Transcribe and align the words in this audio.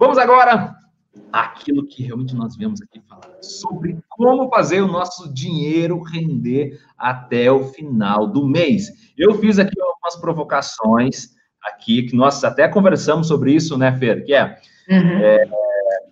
Vamos 0.00 0.16
agora 0.16 0.74
àquilo 1.30 1.86
que 1.86 2.02
realmente 2.02 2.34
nós 2.34 2.56
viemos 2.56 2.80
aqui 2.80 3.02
falar 3.06 3.36
sobre 3.42 3.98
como 4.08 4.48
fazer 4.48 4.80
o 4.80 4.86
nosso 4.86 5.30
dinheiro 5.30 6.00
render 6.00 6.80
até 6.96 7.52
o 7.52 7.64
final 7.64 8.26
do 8.26 8.46
mês. 8.46 9.12
Eu 9.14 9.34
fiz 9.34 9.58
aqui 9.58 9.78
algumas 9.78 10.16
provocações 10.18 11.28
aqui 11.62 12.04
que 12.04 12.16
nós 12.16 12.42
até 12.42 12.66
conversamos 12.66 13.28
sobre 13.28 13.52
isso, 13.52 13.76
né, 13.76 13.94
Fer? 13.98 14.24
Que 14.24 14.32
é, 14.32 14.58
uhum. 14.88 15.18
é 15.18 15.44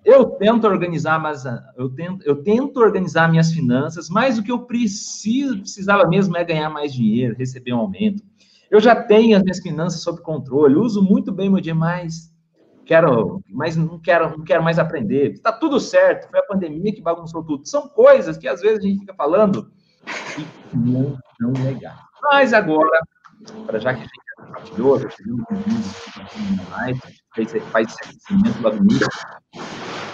eu 0.05 0.27
tento 0.27 0.67
organizar, 0.67 1.19
mas 1.19 1.45
eu 1.75 1.89
tento, 1.89 2.23
eu 2.27 2.43
tento 2.43 2.81
organizar 2.81 3.31
minhas 3.31 3.51
finanças, 3.51 4.11
mas 4.11 4.37
o 4.39 4.43
que 4.43 4.53
eu 4.53 4.67
preciso, 4.67 5.61
precisava 5.61 6.07
mesmo 6.07 6.37
é 6.37 6.45
ganhar 6.45 6.69
mais 6.69 6.93
dinheiro, 6.93 7.35
receber 7.39 7.73
um 7.73 7.79
aumento. 7.79 8.23
Eu 8.71 8.81
já 8.81 8.95
tenho 8.95 9.35
as 9.35 9.43
minhas 9.43 9.61
finanças 9.61 10.03
sob 10.03 10.21
controle, 10.21 10.75
uso 10.77 11.03
muito 11.03 11.33
bem 11.33 11.49
meu 11.49 11.61
dia, 11.61 11.75
mas 11.75 12.31
quero, 12.89 13.43
mas 13.51 13.77
não 13.77 13.99
quero, 13.99 14.31
não 14.31 14.45
quero 14.45 14.63
mais 14.63 14.79
aprender. 14.79 15.33
Está 15.33 15.53
tudo 15.53 15.79
certo, 15.79 16.31
foi 16.31 16.41
a 16.41 16.47
pandemia 16.47 16.93
que 16.93 17.03
bagunçou 17.03 17.45
tudo. 17.45 17.69
São 17.69 17.87
coisas 17.87 18.39
que 18.39 18.49
às 18.49 18.63
vezes 18.63 18.79
a 18.79 18.83
gente 18.83 19.01
fica 19.01 19.15
falando 19.15 19.71
e 20.39 20.77
não 20.77 21.19
são 21.39 21.53
legais. 21.63 21.99
Mas 22.23 22.55
agora, 22.55 22.99
para 23.67 23.79
já 23.79 23.93
que 23.93 24.01
a 24.01 24.05
gente 24.05 24.13
compartilhou, 24.37 24.99
já 24.99 25.11
chegamos 25.11 25.45
com 25.47 26.71
mais, 26.71 26.99
faz 27.37 27.55
esse 27.55 28.05
aquecimento 28.05 28.63
lá 28.63 28.71
do 28.71 28.79
início. 28.79 29.09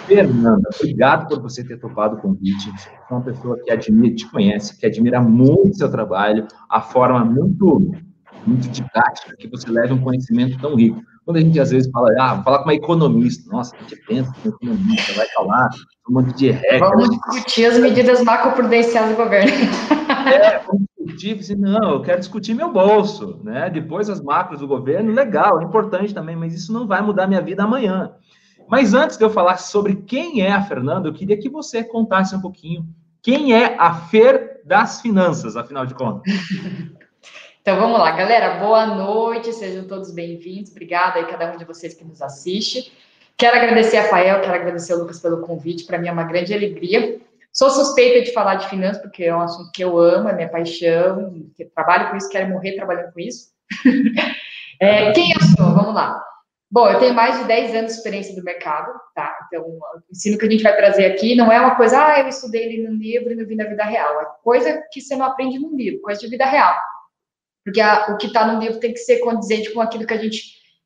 Fernanda, 0.05 0.69
obrigado 0.75 1.29
por 1.29 1.41
você 1.41 1.63
ter 1.63 1.79
topado 1.79 2.17
o 2.17 2.21
convite. 2.21 2.69
É 3.09 3.13
uma 3.13 3.21
pessoa 3.21 3.57
que 3.63 3.71
admira, 3.71 4.13
te 4.13 4.29
conhece, 4.29 4.77
que 4.77 4.85
admira 4.85 5.21
muito 5.21 5.77
seu 5.77 5.89
trabalho, 5.89 6.45
a 6.69 6.81
forma 6.81 7.23
muito 7.23 7.91
muito 8.45 8.69
didática, 8.69 9.35
que 9.37 9.47
você 9.47 9.67
leva 9.71 9.95
um 9.95 10.01
conhecimento 10.01 10.59
tão 10.59 10.75
rico. 10.75 11.01
Quando 11.25 11.37
a 11.37 11.41
gente 11.41 11.59
às 11.59 11.71
vezes 11.71 11.91
fala, 11.91 12.09
ah, 12.19 12.35
vou 12.35 12.43
falar 12.43 12.59
com 12.59 12.65
uma 12.65 12.75
economista, 12.75 13.49
nossa, 13.51 13.75
a 13.75 13.81
gente 13.81 13.95
pensa 14.05 14.31
com 14.43 14.49
economista, 14.49 15.13
vai 15.13 15.27
falar 15.29 15.69
um 16.07 16.13
monte 16.13 16.35
de 16.35 16.51
regras. 16.51 16.79
Vamos 16.79 17.09
discutir 17.09 17.65
as 17.65 17.79
medidas 17.79 18.23
macroprudenciais 18.23 19.09
do 19.09 19.15
governo. 19.15 19.51
É, 20.25 20.57
vamos 20.57 20.87
discutir, 20.97 21.37
assim, 21.39 21.55
não, 21.55 21.91
eu 21.91 22.01
quero 22.01 22.19
discutir 22.19 22.55
meu 22.55 22.73
bolso, 22.73 23.39
né? 23.43 23.69
Depois 23.69 24.09
as 24.09 24.19
macros 24.19 24.59
do 24.59 24.67
governo, 24.67 25.13
legal, 25.13 25.61
é 25.61 25.63
importante 25.63 26.15
também, 26.15 26.35
mas 26.35 26.55
isso 26.55 26.73
não 26.73 26.87
vai 26.87 26.99
mudar 26.99 27.27
minha 27.27 27.43
vida 27.43 27.63
amanhã. 27.63 28.11
Mas 28.67 28.95
antes 28.95 29.17
de 29.17 29.23
eu 29.23 29.29
falar 29.29 29.57
sobre 29.57 29.97
quem 29.97 30.41
é 30.41 30.51
a 30.51 30.63
Fernanda, 30.63 31.07
eu 31.07 31.13
queria 31.13 31.37
que 31.37 31.47
você 31.47 31.83
contasse 31.83 32.35
um 32.35 32.41
pouquinho 32.41 32.87
quem 33.21 33.53
é 33.53 33.75
a 33.79 33.93
Fer 33.93 34.61
das 34.65 34.99
Finanças, 34.99 35.55
afinal 35.55 35.85
de 35.85 35.93
contas. 35.93 36.33
Então 37.65 37.79
vamos 37.79 37.97
lá, 37.97 38.11
galera. 38.11 38.59
Boa 38.59 38.85
noite, 38.85 39.51
sejam 39.51 39.87
todos 39.87 40.11
bem-vindos. 40.11 40.69
Obrigada 40.69 41.17
aí 41.17 41.25
cada 41.25 41.51
um 41.51 41.57
de 41.57 41.65
vocês 41.65 41.95
que 41.95 42.05
nos 42.05 42.21
assiste. 42.21 42.93
Quero 43.35 43.57
agradecer 43.57 43.97
a 43.97 44.03
Fael, 44.03 44.39
quero 44.41 44.53
agradecer 44.53 44.93
ao 44.93 44.99
Lucas 44.99 45.19
pelo 45.19 45.41
convite. 45.41 45.83
Para 45.83 45.97
mim 45.97 46.07
é 46.07 46.11
uma 46.11 46.25
grande 46.25 46.53
alegria. 46.53 47.19
Sou 47.51 47.71
suspeita 47.71 48.23
de 48.23 48.31
falar 48.33 48.57
de 48.57 48.69
finanças 48.69 49.01
porque 49.01 49.23
é 49.23 49.35
um 49.35 49.41
assunto 49.41 49.71
que 49.71 49.83
eu 49.83 49.97
amo, 49.97 50.29
é 50.29 50.35
minha 50.35 50.47
paixão. 50.47 51.43
Trabalho 51.73 52.11
com 52.11 52.17
isso, 52.17 52.29
quero 52.29 52.51
morrer 52.51 52.75
trabalhando 52.75 53.11
com 53.11 53.19
isso. 53.19 53.47
é, 54.79 55.11
quem 55.13 55.31
eu 55.31 55.41
sou? 55.57 55.73
Vamos 55.73 55.95
lá. 55.95 56.23
Bom, 56.69 56.87
eu 56.87 56.99
tenho 56.99 57.15
mais 57.15 57.39
de 57.39 57.45
10 57.45 57.73
anos 57.73 57.93
de 57.93 57.97
experiência 57.97 58.35
do 58.35 58.43
mercado, 58.43 58.91
tá? 59.15 59.35
Então, 59.47 59.63
o 59.63 59.81
ensino 60.11 60.37
que 60.37 60.45
a 60.45 60.51
gente 60.51 60.61
vai 60.61 60.77
trazer 60.77 61.07
aqui 61.07 61.33
não 61.33 61.51
é 61.51 61.59
uma 61.59 61.75
coisa, 61.75 61.97
ah, 61.97 62.19
eu 62.19 62.27
estudei 62.27 62.65
ali 62.65 62.87
no 62.87 62.93
livro 62.93 63.31
e 63.31 63.35
não 63.35 63.43
vi 63.47 63.55
na 63.55 63.65
vida 63.65 63.85
real. 63.85 64.21
É 64.21 64.25
coisa 64.43 64.83
que 64.91 65.01
você 65.01 65.15
não 65.15 65.25
aprende 65.25 65.57
no 65.57 65.75
livro, 65.75 66.01
coisa 66.01 66.21
de 66.21 66.27
vida 66.27 66.45
real. 66.45 66.75
Porque 67.65 67.81
a, 67.81 68.05
o 68.11 68.17
que 68.17 68.27
está 68.27 68.45
no 68.45 68.59
livro 68.59 68.79
tem 68.79 68.93
que 68.93 68.99
ser 68.99 69.19
condizente 69.19 69.73
com 69.73 69.81
aquilo 69.81 70.05
que 70.05 70.13
a 70.13 70.17
gente 70.17 70.39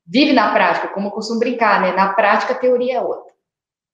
vive 0.08 0.32
na 0.32 0.52
prática, 0.54 0.88
como 0.88 1.10
eu 1.10 1.12
costumo 1.12 1.40
brincar, 1.40 1.82
né? 1.82 1.92
Na 1.92 2.14
prática, 2.14 2.54
a 2.54 2.58
teoria 2.58 2.96
é 2.96 3.02
outra. 3.02 3.32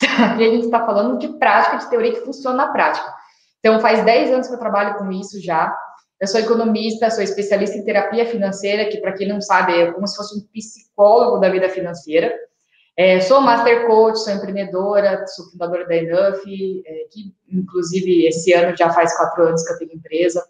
Aqui 0.02 0.46
a 0.46 0.50
gente 0.50 0.66
está 0.66 0.86
falando 0.86 1.18
de 1.18 1.28
prática, 1.40 1.78
de 1.78 1.90
teoria 1.90 2.14
que 2.14 2.24
funciona 2.24 2.56
na 2.56 2.68
prática. 2.72 3.12
Então, 3.60 3.80
faz 3.80 4.06
10 4.06 4.32
anos 4.32 4.48
que 4.48 4.54
eu 4.54 4.60
trabalho 4.60 4.98
com 4.98 5.12
isso 5.12 5.42
já. 5.42 5.76
Eu 6.22 6.28
sou 6.28 6.40
economista, 6.40 7.10
sou 7.10 7.24
especialista 7.24 7.76
em 7.76 7.84
terapia 7.84 8.26
financeira, 8.26 8.86
que, 8.86 8.98
para 8.98 9.14
quem 9.14 9.28
não 9.28 9.42
sabe, 9.42 9.74
é 9.74 9.92
como 9.92 10.08
se 10.08 10.16
fosse 10.16 10.38
um 10.38 10.48
psicólogo 10.54 11.40
da 11.40 11.50
vida 11.50 11.68
financeira. 11.68 12.34
É, 12.96 13.20
sou 13.20 13.42
master 13.42 13.88
coach, 13.88 14.20
sou 14.20 14.32
empreendedora, 14.32 15.26
sou 15.28 15.50
fundadora 15.52 15.86
da 15.86 15.96
Enough, 15.96 16.40
é, 16.86 17.08
que, 17.12 17.36
inclusive, 17.52 18.26
esse 18.28 18.54
ano 18.54 18.78
já 18.78 18.90
faz 18.92 19.18
quatro 19.18 19.44
anos 19.44 19.66
que 19.66 19.74
eu 19.74 19.78
tenho 19.80 19.96
empresa. 19.96 20.46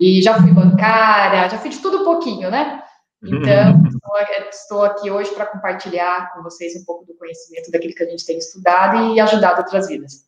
E 0.00 0.22
já 0.22 0.40
fui 0.40 0.50
bancária, 0.50 1.48
já 1.48 1.58
fiz 1.58 1.76
de 1.76 1.82
tudo 1.82 1.98
um 1.98 2.04
pouquinho, 2.04 2.50
né? 2.50 2.82
Então, 3.22 3.82
estou 4.50 4.82
aqui 4.82 5.10
hoje 5.10 5.30
para 5.34 5.44
compartilhar 5.44 6.32
com 6.32 6.42
vocês 6.42 6.74
um 6.80 6.84
pouco 6.86 7.04
do 7.04 7.14
conhecimento 7.14 7.70
daquilo 7.70 7.94
que 7.94 8.02
a 8.02 8.08
gente 8.08 8.24
tem 8.24 8.38
estudado 8.38 9.14
e 9.14 9.20
ajudado 9.20 9.58
outras 9.58 9.88
vidas. 9.88 10.24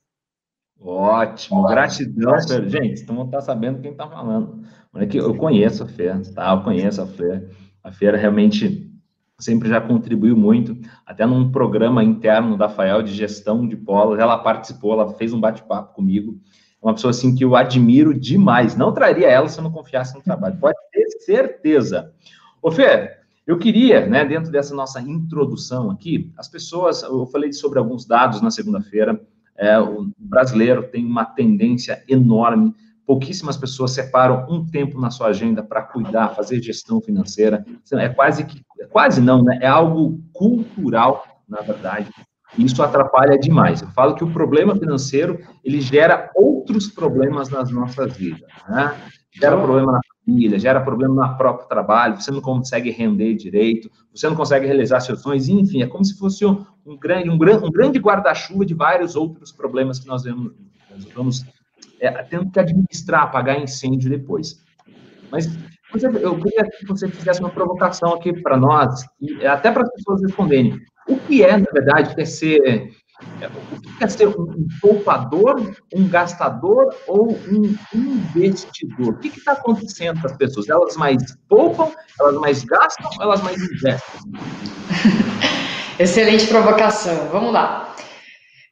Ótimo, 0.79 1.67
gratidão, 1.67 2.41
Fer. 2.47 2.69
Gente, 2.69 3.03
então 3.03 3.29
tá 3.31 3.41
sabendo 3.41 3.81
quem 3.81 3.93
está 3.93 4.07
falando. 4.07 4.63
Olha 4.93 5.07
que 5.07 5.17
eu 5.17 5.35
conheço 5.37 5.85
a 5.85 5.87
Fer, 5.87 6.21
tá? 6.35 6.53
Eu 6.53 6.63
conheço 6.63 7.01
a 7.01 7.07
Fer. 7.07 7.49
A 7.83 7.91
Fer 7.91 8.15
realmente 8.15 8.93
sempre 9.39 9.69
já 9.69 9.81
contribuiu 9.81 10.37
muito, 10.37 10.77
até 11.05 11.27
num 11.27 11.51
programa 11.51 12.05
interno 12.05 12.57
da 12.57 12.69
FAEL 12.69 13.03
de 13.03 13.13
gestão 13.13 13.67
de 13.67 13.77
polos, 13.77 14.19
ela 14.19 14.39
participou, 14.39 14.93
ela 14.93 15.13
fez 15.15 15.33
um 15.33 15.41
bate-papo 15.41 15.95
comigo, 15.95 16.39
uma 16.83 16.95
pessoa 16.95 17.13
assim 17.13 17.35
que 17.35 17.45
eu 17.45 17.55
admiro 17.55 18.13
demais. 18.13 18.77
Não 18.77 18.93
traria 18.93 19.29
ela 19.29 19.49
se 19.49 19.59
eu 19.59 19.63
não 19.63 19.71
confiasse 19.71 20.15
no 20.15 20.21
trabalho, 20.21 20.59
pode 20.59 20.77
ter 20.93 21.09
certeza. 21.21 22.13
Ô, 22.61 22.71
Fê, 22.71 23.17
eu 23.47 23.59
queria, 23.59 24.07
né, 24.07 24.25
dentro 24.25 24.51
dessa 24.51 24.75
nossa 24.75 25.01
introdução 25.01 25.91
aqui, 25.91 26.33
as 26.37 26.49
pessoas, 26.49 27.03
eu 27.03 27.27
falei 27.27 27.53
sobre 27.53 27.79
alguns 27.79 28.05
dados 28.05 28.41
na 28.41 28.51
segunda-feira, 28.51 29.21
é, 29.57 29.79
o 29.79 30.11
brasileiro 30.19 30.89
tem 30.89 31.05
uma 31.05 31.25
tendência 31.25 32.03
enorme, 32.09 32.75
pouquíssimas 33.07 33.57
pessoas 33.57 33.91
separam 33.93 34.47
um 34.49 34.65
tempo 34.65 35.01
na 35.01 35.11
sua 35.11 35.29
agenda 35.29 35.63
para 35.63 35.83
cuidar, 35.83 36.35
fazer 36.35 36.63
gestão 36.63 37.01
financeira, 37.01 37.65
é 37.93 38.09
quase 38.09 38.45
que, 38.45 38.63
é 38.81 38.87
quase 38.87 39.21
não, 39.21 39.43
né, 39.43 39.59
é 39.61 39.67
algo 39.67 40.21
cultural, 40.33 41.43
na 41.49 41.61
verdade, 41.61 42.11
isso 42.59 42.83
atrapalha 42.83 43.39
demais. 43.39 43.83
Eu 43.83 43.89
falo 43.89 44.15
que 44.15 44.25
o 44.25 44.33
problema 44.33 44.77
financeiro, 44.77 45.39
ele 45.65 45.81
gera 45.81 46.31
outros 46.35 46.89
problemas 46.89 47.49
nas 47.49 47.71
nossas 47.71 48.17
vidas, 48.17 48.49
né? 48.69 48.95
Gera 49.35 49.57
problema 49.57 49.93
na 49.93 50.01
família, 50.25 50.59
gera 50.59 50.81
problema 50.81 51.15
no 51.15 51.37
próprio 51.39 51.67
trabalho, 51.67 52.21
você 52.21 52.31
não 52.31 52.43
consegue 52.43 52.91
render 52.91 53.35
direito, 53.35 53.91
você 54.15 54.29
não 54.29 54.37
consegue 54.37 54.67
realizar 54.67 55.01
seus 55.01 55.23
sonhos, 55.23 55.49
enfim, 55.49 55.83
é 55.83 55.87
como 55.87 56.05
se 56.05 56.19
fosse 56.19 56.45
um, 56.45 56.67
um 56.85 56.99
grande, 56.99 57.31
um, 57.31 57.35
um 57.35 57.71
grande 57.71 57.99
guarda-chuva 57.99 58.67
de 58.67 58.75
vários 58.75 59.17
outros 59.17 59.51
problemas 59.51 59.99
que 59.99 60.07
nós 60.07 60.25
vamos, 60.25 60.53
nós 60.91 61.05
vamos 61.15 61.45
é, 61.99 62.11
tendo 62.25 62.51
que 62.51 62.61
administrar, 62.61 63.23
apagar 63.23 63.59
incêndio 63.59 64.11
depois. 64.11 64.63
Mas 65.31 65.47
eu 65.95 66.39
queria 66.39 66.65
que 66.65 66.87
você 66.87 67.09
fizesse 67.09 67.41
uma 67.41 67.51
provocação 67.51 68.15
aqui 68.15 68.33
para 68.43 68.57
nós, 68.57 69.05
e 69.21 69.47
até 69.47 69.71
para 69.71 69.83
as 69.83 69.93
pessoas 69.93 70.23
responderem. 70.23 70.79
O 71.09 71.17
que 71.17 71.43
é, 71.43 71.57
na 71.57 71.67
verdade, 71.73 72.15
quer 72.15 72.27
ser 72.27 72.93
o 73.23 73.81
que 73.81 73.99
quer 73.99 74.11
ser 74.11 74.29
um 74.29 74.67
poupador, 74.81 75.75
um 75.95 76.09
gastador 76.09 76.95
ou 77.07 77.33
um 77.33 77.77
investidor? 77.95 79.15
O 79.15 79.19
que 79.19 79.29
está 79.29 79.53
acontecendo 79.53 80.21
com 80.21 80.27
as 80.27 80.37
pessoas? 80.37 80.69
Elas 80.69 80.97
mais 80.97 81.23
poupam, 81.49 81.91
elas 82.21 82.35
mais 82.37 82.65
gastam, 82.65 83.11
elas 83.21 83.43
mais 83.43 83.63
investem? 83.63 84.21
Excelente 85.99 86.47
provocação. 86.49 87.29
Vamos 87.31 87.53
lá. 87.53 87.95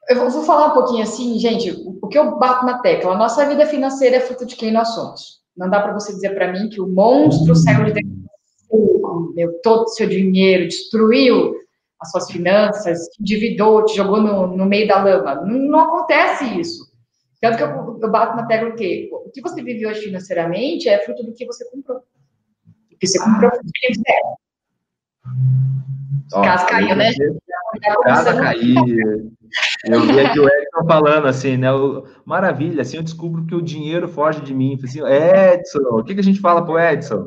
Eu 0.09 0.29
vou 0.29 0.43
falar 0.43 0.69
um 0.69 0.75
pouquinho 0.75 1.05
assim, 1.05 1.39
gente, 1.39 1.71
o 2.03 2.09
que 2.09 2.19
eu 2.19 2.37
bato 2.39 2.67
na 2.67 2.79
tecla. 2.81 3.15
A 3.15 3.19
nossa 3.19 3.47
vida 3.47 3.67
financeira 3.67 4.17
é 4.17 4.21
fruto 4.21 4.45
de 4.45 4.57
quem 4.57 4.73
nós 4.73 4.89
somos. 4.95 5.41
Não 5.57 5.71
dá 5.71 5.81
para 5.81 5.93
você 5.93 6.13
dizer 6.13 6.35
para 6.35 6.51
mim 6.53 6.69
que 6.69 6.81
o 6.81 6.89
monstro 6.89 7.55
saiu 7.55 7.85
de 7.85 7.93
dentro 7.93 8.21
meu 9.35 9.53
todo 9.63 9.85
o 9.85 9.89
seu 9.89 10.09
dinheiro, 10.09 10.67
destruiu 10.67 11.55
as 12.01 12.11
suas 12.11 12.31
finanças, 12.31 13.09
te 13.09 13.23
endividou, 13.23 13.85
te 13.85 13.97
jogou 13.97 14.21
no, 14.21 14.47
no 14.57 14.65
meio 14.65 14.89
da 14.89 15.03
lama. 15.03 15.35
Não, 15.37 15.59
não 15.59 15.81
acontece 15.81 16.45
isso. 16.59 16.91
Tanto 17.41 17.57
que 17.57 17.63
eu, 17.63 17.99
eu 18.01 18.11
bato 18.11 18.37
na 18.37 18.47
tecla 18.47 18.71
o 18.71 18.77
quê? 18.77 19.09
O 19.13 19.31
que 19.31 19.41
você 19.41 19.63
vive 19.63 19.87
hoje 19.87 20.03
financeiramente 20.03 20.89
é 20.89 21.03
fruto 21.05 21.23
do 21.23 21.33
que 21.33 21.47
você 21.47 21.69
comprou. 21.71 21.99
O 21.99 22.99
que 22.99 23.07
você 23.07 23.19
comprou 23.19 23.51
foi 23.51 23.61
do 23.63 23.71
que 23.73 23.95
você 23.95 24.03
Casa 26.31 26.67
caiu, 26.67 26.95
né? 26.95 27.11
Casa 28.03 28.35
caiu. 28.35 29.33
Eu 29.85 30.01
vi 30.03 30.21
aqui 30.21 30.39
o 30.39 30.47
Edson 30.47 30.87
falando 30.87 31.27
assim, 31.27 31.57
né? 31.57 31.69
Maravilha, 32.25 32.83
assim 32.83 32.97
eu 32.97 33.03
descubro 33.03 33.45
que 33.47 33.55
o 33.55 33.63
dinheiro 33.63 34.09
foge 34.09 34.41
de 34.41 34.55
mim. 34.55 34.79
Assim, 34.83 35.01
Edson, 35.01 35.81
o 35.91 36.05
que, 36.05 36.15
que 36.15 36.21
a 36.21 36.25
gente 36.25 36.41
fala 36.41 36.65
pro 36.65 36.79
Edson? 36.79 37.27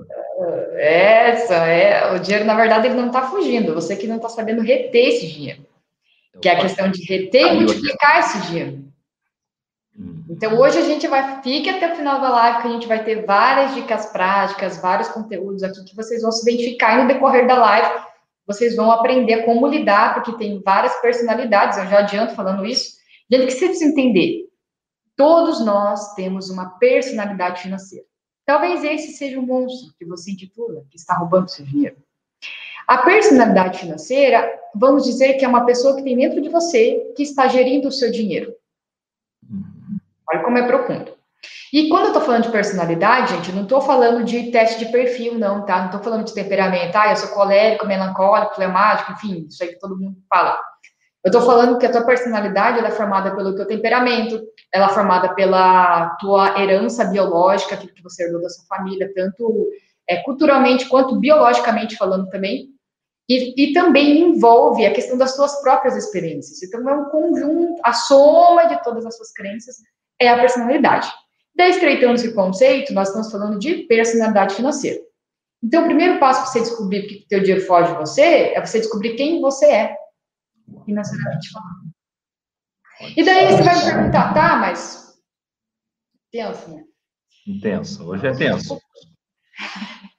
Edson, 0.78 1.54
é, 1.54 2.14
o 2.14 2.20
dinheiro, 2.20 2.46
na 2.46 2.56
verdade, 2.56 2.88
ele 2.88 2.96
não 2.96 3.08
está 3.08 3.24
fugindo, 3.24 3.74
você 3.74 3.96
que 3.96 4.08
não 4.08 4.18
está 4.18 4.30
sabendo 4.30 4.62
reter 4.62 5.10
esse 5.10 5.28
dinheiro. 5.28 5.66
Que 6.42 6.50
é 6.50 6.54
a 6.54 6.62
questão 6.62 6.90
de 6.90 7.04
reter 7.06 7.54
e 7.54 7.56
multiplicar 7.56 8.20
esse 8.20 8.48
dinheiro. 8.48 8.84
Hum. 9.98 10.24
Então, 10.30 10.60
hoje 10.60 10.80
a 10.80 10.82
gente 10.82 11.08
vai, 11.08 11.42
fique 11.44 11.70
até 11.70 11.94
o 11.94 11.96
final 11.96 12.20
da 12.20 12.30
live, 12.30 12.62
que 12.62 12.68
a 12.68 12.72
gente 12.72 12.88
vai 12.88 13.04
ter 13.04 13.26
várias 13.26 13.76
dicas 13.76 14.08
práticas, 14.08 14.82
vários 14.82 15.10
conteúdos 15.10 15.64
aqui 15.64 15.84
que 15.86 15.96
vocês 15.96 16.22
vão 16.22 16.32
se 16.32 16.50
identificar 16.50 17.02
no 17.02 17.08
decorrer 17.08 17.46
da 17.46 17.56
live 17.56 18.04
vocês 18.46 18.76
vão 18.76 18.92
aprender 18.92 19.44
como 19.44 19.68
lidar, 19.68 20.14
porque 20.14 20.38
tem 20.38 20.62
várias 20.62 20.94
personalidades, 21.02 21.78
eu 21.78 21.88
já 21.88 22.00
adianto 22.00 22.36
falando 22.36 22.66
isso. 22.66 22.98
Gente, 23.32 23.48
que 23.48 23.66
precisa 23.66 23.86
entender, 23.86 24.50
todos 25.16 25.64
nós 25.64 26.14
temos 26.14 26.50
uma 26.50 26.78
personalidade 26.78 27.62
financeira. 27.62 28.06
Talvez 28.46 28.84
esse 28.84 29.14
seja 29.14 29.40
um 29.40 29.46
monstro 29.46 29.94
que 29.98 30.06
você 30.06 30.32
intitula, 30.32 30.84
que 30.90 30.98
está 30.98 31.16
roubando 31.16 31.50
seu 31.50 31.66
dinheiro. 31.66 31.96
A 32.86 32.98
personalidade 33.00 33.80
financeira, 33.80 34.60
vamos 34.76 35.06
dizer 35.06 35.36
que 35.36 35.46
é 35.46 35.48
uma 35.48 35.66
pessoa 35.66 35.96
que 35.96 36.04
tem 36.04 36.18
dentro 36.18 36.42
de 36.42 36.50
você 36.50 37.14
que 37.16 37.24
está 37.24 37.48
gerindo 37.48 37.88
o 37.88 37.92
seu 37.92 38.12
dinheiro. 38.12 38.54
Olha 40.30 40.44
como 40.44 40.58
é 40.58 40.68
profundo. 40.68 41.13
E 41.74 41.90
quando 41.90 42.04
eu 42.04 42.08
estou 42.10 42.22
falando 42.22 42.44
de 42.44 42.52
personalidade, 42.52 43.34
gente, 43.34 43.52
não 43.52 43.64
estou 43.64 43.82
falando 43.82 44.24
de 44.24 44.52
teste 44.52 44.86
de 44.86 44.92
perfil, 44.92 45.40
não, 45.40 45.66
tá? 45.66 45.80
Não 45.80 45.86
estou 45.88 46.04
falando 46.04 46.24
de 46.24 46.32
temperamento. 46.32 46.96
Ah, 46.96 47.10
eu 47.10 47.16
sou 47.16 47.30
colérico, 47.30 47.88
melancólico, 47.88 48.54
flemático, 48.54 49.14
enfim, 49.14 49.48
isso 49.50 49.64
aí 49.64 49.70
que 49.70 49.80
todo 49.80 49.98
mundo 49.98 50.16
fala. 50.30 50.60
Eu 51.24 51.30
estou 51.30 51.42
falando 51.42 51.80
que 51.80 51.86
a 51.88 51.92
tua 51.92 52.06
personalidade 52.06 52.78
é 52.78 52.92
formada 52.92 53.36
pelo 53.36 53.56
teu 53.56 53.66
temperamento, 53.66 54.40
ela 54.72 54.86
é 54.86 54.90
formada 54.90 55.34
pela 55.34 56.12
tua 56.18 56.62
herança 56.62 57.06
biológica, 57.06 57.74
aquilo 57.74 57.94
que 57.94 58.04
você 58.04 58.26
herdou 58.26 58.40
da 58.40 58.50
sua 58.50 58.66
família, 58.66 59.12
tanto 59.16 59.68
é, 60.08 60.18
culturalmente 60.18 60.88
quanto 60.88 61.20
biologicamente 61.20 61.96
falando 61.96 62.30
também. 62.30 62.68
E, 63.28 63.70
e, 63.70 63.74
também 63.74 64.20
envolve 64.20 64.86
a 64.86 64.94
questão 64.94 65.18
das 65.18 65.34
suas 65.34 65.60
próprias 65.62 65.96
experiências. 65.96 66.62
Então, 66.62 66.88
é 66.88 66.94
um 66.94 67.06
conjunto, 67.06 67.82
a 67.84 67.94
soma 67.94 68.66
de 68.66 68.84
todas 68.84 69.06
as 69.06 69.16
suas 69.16 69.32
crenças 69.32 69.78
é 70.20 70.28
a 70.28 70.38
personalidade. 70.38 71.10
Daí, 71.56 71.70
estreitando 71.70 72.16
esse 72.16 72.34
conceito, 72.34 72.94
nós 72.94 73.10
estamos 73.10 73.32
falando 73.32 73.60
de 73.60 73.84
personalidade 73.84 74.56
financeira. 74.56 75.00
Então, 75.64 75.84
o 75.84 75.86
primeiro 75.86 76.20
passo 76.20 76.42
para 76.42 76.52
você 76.52 76.60
descobrir 76.60 77.08
que 77.08 77.16
o 77.24 77.28
teu 77.28 77.40
dinheiro 77.40 77.66
foge 77.66 77.92
de 77.92 78.00
você 78.00 78.22
é 78.54 78.66
você 78.66 78.80
descobrir 78.80 79.16
quem 79.16 79.40
você 79.40 79.66
é, 79.68 79.96
financeiramente 80.86 81.50
falando. 81.52 81.94
E 83.16 83.24
daí 83.24 83.48
você 83.48 83.64
vai 83.64 83.76
me 83.76 83.86
perguntar, 83.86 84.34
tá, 84.34 84.58
mas 84.58 85.14
tenso, 86.32 86.70
né? 86.70 86.84
Intenso, 87.48 88.08
hoje 88.08 88.28
é 88.28 88.34
tenso. 88.34 88.80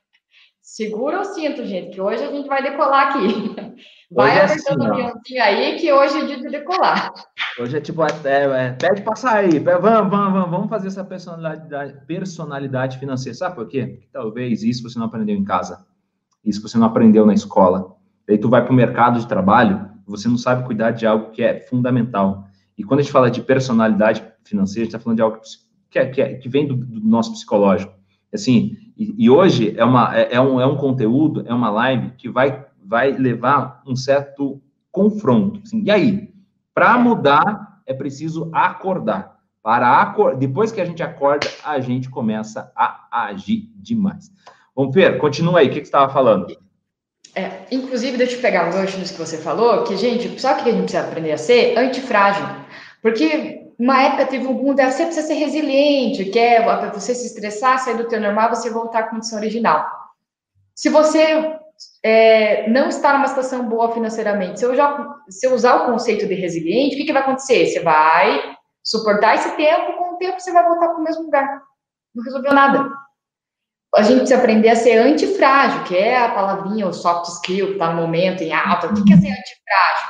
Segura 0.74 1.20
o 1.20 1.24
cinto, 1.24 1.64
gente, 1.64 1.94
que 1.94 2.00
hoje 2.00 2.24
a 2.24 2.32
gente 2.32 2.48
vai 2.48 2.60
decolar 2.60 3.10
aqui. 3.10 3.54
Vai 4.10 4.36
é 4.36 4.44
apertando 4.44 4.82
assim, 4.82 4.90
o 4.90 4.92
aviãozinho 4.92 5.42
aí, 5.42 5.76
que 5.76 5.92
hoje 5.92 6.20
é 6.20 6.24
dia 6.26 6.36
de 6.36 6.48
decolar. 6.48 7.12
Hoje 7.58 7.76
é 7.76 7.80
tipo, 7.80 8.02
é, 8.04 8.08
é, 8.26 8.70
pede 8.72 9.02
para 9.02 9.16
sair, 9.16 9.60
vamos, 9.60 10.10
vamos, 10.10 10.50
vamos 10.50 10.68
fazer 10.68 10.88
essa 10.88 11.04
personalidade, 11.04 11.96
personalidade 12.06 12.98
financeira. 12.98 13.36
Sabe 13.36 13.54
por 13.56 13.68
quê? 13.68 13.86
Porque 13.86 14.08
talvez 14.12 14.62
isso 14.62 14.82
você 14.82 14.98
não 14.98 15.06
aprendeu 15.06 15.34
em 15.36 15.44
casa, 15.44 15.84
isso 16.44 16.60
você 16.60 16.76
não 16.76 16.86
aprendeu 16.86 17.24
na 17.24 17.34
escola. 17.34 17.96
Daí 18.26 18.38
tu 18.38 18.48
vai 18.48 18.62
para 18.62 18.72
o 18.72 18.76
mercado 18.76 19.18
de 19.18 19.26
trabalho, 19.26 19.88
você 20.06 20.28
não 20.28 20.36
sabe 20.36 20.66
cuidar 20.66 20.90
de 20.90 21.06
algo 21.06 21.30
que 21.30 21.42
é 21.42 21.60
fundamental. 21.60 22.46
E 22.76 22.84
quando 22.84 23.00
a 23.00 23.02
gente 23.02 23.12
fala 23.12 23.30
de 23.30 23.42
personalidade 23.42 24.24
financeira, 24.44 24.82
a 24.82 24.84
gente 24.84 24.94
está 24.94 24.98
falando 24.98 25.16
de 25.16 25.22
algo 25.22 25.40
que, 25.90 25.98
é, 25.98 26.06
que, 26.06 26.20
é, 26.20 26.34
que 26.34 26.48
vem 26.48 26.66
do, 26.66 26.76
do, 26.76 27.00
nosso 27.00 27.32
psicológico. 27.32 27.94
Assim, 28.34 28.76
e, 28.96 29.14
e 29.24 29.30
hoje 29.30 29.74
é, 29.76 29.84
uma, 29.84 30.16
é, 30.16 30.34
é, 30.34 30.40
um, 30.40 30.60
é 30.60 30.66
um 30.66 30.76
conteúdo, 30.76 31.44
é 31.46 31.54
uma 31.54 31.70
live 31.70 32.10
que 32.18 32.28
vai, 32.28 32.64
vai 32.84 33.12
levar 33.12 33.82
um 33.86 33.94
certo 33.94 34.60
confronto. 34.90 35.60
Assim, 35.64 35.82
e 35.84 35.90
aí? 35.90 36.34
Para 36.74 36.98
mudar, 36.98 37.80
é 37.86 37.94
preciso 37.94 38.50
acordar. 38.52 39.34
Para 39.62 40.14
Depois 40.36 40.72
que 40.72 40.80
a 40.80 40.84
gente 40.84 41.02
acorda, 41.02 41.46
a 41.64 41.80
gente 41.80 42.10
começa 42.10 42.70
a 42.76 43.26
agir 43.26 43.70
demais. 43.76 44.30
Bom, 44.76 44.90
Pedro, 44.90 45.18
continua 45.20 45.60
aí. 45.60 45.68
O 45.68 45.70
que, 45.70 45.80
que 45.80 45.86
você 45.86 45.88
estava 45.88 46.12
falando? 46.12 46.54
É, 47.34 47.66
inclusive, 47.70 48.16
deixa 48.16 48.36
eu 48.36 48.40
pegar 48.40 48.68
o 48.68 48.72
gancho 48.72 48.98
nisso 48.98 49.14
que 49.14 49.18
você 49.18 49.38
falou, 49.38 49.84
que, 49.84 49.96
gente, 49.96 50.28
o 50.28 50.36
que 50.36 50.46
a 50.46 50.72
gente 50.72 50.82
precisa 50.82 51.00
aprender 51.00 51.32
a 51.32 51.38
ser? 51.38 51.78
Antifrágil. 51.78 52.44
Porque 53.00 53.63
uma 53.78 54.02
época 54.02 54.26
teve 54.26 54.46
um 54.46 54.54
boom, 54.54 54.74
você 54.74 55.04
precisa 55.04 55.26
ser 55.26 55.34
resiliente, 55.34 56.26
que 56.26 56.38
é 56.38 56.62
você 56.92 57.14
se 57.14 57.26
estressar, 57.26 57.78
sair 57.78 57.96
do 57.96 58.08
teu 58.08 58.20
normal, 58.20 58.50
você 58.50 58.70
voltar 58.70 59.00
à 59.00 59.08
condição 59.08 59.38
original. 59.38 59.86
Se 60.74 60.88
você 60.88 61.58
é, 62.02 62.68
não 62.68 62.88
está 62.88 63.12
numa 63.12 63.28
situação 63.28 63.68
boa 63.68 63.92
financeiramente, 63.92 64.58
se 64.58 64.64
eu, 64.64 64.74
já, 64.74 65.14
se 65.28 65.46
eu 65.46 65.54
usar 65.54 65.76
o 65.76 65.86
conceito 65.86 66.26
de 66.26 66.34
resiliente, 66.34 66.94
o 66.94 66.98
que, 66.98 67.06
que 67.06 67.12
vai 67.12 67.22
acontecer? 67.22 67.66
Você 67.66 67.80
vai 67.80 68.56
suportar 68.82 69.34
esse 69.34 69.50
tempo, 69.56 69.96
com 69.96 70.14
o 70.14 70.18
tempo 70.18 70.40
você 70.40 70.52
vai 70.52 70.66
voltar 70.66 70.88
para 70.88 70.98
o 70.98 71.02
mesmo 71.04 71.24
lugar. 71.24 71.62
Não 72.14 72.24
resolveu 72.24 72.52
nada 72.52 72.88
a 73.94 74.02
gente 74.02 74.18
precisa 74.18 74.38
aprender 74.38 74.68
a 74.70 74.76
ser 74.76 74.98
antifrágil, 74.98 75.84
que 75.84 75.96
é 75.96 76.18
a 76.18 76.32
palavrinha, 76.32 76.88
o 76.88 76.92
soft 76.92 77.30
skill 77.30 77.68
que 77.68 77.72
está 77.74 77.92
no 77.92 78.02
momento 78.02 78.42
em 78.42 78.52
alta. 78.52 78.88
O 78.88 79.04
que 79.04 79.12
é 79.12 79.16
ser 79.16 79.30
antifrágil? 79.30 80.08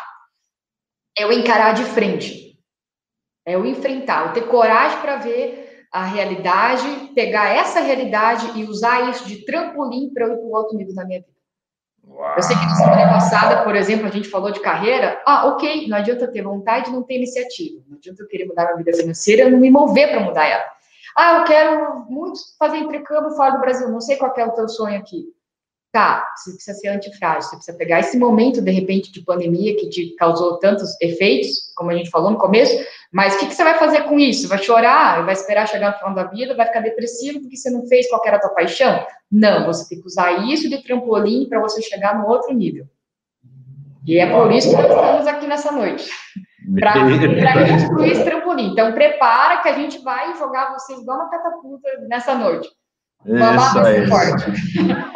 É 1.18 1.26
o 1.26 1.32
encarar 1.32 1.74
de 1.74 1.84
frente. 1.84 2.53
É 3.46 3.58
o 3.58 3.66
enfrentar, 3.66 4.30
o 4.30 4.32
ter 4.32 4.46
coragem 4.46 4.98
para 5.00 5.16
ver 5.16 5.86
a 5.92 6.04
realidade, 6.04 7.12
pegar 7.14 7.54
essa 7.54 7.80
realidade 7.80 8.58
e 8.58 8.64
usar 8.64 9.10
isso 9.10 9.26
de 9.26 9.44
trampolim 9.44 10.12
para 10.12 10.26
eu 10.26 10.32
ir 10.32 10.36
para 10.36 10.44
o 10.44 10.52
outro 10.52 10.76
nível 10.76 10.94
da 10.94 11.04
minha 11.04 11.20
vida. 11.20 11.34
Uau. 12.06 12.34
Eu 12.36 12.42
sei 12.42 12.56
que 12.56 12.64
na 12.64 12.74
semana 12.74 13.08
passada, 13.08 13.62
por 13.62 13.74
exemplo, 13.76 14.06
a 14.06 14.10
gente 14.10 14.28
falou 14.28 14.50
de 14.50 14.60
carreira. 14.60 15.22
Ah, 15.26 15.46
ok, 15.48 15.86
não 15.88 15.96
adianta 15.96 16.26
ter 16.26 16.42
vontade, 16.42 16.90
não 16.90 17.02
ter 17.02 17.16
iniciativa. 17.16 17.82
Não 17.88 17.96
adianta 17.96 18.22
eu 18.22 18.26
querer 18.26 18.46
mudar 18.46 18.64
a 18.64 18.66
minha 18.72 18.78
vida 18.78 18.96
financeira, 18.96 19.42
eu 19.42 19.50
não 19.50 19.58
me 19.58 19.70
mover 19.70 20.10
para 20.10 20.20
mudar 20.20 20.46
ela. 20.46 20.64
Ah, 21.16 21.38
eu 21.38 21.44
quero 21.44 22.06
muito 22.08 22.40
fazer 22.58 22.78
intercâmbio 22.78 23.30
fora 23.36 23.52
do 23.52 23.60
Brasil, 23.60 23.88
não 23.88 24.00
sei 24.00 24.16
qual 24.16 24.34
é 24.36 24.44
o 24.44 24.52
teu 24.52 24.68
sonho 24.68 24.98
aqui. 24.98 25.26
Tá, 25.94 26.26
você 26.34 26.50
precisa 26.50 26.76
ser 26.76 26.88
antifrágil, 26.88 27.42
você 27.42 27.54
precisa 27.54 27.78
pegar 27.78 28.00
esse 28.00 28.18
momento, 28.18 28.60
de 28.60 28.72
repente, 28.72 29.12
de 29.12 29.22
pandemia 29.22 29.76
que 29.76 29.88
te 29.88 30.16
causou 30.16 30.58
tantos 30.58 31.00
efeitos, 31.00 31.72
como 31.76 31.88
a 31.88 31.94
gente 31.94 32.10
falou 32.10 32.32
no 32.32 32.36
começo, 32.36 32.84
mas 33.12 33.36
o 33.36 33.38
que, 33.38 33.46
que, 33.46 33.54
você 33.54 33.62
vai 33.62 33.78
fazer 33.78 34.02
com 34.02 34.18
isso? 34.18 34.48
Vai 34.48 34.58
chorar? 34.58 35.24
Vai 35.24 35.34
esperar 35.34 35.68
chegar 35.68 35.92
no 35.92 35.98
final 35.98 36.14
da 36.16 36.24
vida? 36.24 36.56
Vai 36.56 36.66
ficar 36.66 36.80
depressivo 36.80 37.40
porque 37.40 37.56
você 37.56 37.70
não 37.70 37.86
fez 37.86 38.08
qual 38.08 38.20
era 38.26 38.38
a 38.38 38.40
tua 38.40 38.50
paixão? 38.50 39.06
Não, 39.30 39.66
você 39.66 39.88
tem 39.88 40.00
que 40.00 40.06
usar 40.08 40.32
isso 40.48 40.68
de 40.68 40.82
trampolim 40.82 41.48
para 41.48 41.60
você 41.60 41.80
chegar 41.80 42.18
no 42.18 42.26
outro 42.26 42.52
nível. 42.52 42.86
E 44.04 44.18
é 44.18 44.28
por 44.28 44.50
isso 44.50 44.70
que 44.70 44.74
nós 44.74 44.90
estamos 44.90 45.26
aqui 45.28 45.46
nessa 45.46 45.70
noite 45.70 46.10
para 46.76 46.92
construir 47.68 48.10
esse 48.10 48.24
trampolim. 48.24 48.72
Então, 48.72 48.90
prepara 48.90 49.62
que 49.62 49.68
a 49.68 49.74
gente 49.74 49.98
vai 50.02 50.36
jogar 50.36 50.72
vocês 50.72 50.98
igual 50.98 51.18
uma 51.18 51.30
catapulta 51.30 51.88
nessa 52.08 52.34
noite. 52.34 52.68
O 53.26 53.38
babado 53.38 53.80
vai 53.80 53.94
ser 53.94 54.08
forte. 54.08 54.52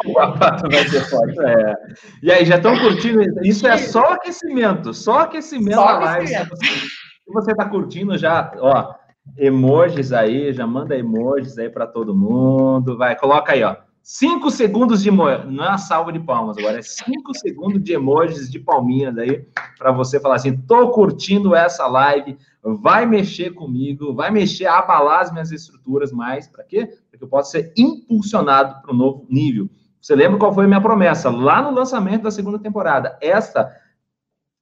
O 0.09 0.13
babado 0.13 0.69
vai 0.69 0.87
ser 0.87 1.01
forte, 1.01 1.39
é. 1.39 1.75
E 2.23 2.31
aí, 2.31 2.45
já 2.45 2.57
estão 2.57 2.77
curtindo? 2.79 3.21
Isso 3.43 3.67
é 3.67 3.77
só 3.77 4.13
aquecimento, 4.13 4.93
só 4.93 5.19
aquecimento 5.19 5.75
só 5.75 5.87
a 5.87 5.99
mais. 5.99 6.29
Se 6.29 7.33
você 7.33 7.51
está 7.51 7.65
curtindo, 7.65 8.17
já, 8.17 8.51
ó, 8.57 8.95
emojis 9.37 10.11
aí, 10.11 10.51
já 10.51 10.65
manda 10.65 10.97
emojis 10.97 11.57
aí 11.57 11.69
para 11.69 11.85
todo 11.85 12.15
mundo. 12.15 12.97
Vai, 12.97 13.15
coloca 13.15 13.53
aí, 13.53 13.63
ó. 13.63 13.75
Cinco 14.01 14.49
segundos 14.49 15.03
de 15.03 15.11
não 15.11 15.29
é 15.29 15.37
uma 15.37 15.77
salva 15.77 16.11
de 16.11 16.19
palmas 16.19 16.57
agora, 16.57 16.79
é 16.79 16.81
cinco 16.81 17.33
segundos 17.37 17.83
de 17.83 17.93
emojis 17.93 18.49
de 18.49 18.59
palminhas 18.59 19.17
aí 19.17 19.45
para 19.77 19.91
você 19.91 20.19
falar 20.19 20.35
assim: 20.35 20.57
tô 20.57 20.89
curtindo 20.89 21.53
essa 21.53 21.85
live, 21.85 22.37
vai 22.63 23.05
mexer 23.05 23.51
comigo, 23.51 24.13
vai 24.13 24.31
mexer, 24.31 24.65
abalar 24.65 25.21
as 25.21 25.31
minhas 25.31 25.51
estruturas 25.51 26.11
mais, 26.11 26.47
para 26.47 26.63
quê? 26.63 26.87
Para 27.09 27.17
que 27.17 27.23
eu 27.23 27.27
possa 27.27 27.51
ser 27.51 27.73
impulsionado 27.77 28.81
para 28.81 28.93
um 28.93 28.97
novo 28.97 29.27
nível. 29.29 29.69
Você 30.01 30.15
lembra 30.15 30.39
qual 30.39 30.53
foi 30.53 30.65
a 30.65 30.67
minha 30.67 30.81
promessa 30.81 31.29
lá 31.29 31.61
no 31.61 31.71
lançamento 31.71 32.23
da 32.23 32.31
segunda 32.31 32.57
temporada? 32.57 33.17
Essa 33.21 33.69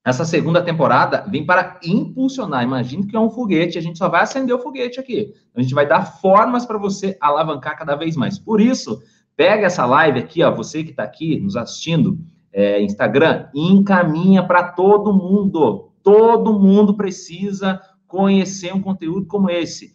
essa 0.08 0.24
segunda 0.24 0.62
temporada 0.62 1.26
vem 1.28 1.46
para 1.46 1.82
impulsionar. 1.84 2.64
Imagine 2.64 3.06
que 3.06 3.16
é 3.16 3.20
um 3.20 3.30
foguete, 3.30 3.78
a 3.78 3.82
gente 3.82 3.98
só 3.98 4.08
vai 4.08 4.22
acender 4.22 4.56
o 4.56 4.60
foguete 4.60 5.02
aqui. 5.02 5.34
A 5.54 5.62
gente 5.62 5.74
vai 5.74 5.86
dar 5.86 6.06
formas 6.06 6.66
para 6.66 6.78
você 6.78 7.18
alavancar 7.20 7.78
cada 7.78 7.94
vez 7.94 8.16
mais. 8.16 8.40
Por 8.40 8.62
isso, 8.62 9.04
Pega 9.38 9.68
essa 9.68 9.86
live 9.86 10.18
aqui, 10.18 10.44
ó, 10.44 10.52
você 10.52 10.84
que 10.84 10.90
está 10.90 11.04
aqui 11.04 11.40
nos 11.40 11.56
assistindo, 11.56 12.18
é, 12.52 12.82
Instagram, 12.82 13.48
e 13.54 13.72
encaminha 13.72 14.42
para 14.42 14.64
todo 14.64 15.14
mundo. 15.14 15.92
Todo 16.02 16.60
mundo 16.60 16.96
precisa 16.96 17.80
conhecer 18.08 18.74
um 18.74 18.82
conteúdo 18.82 19.28
como 19.28 19.48
esse. 19.48 19.94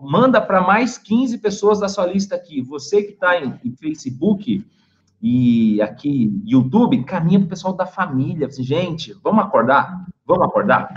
Manda 0.00 0.40
para 0.40 0.60
mais 0.60 0.96
15 0.96 1.38
pessoas 1.38 1.80
da 1.80 1.88
sua 1.88 2.06
lista 2.06 2.36
aqui. 2.36 2.62
Você 2.62 3.02
que 3.02 3.14
está 3.14 3.36
em, 3.40 3.58
em, 3.64 3.74
Facebook 3.74 4.64
e 5.20 5.82
aqui 5.82 6.32
YouTube, 6.44 7.02
caminha 7.02 7.40
para 7.40 7.46
o 7.46 7.48
pessoal 7.50 7.74
da 7.74 7.86
família. 7.86 8.46
Assim, 8.46 8.62
gente, 8.62 9.12
vamos 9.24 9.44
acordar? 9.44 10.06
Vamos 10.24 10.46
acordar? 10.46 10.94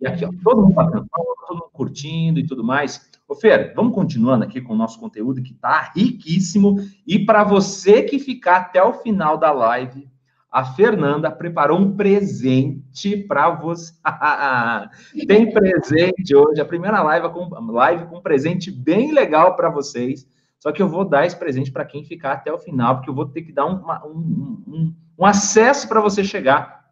E 0.00 0.06
aqui, 0.06 0.24
ó, 0.24 0.30
todo 0.42 0.62
mundo 0.62 0.72
batendo 0.72 1.06
todo 1.12 1.56
mundo 1.56 1.70
curtindo 1.74 2.40
e 2.40 2.46
tudo 2.46 2.64
mais. 2.64 3.06
Ô, 3.26 3.34
Fer, 3.34 3.72
vamos 3.74 3.94
continuando 3.94 4.44
aqui 4.44 4.60
com 4.60 4.74
o 4.74 4.76
nosso 4.76 5.00
conteúdo 5.00 5.42
que 5.42 5.52
está 5.52 5.92
riquíssimo. 5.96 6.76
E 7.06 7.24
para 7.24 7.42
você 7.42 8.02
que 8.02 8.18
ficar 8.18 8.56
até 8.56 8.82
o 8.82 8.92
final 8.92 9.38
da 9.38 9.50
live, 9.50 10.06
a 10.50 10.64
Fernanda 10.64 11.30
preparou 11.30 11.78
um 11.80 11.96
presente 11.96 13.16
para 13.16 13.48
você. 13.50 13.94
Tem 15.26 15.50
presente 15.50 16.36
hoje, 16.36 16.60
a 16.60 16.66
primeira 16.66 17.02
live 17.02 17.30
com, 17.30 17.48
live 17.72 18.06
com 18.06 18.18
um 18.18 18.22
presente 18.22 18.70
bem 18.70 19.12
legal 19.12 19.56
para 19.56 19.70
vocês. 19.70 20.28
Só 20.58 20.70
que 20.70 20.82
eu 20.82 20.88
vou 20.88 21.04
dar 21.04 21.26
esse 21.26 21.36
presente 21.36 21.72
para 21.72 21.84
quem 21.84 22.04
ficar 22.04 22.32
até 22.32 22.52
o 22.52 22.58
final, 22.58 22.96
porque 22.96 23.10
eu 23.10 23.14
vou 23.14 23.26
ter 23.26 23.42
que 23.42 23.52
dar 23.52 23.66
um, 23.66 23.82
um, 24.06 24.94
um 25.18 25.26
acesso 25.26 25.88
para 25.88 26.00
você 26.00 26.22
chegar 26.22 26.83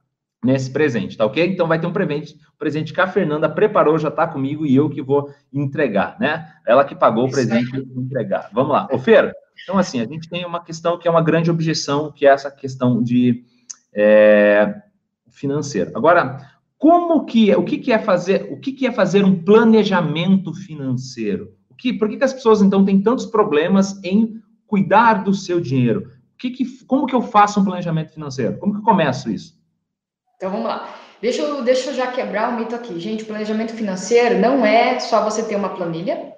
nesse 0.45 0.71
presente, 0.71 1.17
tá 1.17 1.25
ok? 1.25 1.47
Então 1.47 1.69
vai 1.69 1.81
ter 1.81 1.87
um 1.87 1.93
presente, 1.93 2.35
um 2.35 2.59
presente 2.59 2.93
que 2.93 3.01
a 3.01 3.07
Fernanda 3.07 3.49
preparou, 3.49 3.97
já 3.97 4.09
está 4.09 4.27
comigo 4.27 4.67
e 4.67 4.75
eu 4.75 4.91
que 4.91 5.01
vou 5.01 5.33
entregar, 5.53 6.17
né? 6.19 6.53
Ela 6.67 6.85
que 6.85 6.97
pagou 6.97 7.27
o 7.27 7.31
presente 7.31 7.71
para 7.71 7.81
entregar. 7.81 8.51
Vamos 8.53 8.73
lá. 8.73 8.89
Ô, 8.91 8.99
Fer, 8.99 9.33
então 9.63 9.79
assim, 9.79 10.01
a 10.01 10.05
gente 10.05 10.29
tem 10.29 10.45
uma 10.45 10.63
questão 10.63 10.99
que 10.99 11.07
é 11.07 11.11
uma 11.11 11.23
grande 11.23 11.51
objeção, 11.51 12.11
que 12.11 12.27
é 12.27 12.31
essa 12.31 12.51
questão 12.51 13.01
de 13.01 13.45
é, 13.95 14.83
financeira. 15.31 15.93
Agora, 15.95 16.39
como 16.77 17.25
que 17.25 17.49
é, 17.49 17.57
o 17.57 17.63
que, 17.63 17.79
que 17.79 17.93
é 17.93 17.99
fazer, 18.01 18.49
o 18.51 18.59
que, 18.59 18.73
que 18.73 18.87
é 18.87 18.91
fazer 18.91 19.25
um 19.25 19.45
planejamento 19.45 20.53
financeiro? 20.53 21.53
O 21.71 21.75
que, 21.77 21.93
por 21.93 22.09
que, 22.09 22.17
que 22.17 22.25
as 22.25 22.33
pessoas 22.33 22.61
então 22.61 22.85
têm 22.85 23.01
tantos 23.01 23.27
problemas 23.27 24.03
em 24.03 24.41
cuidar 24.67 25.23
do 25.23 25.33
seu 25.33 25.61
dinheiro? 25.61 26.11
O 26.35 26.37
que, 26.37 26.51
que 26.51 26.85
como 26.87 27.07
que 27.07 27.15
eu 27.15 27.23
faço 27.23 27.61
um 27.61 27.65
planejamento 27.65 28.13
financeiro? 28.13 28.59
Como 28.59 28.73
que 28.73 28.81
eu 28.81 28.85
começo 28.85 29.31
isso? 29.31 29.62
Então 30.43 30.51
vamos 30.51 30.67
lá. 30.67 30.99
Deixa 31.21 31.41
eu, 31.41 31.63
deixa 31.63 31.91
eu 31.91 31.95
já 31.95 32.11
quebrar 32.11 32.49
o 32.49 32.57
mito 32.59 32.75
aqui. 32.75 32.99
Gente, 32.99 33.25
planejamento 33.25 33.75
financeiro 33.75 34.41
não 34.41 34.67
é 34.67 34.99
só 34.99 35.23
você 35.23 35.45
ter 35.45 35.55
uma 35.55 35.73
planilha 35.73 36.35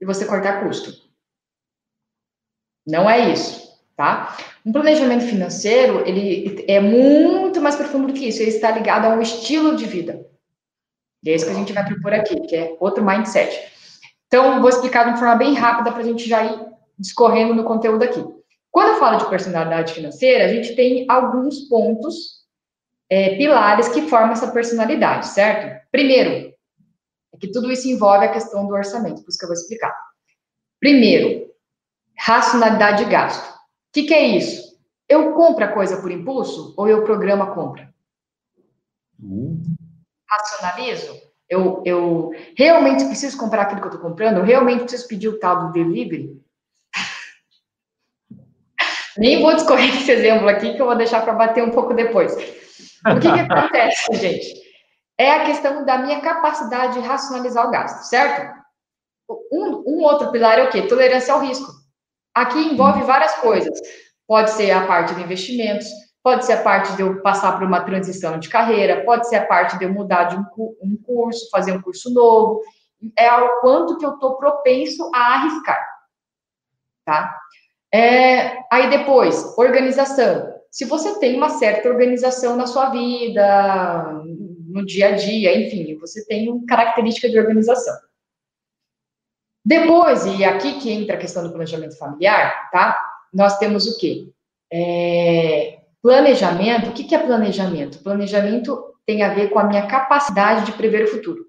e 0.00 0.06
você 0.06 0.24
cortar 0.24 0.64
custo. 0.64 0.90
Não 2.86 3.08
é 3.08 3.30
isso, 3.30 3.70
tá? 3.94 4.34
Um 4.64 4.72
planejamento 4.72 5.26
financeiro, 5.26 6.08
ele 6.08 6.64
é 6.66 6.80
muito 6.80 7.60
mais 7.60 7.76
profundo 7.76 8.06
do 8.06 8.14
que 8.14 8.28
isso. 8.28 8.40
Ele 8.40 8.48
está 8.48 8.70
ligado 8.70 9.04
a 9.04 9.10
um 9.10 9.20
estilo 9.20 9.76
de 9.76 9.84
vida. 9.84 10.26
E 11.22 11.28
é 11.28 11.34
isso 11.34 11.44
que 11.44 11.52
a 11.52 11.56
gente 11.56 11.74
vai 11.74 11.84
propor 11.84 12.14
aqui, 12.14 12.40
que 12.46 12.56
é 12.56 12.74
outro 12.80 13.04
mindset. 13.04 13.60
Então, 14.26 14.58
vou 14.62 14.70
explicar 14.70 15.04
de 15.04 15.10
uma 15.10 15.18
forma 15.18 15.36
bem 15.36 15.52
rápida 15.52 15.92
para 15.92 16.00
a 16.00 16.06
gente 16.06 16.26
já 16.26 16.42
ir 16.46 16.66
discorrendo 16.98 17.54
no 17.54 17.64
conteúdo 17.64 18.04
aqui. 18.04 18.24
Quando 18.70 18.94
eu 18.94 18.98
falo 18.98 19.18
de 19.18 19.28
personalidade 19.28 19.92
financeira, 19.92 20.46
a 20.46 20.48
gente 20.48 20.74
tem 20.74 21.04
alguns 21.10 21.68
pontos 21.68 22.43
é, 23.10 23.36
pilares 23.36 23.88
que 23.88 24.08
formam 24.08 24.32
essa 24.32 24.50
personalidade, 24.50 25.28
certo? 25.28 25.86
Primeiro, 25.90 26.52
é 27.32 27.38
que 27.38 27.50
tudo 27.50 27.70
isso 27.70 27.88
envolve 27.88 28.26
a 28.26 28.32
questão 28.32 28.66
do 28.66 28.74
orçamento, 28.74 29.22
por 29.22 29.28
isso 29.28 29.38
que 29.38 29.44
eu 29.44 29.48
vou 29.48 29.56
explicar. 29.56 29.94
Primeiro, 30.80 31.50
racionalidade 32.18 33.04
de 33.04 33.10
gasto. 33.10 33.50
O 33.50 33.54
que, 33.92 34.04
que 34.04 34.14
é 34.14 34.26
isso? 34.26 34.74
Eu 35.08 35.34
compro 35.34 35.64
a 35.64 35.72
coisa 35.72 36.00
por 36.00 36.10
impulso 36.10 36.74
ou 36.76 36.88
eu 36.88 37.04
programo 37.04 37.42
a 37.42 37.54
compra? 37.54 37.92
Uhum. 39.20 39.62
Racionalizo? 40.28 41.14
Eu, 41.48 41.82
eu 41.84 42.30
realmente 42.56 43.04
preciso 43.04 43.36
comprar 43.36 43.62
aquilo 43.62 43.80
que 43.80 43.86
eu 43.86 43.92
estou 43.92 44.10
comprando? 44.10 44.38
Eu 44.38 44.44
realmente 44.44 44.80
preciso 44.80 45.06
pedir 45.06 45.28
o 45.28 45.38
tal 45.38 45.66
do 45.66 45.72
delivery? 45.72 46.40
Nem 49.18 49.42
vou 49.42 49.54
discorrer 49.54 49.94
esse 49.94 50.10
exemplo 50.10 50.48
aqui, 50.48 50.74
que 50.74 50.80
eu 50.80 50.86
vou 50.86 50.96
deixar 50.96 51.22
para 51.22 51.34
bater 51.34 51.62
um 51.62 51.70
pouco 51.70 51.94
depois. 51.94 52.34
O 53.06 53.20
que, 53.20 53.32
que 53.32 53.40
acontece, 53.40 54.14
gente? 54.14 54.64
É 55.18 55.30
a 55.30 55.44
questão 55.44 55.84
da 55.84 55.98
minha 55.98 56.20
capacidade 56.20 56.94
de 56.94 57.06
racionalizar 57.06 57.66
o 57.66 57.70
gasto, 57.70 58.04
certo? 58.04 58.52
Um, 59.52 59.84
um 59.86 60.02
outro 60.02 60.30
pilar 60.32 60.58
é 60.58 60.64
o 60.64 60.70
quê? 60.70 60.82
Tolerância 60.82 61.32
ao 61.32 61.40
risco. 61.40 61.70
Aqui 62.34 62.58
envolve 62.58 63.02
várias 63.02 63.34
coisas. 63.36 63.78
Pode 64.26 64.50
ser 64.50 64.70
a 64.70 64.86
parte 64.86 65.14
de 65.14 65.22
investimentos, 65.22 65.86
pode 66.22 66.46
ser 66.46 66.54
a 66.54 66.62
parte 66.62 66.96
de 66.96 67.02
eu 67.02 67.20
passar 67.20 67.58
por 67.58 67.66
uma 67.66 67.82
transição 67.82 68.38
de 68.38 68.48
carreira, 68.48 69.04
pode 69.04 69.28
ser 69.28 69.36
a 69.36 69.46
parte 69.46 69.78
de 69.78 69.84
eu 69.84 69.92
mudar 69.92 70.24
de 70.24 70.36
um, 70.36 70.44
um 70.82 70.96
curso, 71.04 71.48
fazer 71.50 71.72
um 71.72 71.82
curso 71.82 72.12
novo. 72.12 72.62
É 73.16 73.30
o 73.32 73.60
quanto 73.60 73.98
que 73.98 74.06
eu 74.06 74.14
estou 74.14 74.36
propenso 74.36 75.10
a 75.14 75.34
arriscar. 75.34 75.86
Tá? 77.04 77.38
É, 77.92 78.64
aí 78.72 78.88
depois, 78.88 79.56
organização 79.58 80.53
se 80.74 80.84
você 80.84 81.20
tem 81.20 81.36
uma 81.36 81.50
certa 81.50 81.88
organização 81.88 82.56
na 82.56 82.66
sua 82.66 82.90
vida, 82.90 84.24
no 84.66 84.84
dia 84.84 85.10
a 85.10 85.12
dia, 85.12 85.56
enfim, 85.56 85.96
você 85.98 86.26
tem 86.26 86.50
uma 86.50 86.66
característica 86.66 87.30
de 87.30 87.38
organização. 87.38 87.94
Depois, 89.64 90.26
e 90.26 90.44
aqui 90.44 90.80
que 90.80 90.90
entra 90.90 91.14
a 91.14 91.18
questão 91.18 91.44
do 91.44 91.50
planejamento 91.52 91.96
familiar, 91.96 92.70
tá? 92.72 93.00
Nós 93.32 93.56
temos 93.56 93.86
o 93.86 93.96
quê? 93.98 94.32
É, 94.72 95.78
planejamento, 96.02 96.90
o 96.90 96.92
que, 96.92 97.04
que 97.04 97.14
é 97.14 97.24
planejamento? 97.24 98.02
Planejamento 98.02 98.96
tem 99.06 99.22
a 99.22 99.32
ver 99.32 99.50
com 99.50 99.60
a 99.60 99.64
minha 99.64 99.86
capacidade 99.86 100.66
de 100.66 100.72
prever 100.72 101.04
o 101.04 101.08
futuro. 101.08 101.46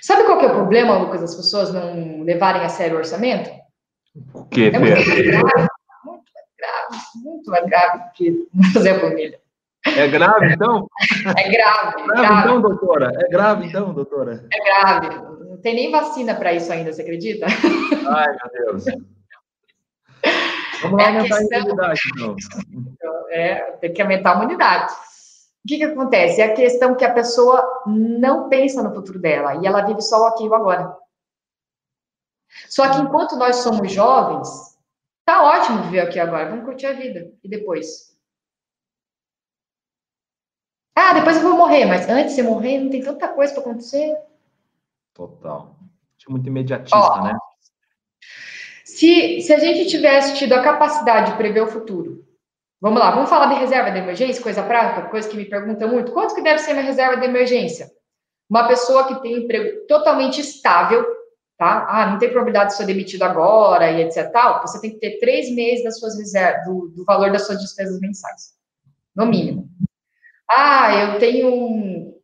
Sabe 0.00 0.24
qual 0.24 0.38
que 0.38 0.46
é 0.46 0.48
o 0.48 0.54
problema, 0.54 0.96
Lucas, 0.96 1.20
das 1.20 1.34
pessoas 1.34 1.70
não 1.70 2.22
levarem 2.22 2.62
a 2.62 2.70
sério 2.70 2.96
o 2.96 2.98
orçamento? 2.98 3.50
O 4.32 4.46
que, 4.46 4.68
é 4.68 4.78
muito 4.78 5.73
muito 7.16 7.50
mais 7.50 7.66
grave 7.66 7.98
do 7.98 8.12
que 8.12 8.48
fazer 8.72 8.90
a 8.90 9.00
família. 9.00 9.40
É 9.86 10.08
grave, 10.08 10.52
então? 10.52 10.88
É 11.36 11.48
grave. 11.48 11.48
É 11.48 11.50
grave, 11.50 12.02
grave, 12.06 12.40
então, 12.40 12.60
doutora? 12.60 13.12
É 13.16 13.28
grave, 13.28 13.66
então, 13.66 13.92
doutora? 13.92 14.46
É 14.52 14.64
grave. 14.64 15.08
Não 15.50 15.58
tem 15.58 15.74
nem 15.74 15.90
vacina 15.90 16.34
para 16.34 16.52
isso 16.54 16.72
ainda, 16.72 16.92
você 16.92 17.02
acredita? 17.02 17.46
Ai, 17.46 18.26
meu 18.28 18.72
Deus. 18.72 18.84
Vamos 20.82 21.02
lá 21.02 21.10
é 21.10 21.16
aumentar 21.16 21.36
a, 21.36 21.38
questão... 21.38 21.58
a 21.58 21.62
imunidade, 21.62 22.00
então. 22.14 22.36
É, 23.30 23.54
tem 23.80 23.92
que 23.92 24.02
aumentar 24.02 24.32
a 24.32 24.36
imunidade. 24.36 24.92
O 25.64 25.68
que, 25.68 25.78
que 25.78 25.84
acontece? 25.84 26.40
É 26.42 26.44
a 26.44 26.54
questão 26.54 26.94
que 26.94 27.04
a 27.04 27.12
pessoa 27.12 27.82
não 27.86 28.48
pensa 28.48 28.82
no 28.82 28.94
futuro 28.94 29.18
dela 29.18 29.56
e 29.56 29.66
ela 29.66 29.82
vive 29.82 30.02
só 30.02 30.22
o 30.22 30.26
aqui 30.26 30.44
e 30.44 30.48
o 30.48 30.54
agora. 30.54 30.94
Só 32.68 32.88
que 32.90 33.00
enquanto 33.00 33.36
nós 33.36 33.56
somos 33.56 33.90
jovens, 33.90 34.73
Tá 35.24 35.42
ótimo 35.42 35.84
viver 35.84 36.00
aqui 36.00 36.18
agora, 36.18 36.50
vamos 36.50 36.64
curtir 36.64 36.86
a 36.86 36.92
vida. 36.92 37.32
E 37.42 37.48
depois? 37.48 38.14
Ah, 40.94 41.14
depois 41.14 41.36
eu 41.36 41.42
vou 41.42 41.56
morrer, 41.56 41.86
mas 41.86 42.08
antes 42.08 42.34
de 42.34 42.42
você 42.42 42.42
morrer, 42.42 42.78
não 42.78 42.90
tem 42.90 43.02
tanta 43.02 43.28
coisa 43.28 43.52
para 43.52 43.62
acontecer. 43.62 44.16
Total. 45.12 45.76
Muito 46.28 46.46
imediatista, 46.46 46.96
Ó, 46.96 47.22
né? 47.22 47.36
Se, 48.84 49.40
se 49.40 49.52
a 49.52 49.58
gente 49.58 49.88
tivesse 49.88 50.36
tido 50.36 50.52
a 50.52 50.62
capacidade 50.62 51.32
de 51.32 51.36
prever 51.36 51.62
o 51.62 51.66
futuro, 51.66 52.24
vamos 52.80 53.00
lá, 53.00 53.10
vamos 53.10 53.28
falar 53.28 53.46
de 53.46 53.60
reserva 53.60 53.90
de 53.90 53.98
emergência, 53.98 54.42
coisa 54.42 54.62
prática, 54.62 55.08
coisa 55.08 55.28
que 55.28 55.36
me 55.36 55.44
pergunta 55.44 55.86
muito. 55.86 56.12
Quanto 56.12 56.34
que 56.34 56.42
deve 56.42 56.60
ser 56.60 56.72
minha 56.72 56.84
reserva 56.84 57.16
de 57.16 57.26
emergência? 57.26 57.90
Uma 58.48 58.68
pessoa 58.68 59.06
que 59.08 59.20
tem 59.20 59.44
emprego 59.44 59.86
totalmente 59.86 60.40
estável, 60.40 61.04
tá? 61.58 61.86
Ah, 61.88 62.10
não 62.10 62.18
tem 62.18 62.28
probabilidade 62.30 62.70
de 62.70 62.76
ser 62.76 62.86
demitido 62.86 63.22
agora 63.22 63.90
e 63.90 64.02
etc. 64.02 64.30
Tal, 64.30 64.60
você 64.62 64.80
tem 64.80 64.90
que 64.90 64.98
ter 64.98 65.18
três 65.18 65.50
meses 65.54 65.84
das 65.84 65.98
suas 65.98 66.18
reservas, 66.18 66.64
do, 66.66 66.88
do 66.88 67.04
valor 67.04 67.30
das 67.30 67.46
suas 67.46 67.60
despesas 67.60 68.00
mensais, 68.00 68.54
no 69.14 69.26
mínimo. 69.26 69.68
Ah, 70.50 70.94
eu 70.94 71.18
tenho 71.18 71.48
um, 71.48 72.14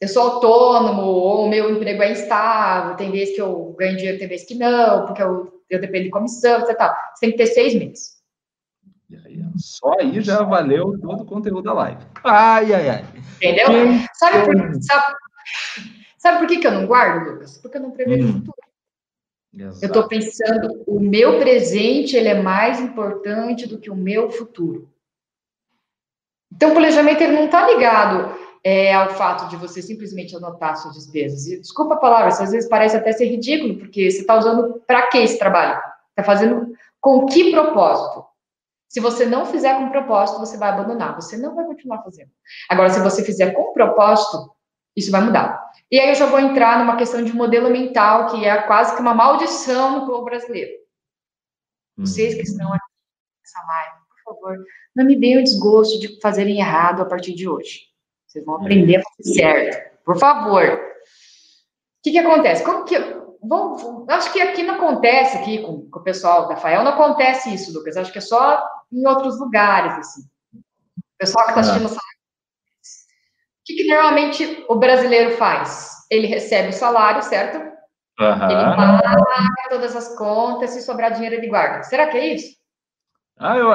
eu 0.00 0.08
sou 0.08 0.22
autônomo, 0.22 1.02
ou 1.02 1.48
meu 1.48 1.70
emprego 1.70 2.02
é 2.02 2.12
instável, 2.12 2.96
tem 2.96 3.10
vezes 3.10 3.34
que 3.34 3.40
eu 3.40 3.74
ganho 3.78 3.96
dinheiro, 3.96 4.18
tem 4.18 4.28
vezes 4.28 4.46
que 4.46 4.54
não, 4.54 5.06
porque 5.06 5.22
eu, 5.22 5.62
eu 5.68 5.80
dependo 5.80 6.04
de 6.04 6.10
comissão, 6.10 6.60
etc. 6.60 6.76
Tal. 6.76 6.94
Você 7.14 7.20
tem 7.20 7.30
que 7.32 7.36
ter 7.36 7.46
seis 7.46 7.74
meses. 7.74 8.18
Aí, 9.24 9.42
só 9.56 9.92
aí 9.98 10.20
já 10.20 10.42
valeu 10.42 10.98
todo 11.00 11.22
o 11.22 11.26
conteúdo 11.26 11.62
da 11.62 11.72
live. 11.72 12.04
Ai, 12.22 12.74
ai, 12.74 12.88
ai. 12.90 13.04
Entendeu? 13.36 13.66
Sabe 14.14 14.44
por, 14.44 14.82
sabe, 14.82 15.14
Sabe 16.28 16.40
por 16.40 16.46
que, 16.46 16.58
que 16.58 16.66
eu 16.66 16.72
não 16.72 16.86
guardo, 16.86 17.30
Lucas? 17.30 17.56
Porque 17.56 17.78
eu 17.78 17.80
não 17.80 17.90
prevejo 17.90 18.26
hum. 18.26 18.30
o 18.30 18.34
futuro. 18.34 18.56
Exato. 19.54 19.78
Eu 19.82 19.86
estou 19.86 20.08
pensando, 20.08 20.84
o 20.86 21.00
meu 21.00 21.38
presente 21.38 22.14
ele 22.14 22.28
é 22.28 22.42
mais 22.42 22.78
importante 22.80 23.66
do 23.66 23.78
que 23.78 23.90
o 23.90 23.96
meu 23.96 24.30
futuro. 24.30 24.90
Então, 26.52 26.70
o 26.70 26.74
planejamento 26.74 27.22
ele 27.22 27.32
não 27.32 27.46
está 27.46 27.66
ligado 27.66 28.38
é, 28.62 28.92
ao 28.92 29.08
fato 29.14 29.48
de 29.48 29.56
você 29.56 29.80
simplesmente 29.80 30.36
anotar 30.36 30.76
suas 30.76 30.96
despesas. 30.96 31.46
E, 31.46 31.60
desculpa 31.60 31.94
a 31.94 31.98
palavra, 31.98 32.28
às 32.28 32.38
vezes 32.38 32.68
parece 32.68 32.94
até 32.94 33.10
ser 33.12 33.24
ridículo, 33.26 33.78
porque 33.78 34.10
você 34.10 34.20
está 34.20 34.36
usando 34.36 34.82
para 34.86 35.06
que 35.06 35.16
esse 35.16 35.38
trabalho? 35.38 35.80
Está 36.10 36.22
fazendo 36.22 36.74
com 37.00 37.24
que 37.24 37.50
propósito? 37.50 38.26
Se 38.86 39.00
você 39.00 39.24
não 39.24 39.46
fizer 39.46 39.78
com 39.78 39.88
propósito, 39.88 40.40
você 40.40 40.58
vai 40.58 40.68
abandonar, 40.68 41.14
você 41.14 41.38
não 41.38 41.54
vai 41.54 41.64
continuar 41.64 42.02
fazendo. 42.02 42.30
Agora, 42.68 42.90
se 42.90 43.00
você 43.00 43.24
fizer 43.24 43.52
com 43.52 43.72
propósito, 43.72 44.57
isso 44.98 45.10
vai 45.10 45.22
mudar. 45.22 45.68
E 45.90 45.98
aí 45.98 46.10
eu 46.10 46.14
já 46.14 46.26
vou 46.26 46.38
entrar 46.38 46.78
numa 46.78 46.96
questão 46.96 47.22
de 47.22 47.32
modelo 47.34 47.70
mental, 47.70 48.26
que 48.26 48.44
é 48.44 48.62
quase 48.62 48.94
que 48.94 49.00
uma 49.00 49.14
maldição 49.14 50.00
no 50.00 50.06
povo 50.06 50.24
brasileiro. 50.24 50.72
Vocês 51.96 52.34
que 52.34 52.42
estão 52.42 52.72
aqui 52.72 52.86
nessa 53.42 53.66
live, 53.66 53.96
por 54.24 54.34
favor, 54.34 54.64
não 54.94 55.04
me 55.04 55.18
deem 55.18 55.38
o 55.38 55.42
desgosto 55.44 55.98
de 55.98 56.20
fazerem 56.20 56.58
errado 56.58 57.02
a 57.02 57.06
partir 57.06 57.34
de 57.34 57.48
hoje. 57.48 57.88
Vocês 58.26 58.44
vão 58.44 58.56
aprender 58.56 58.96
a 58.96 59.02
fazer 59.02 59.34
certo. 59.34 60.04
Por 60.04 60.18
favor. 60.18 60.64
O 60.64 62.02
que, 62.02 62.12
que 62.12 62.18
acontece? 62.18 62.62
Como 62.62 62.84
que. 62.84 62.96
Bom, 63.40 64.04
acho 64.08 64.32
que 64.32 64.40
aqui 64.40 64.62
não 64.64 64.74
acontece, 64.74 65.38
aqui 65.38 65.62
com, 65.62 65.88
com 65.88 66.00
o 66.00 66.02
pessoal 66.02 66.48
da 66.48 66.56
FAEL, 66.56 66.82
não 66.82 66.92
acontece 66.92 67.54
isso, 67.54 67.72
Lucas. 67.72 67.96
Acho 67.96 68.12
que 68.12 68.18
é 68.18 68.22
só 68.22 68.62
em 68.92 69.06
outros 69.06 69.38
lugares, 69.38 69.94
assim. 69.94 70.22
O 70.54 71.18
pessoal 71.18 71.44
que 71.44 71.50
está 71.52 71.60
assistindo 71.60 71.86
essa 71.86 72.00
que, 73.68 73.74
que 73.74 73.86
normalmente 73.86 74.64
o 74.66 74.76
brasileiro 74.76 75.36
faz? 75.36 76.06
Ele 76.10 76.26
recebe 76.26 76.70
o 76.70 76.72
salário, 76.72 77.22
certo? 77.22 77.58
Uhum. 78.18 78.50
Ele 78.50 78.76
paga 78.76 79.68
todas 79.68 79.94
as 79.94 80.16
contas, 80.16 80.70
se 80.70 80.80
sobrar 80.82 81.12
dinheiro 81.12 81.36
ele 81.36 81.48
guarda. 81.48 81.82
Será 81.82 82.08
que 82.08 82.16
é 82.16 82.34
isso? 82.34 82.56
Ah, 83.38 83.56
eu, 83.56 83.70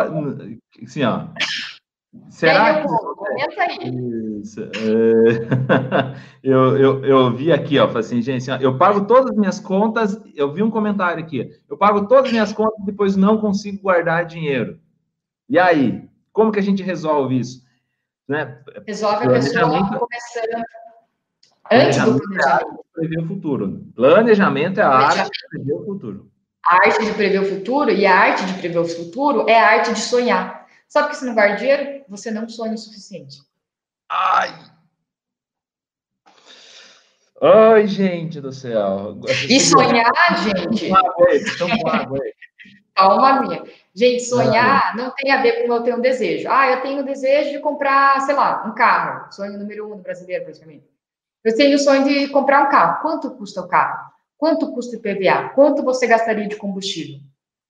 Assim, 0.83 1.03
ó. 1.03 1.27
Será 2.29 2.81
que... 2.81 2.87
Comenta 2.87 3.61
aí. 3.61 4.41
Isso. 4.41 4.61
É... 4.61 6.17
eu, 6.43 6.77
eu, 6.77 7.05
eu 7.05 7.35
vi 7.35 7.53
aqui, 7.53 7.79
ó, 7.79 7.85
assim, 7.97 8.21
gente, 8.21 8.49
assim, 8.49 8.51
ó, 8.51 8.57
eu 8.57 8.77
pago 8.77 9.05
todas 9.05 9.31
as 9.31 9.37
minhas 9.37 9.59
contas, 9.59 10.19
eu 10.35 10.51
vi 10.51 10.61
um 10.61 10.69
comentário 10.69 11.23
aqui, 11.23 11.49
eu 11.69 11.77
pago 11.77 12.07
todas 12.07 12.25
as 12.25 12.31
minhas 12.31 12.51
contas 12.51 12.79
e 12.81 12.85
depois 12.85 13.15
não 13.15 13.37
consigo 13.37 13.81
guardar 13.81 14.25
dinheiro. 14.25 14.79
E 15.47 15.57
aí, 15.57 16.03
como 16.33 16.51
que 16.51 16.59
a 16.59 16.63
gente 16.63 16.83
resolve 16.83 17.39
isso? 17.39 17.62
Né? 18.27 18.61
Resolve 18.87 19.25
a 19.25 19.29
pessoa 19.29 19.99
começando 19.99 20.63
antes 21.71 22.03
do 22.03 22.19
planejamento. 22.19 22.79
É 22.95 22.99
prever 22.99 23.19
o 23.19 23.27
futuro. 23.27 23.83
Planejamento 23.95 24.79
é 24.79 24.83
a 24.83 24.89
arte 24.89 25.29
de 25.29 25.47
prever 25.49 25.73
o 25.73 25.85
futuro. 25.85 26.31
A 26.65 26.75
arte 26.75 27.05
de 27.05 27.13
prever 27.13 27.39
o 27.41 27.45
futuro 27.45 27.91
e 27.91 28.05
a 28.05 28.17
arte 28.17 28.45
de 28.45 28.53
prever 28.53 28.79
o 28.79 28.87
futuro 28.87 29.49
é 29.49 29.59
a 29.59 29.67
arte 29.67 29.93
de 29.93 29.99
sonhar. 29.99 30.65
Sabe 30.87 31.09
que 31.09 31.17
se 31.17 31.25
não 31.25 31.33
guarda 31.33 31.55
dinheiro, 31.55 32.05
você 32.07 32.31
não 32.31 32.47
sonha 32.47 32.73
o 32.73 32.77
suficiente. 32.77 33.41
Ai! 34.09 34.53
Ai, 37.41 37.87
gente 37.87 38.39
do 38.39 38.53
céu. 38.53 39.19
E 39.49 39.59
sonhar, 39.59 40.13
gente. 40.43 40.89
Calma, 42.95 43.41
minha. 43.41 43.63
Gente, 43.93 44.23
sonhar 44.23 44.95
não 44.95 45.11
tem 45.11 45.31
a 45.31 45.41
ver 45.41 45.63
com 45.63 45.73
eu 45.73 45.83
ter 45.83 45.95
um 45.95 46.01
desejo. 46.01 46.47
Ah, 46.49 46.69
eu 46.69 46.81
tenho 46.81 47.01
o 47.01 47.05
desejo 47.05 47.51
de 47.51 47.59
comprar, 47.59 48.21
sei 48.21 48.35
lá, 48.35 48.63
um 48.67 48.73
carro. 48.73 49.31
Sonho 49.31 49.57
número 49.57 49.91
um 49.91 49.97
do 49.97 50.03
brasileiro, 50.03 50.45
praticamente. 50.45 50.87
Eu 51.43 51.55
tenho 51.55 51.75
o 51.75 51.79
sonho 51.79 52.03
de 52.03 52.27
comprar 52.29 52.63
um 52.63 52.69
carro. 52.69 53.01
Quanto 53.01 53.31
custa 53.31 53.61
o 53.61 53.67
carro? 53.67 54.11
Quanto 54.37 54.71
custa 54.73 54.97
o 54.97 54.99
PVA? 54.99 55.49
Quanto 55.55 55.83
você 55.83 56.05
gastaria 56.07 56.47
de 56.47 56.55
combustível? 56.55 57.19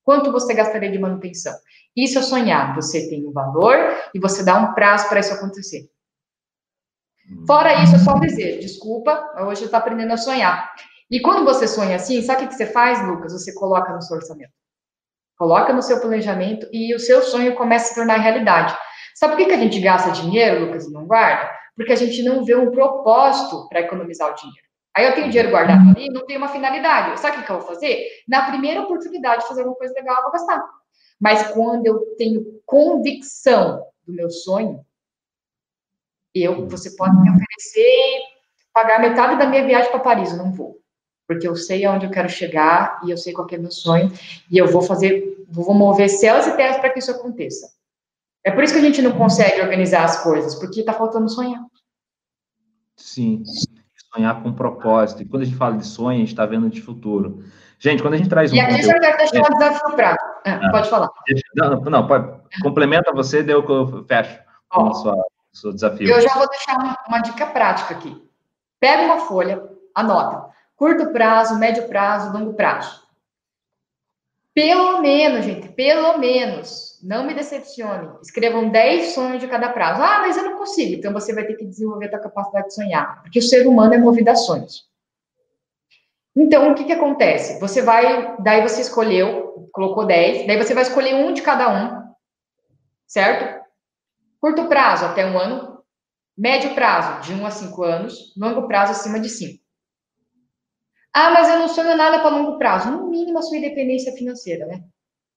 Quanto 0.04 0.32
você 0.32 0.54
gastaria 0.54 0.92
de 0.92 1.00
manutenção? 1.00 1.54
Isso 1.96 2.20
é 2.20 2.22
sonhar. 2.22 2.76
Você 2.76 3.10
tem 3.10 3.26
um 3.26 3.32
valor 3.32 3.76
e 4.14 4.20
você 4.20 4.44
dá 4.44 4.58
um 4.58 4.74
prazo 4.74 5.08
para 5.08 5.20
isso 5.20 5.34
acontecer. 5.34 5.90
Fora 7.48 7.82
isso, 7.84 7.96
é 7.96 8.00
só 8.00 8.16
um 8.16 8.20
desejo. 8.20 8.60
Desculpa, 8.60 9.34
hoje 9.48 9.62
eu 9.62 9.66
estou 9.66 9.78
aprendendo 9.78 10.12
a 10.12 10.18
sonhar. 10.18 10.74
E 11.10 11.20
quando 11.22 11.46
você 11.46 11.68
sonha 11.68 11.96
assim, 11.96 12.22
sabe 12.22 12.46
o 12.46 12.48
que 12.48 12.56
você 12.56 12.66
faz, 12.66 13.06
Lucas? 13.08 13.34
Você 13.34 13.54
coloca 13.54 13.94
no 13.94 14.02
seu 14.02 14.18
orçamento. 14.18 14.52
Coloca 15.44 15.74
no 15.74 15.82
seu 15.82 16.00
planejamento 16.00 16.66
e 16.72 16.96
o 16.96 17.00
seu 17.00 17.22
sonho 17.22 17.54
começa 17.54 17.88
a 17.88 17.90
se 17.90 17.96
tornar 17.96 18.16
realidade. 18.16 18.74
Sabe 19.14 19.36
por 19.36 19.46
que 19.46 19.52
a 19.52 19.58
gente 19.58 19.78
gasta 19.82 20.10
dinheiro, 20.12 20.66
Lucas, 20.68 20.86
e 20.86 20.94
não 20.94 21.06
guarda? 21.06 21.52
Porque 21.76 21.92
a 21.92 21.98
gente 21.98 22.24
não 22.24 22.46
vê 22.46 22.56
um 22.56 22.72
propósito 22.72 23.68
para 23.68 23.82
economizar 23.82 24.32
o 24.32 24.36
dinheiro. 24.36 24.66
Aí 24.96 25.04
eu 25.04 25.14
tenho 25.14 25.28
dinheiro 25.28 25.50
guardado 25.50 25.82
ali, 25.90 26.08
não 26.08 26.26
tenho 26.26 26.40
uma 26.40 26.48
finalidade. 26.48 27.20
Sabe 27.20 27.40
o 27.40 27.44
que 27.44 27.52
eu 27.52 27.60
vou 27.60 27.68
fazer? 27.68 28.08
Na 28.26 28.50
primeira 28.50 28.84
oportunidade 28.84 29.42
de 29.42 29.50
fazer 29.50 29.64
alguma 29.64 29.78
coisa 29.78 29.94
legal, 29.94 30.16
eu 30.16 30.24
vou 30.24 30.32
gastar. 30.32 30.64
Mas 31.20 31.52
quando 31.52 31.88
eu 31.88 32.16
tenho 32.18 32.62
convicção 32.66 33.84
do 34.08 34.14
meu 34.14 34.30
sonho, 34.30 34.80
eu, 36.34 36.70
você 36.70 36.96
pode 36.96 37.18
me 37.18 37.30
oferecer 37.30 38.22
pagar 38.74 39.02
metade 39.02 39.38
da 39.38 39.46
minha 39.46 39.66
viagem 39.66 39.92
para 39.92 40.00
Paris, 40.00 40.32
eu 40.32 40.38
não 40.38 40.54
vou. 40.54 40.82
Porque 41.28 41.48
eu 41.48 41.56
sei 41.56 41.86
aonde 41.86 42.06
eu 42.06 42.12
quero 42.12 42.30
chegar 42.30 43.00
e 43.06 43.12
eu 43.12 43.18
sei 43.18 43.34
qual 43.34 43.48
é 43.52 43.58
o 43.58 43.62
meu 43.62 43.72
sonho 43.72 44.12
e 44.52 44.58
eu 44.58 44.68
vou 44.68 44.82
fazer, 44.82 45.46
vou 45.50 45.74
mover 45.74 46.10
céus 46.10 46.46
e 46.48 46.56
terras 46.56 46.78
para 46.78 46.90
que 46.90 47.00
isso 47.00 47.12
aconteça. 47.12 47.72
É 48.44 48.52
por 48.52 48.64
isso 48.64 48.74
que 48.74 48.80
a 48.80 48.84
gente 48.84 49.02
não 49.02 49.14
consegue 49.14 49.62
organizar 49.62 50.04
as 50.04 50.22
coisas, 50.22 50.56
porque 50.56 50.82
está 50.82 50.92
faltando 50.92 51.30
sonhar. 51.30 51.64
Sim 52.98 53.44
sonhar 54.14 54.42
com 54.42 54.54
propósito. 54.54 55.24
E 55.24 55.26
quando 55.26 55.42
a 55.42 55.46
gente 55.46 55.58
fala 55.58 55.78
de 55.78 55.86
sonho, 55.86 56.18
a 56.18 56.20
gente 56.20 56.30
está 56.30 56.46
vendo 56.46 56.70
de 56.70 56.82
futuro. 56.82 57.44
Gente, 57.80 58.02
quando 58.02 58.14
a 58.14 58.18
gente 58.18 58.30
traz 58.30 58.52
um. 58.52 58.56
E 58.56 58.60
aqui 58.60 58.76
conteúdo... 58.76 58.96
eu 58.96 59.02
quero 59.02 59.18
deixar 59.18 59.40
um 59.40 59.58
desafio 59.58 59.96
prático. 59.96 60.30
Ah, 60.46 60.60
ah, 60.62 60.72
pode 60.72 60.90
falar. 60.90 61.10
Não, 61.56 61.82
não 61.82 62.08
pode. 62.08 62.42
Complementa 62.62 63.12
você, 63.14 63.44
deu 63.44 63.66
que 63.66 63.72
eu 63.72 64.06
fecho 64.06 64.40
o 64.72 65.18
seu 65.52 65.74
desafio. 65.74 66.08
Eu 66.08 66.22
já 66.22 66.34
vou 66.34 66.48
deixar 66.48 66.78
uma, 66.78 66.98
uma 67.08 67.20
dica 67.20 67.46
prática 67.48 67.94
aqui. 67.94 68.22
Pega 68.80 69.04
uma 69.04 69.20
folha, 69.26 69.64
anota. 69.96 70.53
Curto 70.84 71.14
prazo, 71.14 71.58
médio 71.58 71.88
prazo, 71.88 72.38
longo 72.38 72.56
prazo. 72.56 73.08
Pelo 74.54 75.02
menos, 75.02 75.46
gente, 75.46 75.70
pelo 75.70 76.18
menos, 76.18 77.00
não 77.02 77.26
me 77.26 77.34
decepcione. 77.34 78.20
Escrevam 78.22 78.68
10 78.68 79.14
sonhos 79.14 79.40
de 79.40 79.48
cada 79.48 79.70
prazo. 79.70 80.02
Ah, 80.02 80.20
mas 80.20 80.36
eu 80.36 80.44
não 80.44 80.58
consigo. 80.58 80.96
Então 80.96 81.14
você 81.14 81.34
vai 81.34 81.46
ter 81.46 81.54
que 81.54 81.64
desenvolver 81.64 82.08
a 82.08 82.10
tua 82.10 82.20
capacidade 82.20 82.68
de 82.68 82.74
sonhar, 82.74 83.22
porque 83.22 83.40
o 83.40 83.42
ser 83.42 83.66
humano 83.66 83.94
é 83.94 83.98
movido 83.98 84.30
a 84.30 84.36
sonhos. 84.36 84.86
Então, 86.36 86.74
o 86.74 86.76
que 86.76 86.84
que 86.84 86.92
acontece? 86.92 87.62
Você 87.62 87.82
vai, 87.82 88.36
daí 88.42 88.62
você 88.62 88.82
escolheu, 88.82 89.70
colocou 89.72 90.06
10, 90.06 90.46
daí 90.48 90.58
você 90.58 90.74
vai 90.74 90.84
escolher 90.84 91.16
um 91.16 91.32
de 91.32 91.42
cada 91.42 91.70
um, 91.70 92.14
certo? 93.08 93.64
Curto 94.42 94.68
prazo, 94.68 95.06
até 95.06 95.26
um 95.26 95.40
ano. 95.40 95.82
Médio 96.38 96.76
prazo, 96.76 97.22
de 97.22 97.34
1 97.34 97.42
um 97.42 97.46
a 97.46 97.52
5 97.52 97.84
anos. 97.84 98.34
Longo 98.36 98.68
prazo, 98.68 98.92
acima 98.92 99.18
de 99.18 99.30
5. 99.30 99.63
Ah, 101.14 101.32
mas 101.32 101.48
eu 101.48 101.60
não 101.60 101.68
sonho 101.68 101.96
nada 101.96 102.20
para 102.20 102.36
longo 102.36 102.58
prazo. 102.58 102.90
No 102.90 103.08
mínimo, 103.08 103.38
a 103.38 103.42
sua 103.42 103.58
independência 103.58 104.14
financeira, 104.14 104.66
né? 104.66 104.82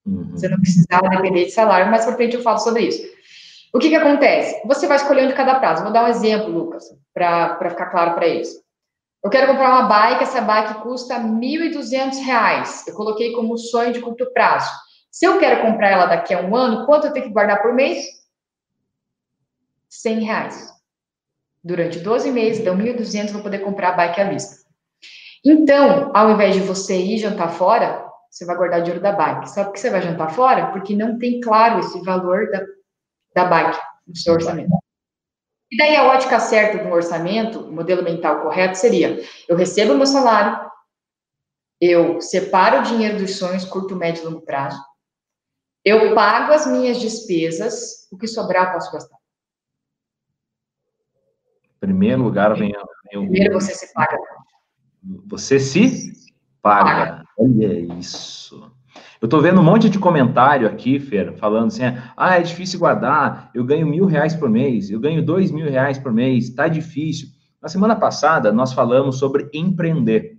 Uhum. 0.05 0.31
Você 0.31 0.47
não 0.47 0.59
precisava 0.59 1.09
depender 1.09 1.45
de 1.45 1.51
salário, 1.51 1.91
mas 1.91 2.03
por 2.03 2.15
frente 2.15 2.35
eu 2.35 2.41
falo 2.41 2.57
sobre 2.57 2.87
isso. 2.87 3.03
O 3.73 3.79
que, 3.79 3.89
que 3.89 3.95
acontece? 3.95 4.59
Você 4.65 4.87
vai 4.87 4.97
escolher 4.97 5.27
de 5.27 5.33
cada 5.33 5.59
prazo. 5.59 5.83
Vou 5.83 5.91
dar 5.91 6.05
um 6.05 6.07
exemplo, 6.07 6.49
Lucas, 6.49 6.85
para 7.13 7.69
ficar 7.69 7.87
claro 7.87 8.15
para 8.15 8.25
eles. 8.25 8.49
Eu 9.23 9.29
quero 9.29 9.47
comprar 9.47 9.69
uma 9.69 9.87
bike, 9.87 10.23
essa 10.23 10.41
bike 10.41 10.81
custa 10.81 11.17
R$ 11.17 11.23
1.200. 11.23 12.87
Eu 12.87 12.95
coloquei 12.95 13.33
como 13.33 13.57
sonho 13.57 13.91
de 13.91 13.99
curto 13.99 14.31
prazo. 14.33 14.71
Se 15.11 15.25
eu 15.25 15.37
quero 15.37 15.61
comprar 15.61 15.89
ela 15.89 16.05
daqui 16.05 16.33
a 16.33 16.41
um 16.41 16.55
ano, 16.55 16.85
quanto 16.85 17.07
eu 17.07 17.13
tenho 17.13 17.25
que 17.25 17.33
guardar 17.33 17.61
por 17.61 17.73
mês? 17.73 18.05
100 19.89 20.19
reais. 20.21 20.73
Durante 21.63 21.99
12 21.99 22.31
meses, 22.31 22.63
deu 22.63 22.75
1.200, 22.75 23.31
vou 23.31 23.41
poder 23.41 23.59
comprar 23.59 23.89
a 23.89 23.93
bike 23.93 24.21
à 24.21 24.29
vista. 24.29 24.66
Então, 25.49 26.11
ao 26.13 26.31
invés 26.31 26.55
de 26.55 26.61
você 26.61 26.99
ir 26.99 27.19
jantar 27.19 27.49
fora, 27.49 28.05
você 28.29 28.45
vai 28.45 28.57
guardar 28.57 28.81
dinheiro 28.81 29.01
da 29.01 29.13
bike. 29.13 29.49
Sabe 29.49 29.67
por 29.67 29.73
que 29.75 29.79
você 29.79 29.89
vai 29.89 30.01
jantar 30.01 30.29
fora? 30.35 30.71
Porque 30.73 30.93
não 30.93 31.17
tem 31.17 31.39
claro 31.39 31.79
esse 31.79 32.01
valor 32.01 32.51
da, 32.51 32.61
da 33.33 33.45
bike 33.45 33.79
no 34.05 34.13
seu 34.13 34.33
orçamento. 34.33 34.77
E 35.71 35.77
daí 35.77 35.95
a 35.95 36.07
ótica 36.07 36.37
certa 36.41 36.83
do 36.83 36.93
orçamento, 36.93 37.61
o 37.61 37.71
modelo 37.71 38.03
mental 38.03 38.41
correto 38.41 38.77
seria: 38.77 39.23
eu 39.47 39.55
recebo 39.55 39.93
o 39.93 39.97
meu 39.97 40.05
salário, 40.05 40.69
eu 41.79 42.19
separo 42.19 42.79
o 42.79 42.83
dinheiro 42.83 43.17
dos 43.17 43.37
sonhos, 43.37 43.63
curto, 43.63 43.95
médio 43.95 44.23
e 44.23 44.25
longo 44.25 44.41
prazo, 44.41 44.81
eu 45.85 46.13
pago 46.13 46.51
as 46.51 46.67
minhas 46.67 46.99
despesas, 46.99 48.05
o 48.11 48.17
que 48.17 48.27
sobrar 48.27 48.67
eu 48.67 48.73
posso 48.73 48.91
gastar. 48.91 49.17
Em 51.63 51.79
primeiro 51.79 52.21
lugar, 52.21 52.53
vem, 52.53 52.73
vem 53.11 53.19
o. 53.19 53.29
Primeiro 53.29 53.53
você 53.53 53.73
se 53.73 53.93
paga. 53.93 54.17
Você 55.27 55.59
se 55.59 56.11
paga. 56.61 57.23
Olha 57.37 57.79
isso. 57.97 58.71
Eu 59.21 59.25
estou 59.25 59.41
vendo 59.41 59.59
um 59.59 59.63
monte 59.63 59.89
de 59.89 59.97
comentário 59.97 60.67
aqui, 60.67 60.99
Fer, 60.99 61.35
falando 61.37 61.67
assim: 61.67 61.83
ah, 62.15 62.37
é 62.37 62.41
difícil 62.41 62.79
guardar, 62.79 63.49
eu 63.53 63.63
ganho 63.63 63.87
mil 63.87 64.05
reais 64.05 64.35
por 64.35 64.49
mês, 64.49 64.89
eu 64.89 64.99
ganho 64.99 65.25
dois 65.25 65.51
mil 65.51 65.69
reais 65.69 65.97
por 65.97 66.11
mês, 66.11 66.51
tá 66.51 66.67
difícil. 66.67 67.29
Na 67.61 67.67
semana 67.67 67.95
passada, 67.95 68.51
nós 68.51 68.73
falamos 68.73 69.17
sobre 69.17 69.49
empreender, 69.53 70.37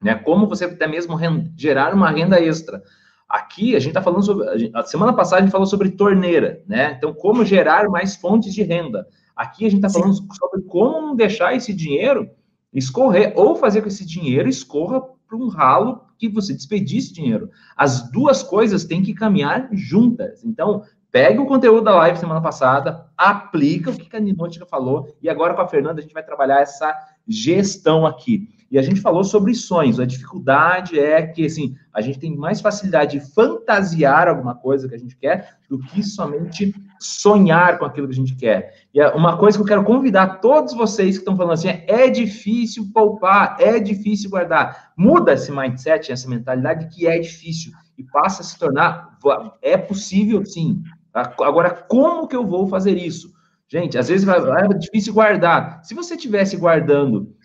né? 0.00 0.14
Como 0.14 0.46
você 0.46 0.66
até 0.66 0.86
mesmo 0.86 1.18
gerar 1.56 1.94
uma 1.94 2.10
renda 2.10 2.40
extra. 2.40 2.82
Aqui 3.28 3.74
a 3.74 3.78
gente 3.78 3.88
está 3.88 4.02
falando 4.02 4.24
sobre. 4.24 4.70
A 4.74 4.82
semana 4.84 5.12
passada 5.12 5.38
a 5.38 5.40
gente 5.40 5.52
falou 5.52 5.66
sobre 5.66 5.90
torneira, 5.90 6.62
né? 6.66 6.94
Então, 6.96 7.12
como 7.12 7.44
gerar 7.44 7.88
mais 7.88 8.14
fontes 8.14 8.54
de 8.54 8.62
renda. 8.62 9.06
Aqui 9.34 9.66
a 9.66 9.70
gente 9.70 9.84
está 9.84 9.88
falando 9.88 10.14
sobre 10.14 10.62
como 10.68 11.16
deixar 11.16 11.54
esse 11.54 11.72
dinheiro 11.72 12.28
escorrer, 12.72 13.32
ou 13.36 13.56
fazer 13.56 13.82
com 13.82 13.88
esse 13.88 14.06
dinheiro 14.06 14.48
escorra 14.48 15.00
para 15.00 15.36
um 15.36 15.48
ralo 15.48 16.02
que 16.18 16.28
você 16.28 16.54
desperdice 16.54 17.12
dinheiro. 17.12 17.50
As 17.76 18.10
duas 18.10 18.42
coisas 18.42 18.84
têm 18.84 19.02
que 19.02 19.14
caminhar 19.14 19.68
juntas. 19.72 20.44
Então, 20.44 20.82
pega 21.10 21.40
o 21.40 21.46
conteúdo 21.46 21.84
da 21.84 21.94
live 21.96 22.18
semana 22.18 22.40
passada, 22.40 23.06
aplica 23.16 23.90
o 23.90 23.94
que 23.94 24.16
a 24.16 24.20
Ninôtica 24.20 24.64
falou, 24.64 25.14
e 25.20 25.28
agora 25.28 25.54
com 25.54 25.60
a 25.60 25.68
Fernanda 25.68 26.00
a 26.00 26.02
gente 26.02 26.14
vai 26.14 26.22
trabalhar 26.22 26.60
essa 26.60 26.94
gestão 27.28 28.06
aqui. 28.06 28.48
E 28.72 28.78
a 28.78 28.82
gente 28.82 29.02
falou 29.02 29.22
sobre 29.22 29.54
sonhos. 29.54 30.00
A 30.00 30.06
dificuldade 30.06 30.98
é 30.98 31.20
que, 31.20 31.44
assim, 31.44 31.76
a 31.92 32.00
gente 32.00 32.18
tem 32.18 32.34
mais 32.34 32.58
facilidade 32.58 33.18
de 33.18 33.34
fantasiar 33.34 34.28
alguma 34.28 34.54
coisa 34.54 34.88
que 34.88 34.94
a 34.94 34.98
gente 34.98 35.14
quer 35.14 35.58
do 35.68 35.78
que 35.78 36.02
somente 36.02 36.74
sonhar 36.98 37.78
com 37.78 37.84
aquilo 37.84 38.08
que 38.08 38.14
a 38.14 38.16
gente 38.16 38.34
quer. 38.34 38.72
E 38.94 38.98
é 38.98 39.08
uma 39.10 39.36
coisa 39.36 39.58
que 39.58 39.62
eu 39.62 39.68
quero 39.68 39.84
convidar 39.84 40.40
todos 40.40 40.72
vocês 40.72 41.16
que 41.16 41.20
estão 41.20 41.36
falando 41.36 41.52
assim, 41.52 41.68
é, 41.68 41.84
é 41.86 42.08
difícil 42.08 42.90
poupar, 42.94 43.58
é 43.60 43.78
difícil 43.78 44.30
guardar. 44.30 44.92
Muda 44.96 45.34
esse 45.34 45.52
mindset, 45.52 46.10
essa 46.10 46.26
mentalidade 46.26 46.88
que 46.96 47.06
é 47.06 47.18
difícil 47.18 47.72
e 47.98 48.02
passa 48.04 48.40
a 48.40 48.44
se 48.44 48.58
tornar, 48.58 49.18
é 49.60 49.76
possível 49.76 50.46
sim. 50.46 50.82
Agora, 51.12 51.74
como 51.74 52.26
que 52.26 52.34
eu 52.34 52.46
vou 52.46 52.66
fazer 52.66 52.96
isso? 52.96 53.34
Gente, 53.68 53.98
às 53.98 54.08
vezes 54.08 54.26
é 54.26 54.68
difícil 54.78 55.12
guardar. 55.12 55.84
Se 55.84 55.94
você 55.94 56.16
tivesse 56.16 56.56
guardando 56.56 57.36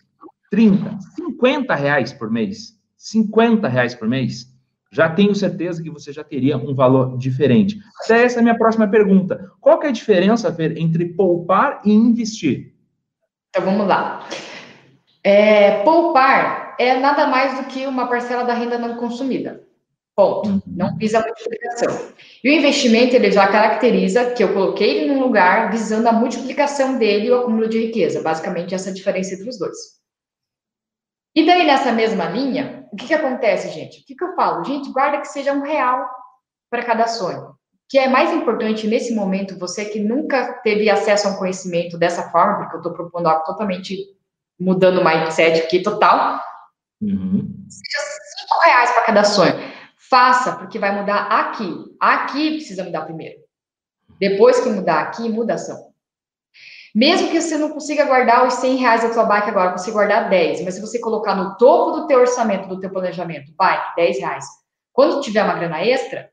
30, 0.50 0.98
50 1.28 1.76
reais 1.76 2.13
por 2.13 2.32
mês, 2.32 2.80
50 2.96 3.68
reais 3.68 3.94
por 3.94 4.08
mês, 4.08 4.48
já 4.92 5.10
tenho 5.10 5.36
certeza 5.36 5.84
que 5.84 5.90
você 5.90 6.13
já 6.13 6.24
teria 6.24 6.58
um 6.58 6.74
valor 6.74 7.18
diferente. 7.18 7.78
Até 8.04 8.24
essa 8.24 8.38
é 8.38 8.40
a 8.40 8.44
minha 8.44 8.58
próxima 8.58 8.88
pergunta. 8.88 9.52
Qual 9.60 9.80
que 9.80 9.88
é 9.88 9.90
a 9.90 9.94
diferença, 9.94 10.54
Fer, 10.54 10.78
entre 10.78 11.06
poupar 11.06 11.82
e 11.84 11.92
investir? 11.92 12.74
Então, 13.50 13.66
vamos 13.66 13.88
lá. 13.88 14.28
É, 15.24 15.84
poupar 15.84 16.76
é 16.80 16.98
nada 16.98 17.28
mais 17.28 17.58
do 17.58 17.66
que 17.66 17.86
uma 17.86 18.08
parcela 18.08 18.44
da 18.44 18.54
renda 18.54 18.78
não 18.78 18.96
consumida. 18.96 19.62
Ponto. 20.16 20.50
Uhum. 20.50 20.62
Não 20.66 20.96
visa 20.96 21.20
multiplicação. 21.20 22.08
E 22.44 22.50
o 22.50 22.54
investimento, 22.54 23.16
ele 23.16 23.32
já 23.32 23.48
caracteriza 23.48 24.32
que 24.32 24.44
eu 24.44 24.54
coloquei 24.54 25.02
ele 25.02 25.13
num 25.13 25.22
lugar 25.22 25.70
visando 25.70 26.08
a 26.08 26.13
multiplicação 26.13 26.98
dele 26.98 27.28
e 27.28 27.32
o 27.32 27.40
acúmulo 27.40 27.68
de 27.68 27.86
riqueza. 27.86 28.22
Basicamente, 28.22 28.74
essa 28.74 28.92
diferença 28.92 29.36
entre 29.36 29.50
os 29.50 29.60
dois. 29.60 29.97
E 31.38 31.45
daí, 31.45 31.67
nessa 31.67 31.91
mesma 31.91 32.26
linha, 32.26 32.84
o 32.91 32.95
que, 32.95 33.06
que 33.06 33.13
acontece, 33.13 33.69
gente? 33.69 34.02
O 34.02 34.06
que, 34.08 34.15
que 34.15 34.23
eu 34.23 34.34
falo? 34.34 34.63
Gente, 34.63 34.91
guarda 34.91 35.21
que 35.21 35.28
seja 35.28 35.54
um 35.54 35.62
real 35.62 36.10
para 36.67 36.84
cada 36.84 37.06
sonho. 37.06 37.56
Que 37.88 38.00
é 38.00 38.10
mais 38.10 38.34
importante 38.34 38.88
nesse 38.88 39.13
momento, 39.13 39.56
você 39.60 39.86
que 39.86 40.00
nunca 40.00 40.54
teve 40.63 40.89
acesso 40.89 41.28
a 41.28 41.32
um 41.32 41.38
conhecimento 41.38 41.95
dessa 41.95 42.32
forma, 42.32 42.62
porque 42.62 42.78
eu 42.78 42.80
estou 42.80 42.91
propondo 42.91 43.28
algo 43.28 43.45
totalmente 43.45 44.00
mudando 44.60 45.00
o 45.00 45.06
mindset 45.06 45.62
aqui, 45.62 45.84
total. 45.84 46.41
Uhum. 47.00 47.54
Seja 47.69 48.04
cinco 48.39 48.60
reais 48.65 48.91
para 48.93 49.04
cada 49.04 49.23
sonho. 49.23 49.54
Faça, 50.10 50.56
porque 50.56 50.80
vai 50.80 51.00
mudar 51.00 51.28
aqui. 51.28 51.71
Aqui 52.00 52.54
precisa 52.54 52.84
mudar 52.84 53.04
primeiro. 53.04 53.38
Depois 54.19 54.60
que 54.60 54.69
mudar 54.69 55.02
aqui, 55.02 55.30
muda 55.30 55.54
a 55.54 55.56
ação. 55.58 55.93
Mesmo 56.98 57.30
que 57.30 57.40
você 57.40 57.60
não 57.60 57.70
consiga 57.70 58.06
guardar 58.06 58.48
os 58.48 58.56
100 58.56 58.78
reais 58.78 59.04
da 59.04 59.12
tua 59.12 59.24
bike 59.24 59.52
agora, 59.52 59.70
consiga 59.70 59.94
guardar 59.94 60.30
10, 60.32 60.64
mas 60.64 60.74
se 60.74 60.82
você 60.82 60.98
colocar 60.98 61.36
no 61.36 61.56
topo 61.56 61.92
do 61.92 62.08
teu 62.08 62.22
orçamento, 62.22 62.68
do 62.68 62.80
teu 62.80 62.90
planejamento, 62.90 63.54
bike, 63.56 63.96
10 63.96 64.18
reais. 64.18 64.46
Quando 64.92 65.22
tiver 65.22 65.44
uma 65.44 65.54
grana 65.54 65.86
extra, 65.86 66.32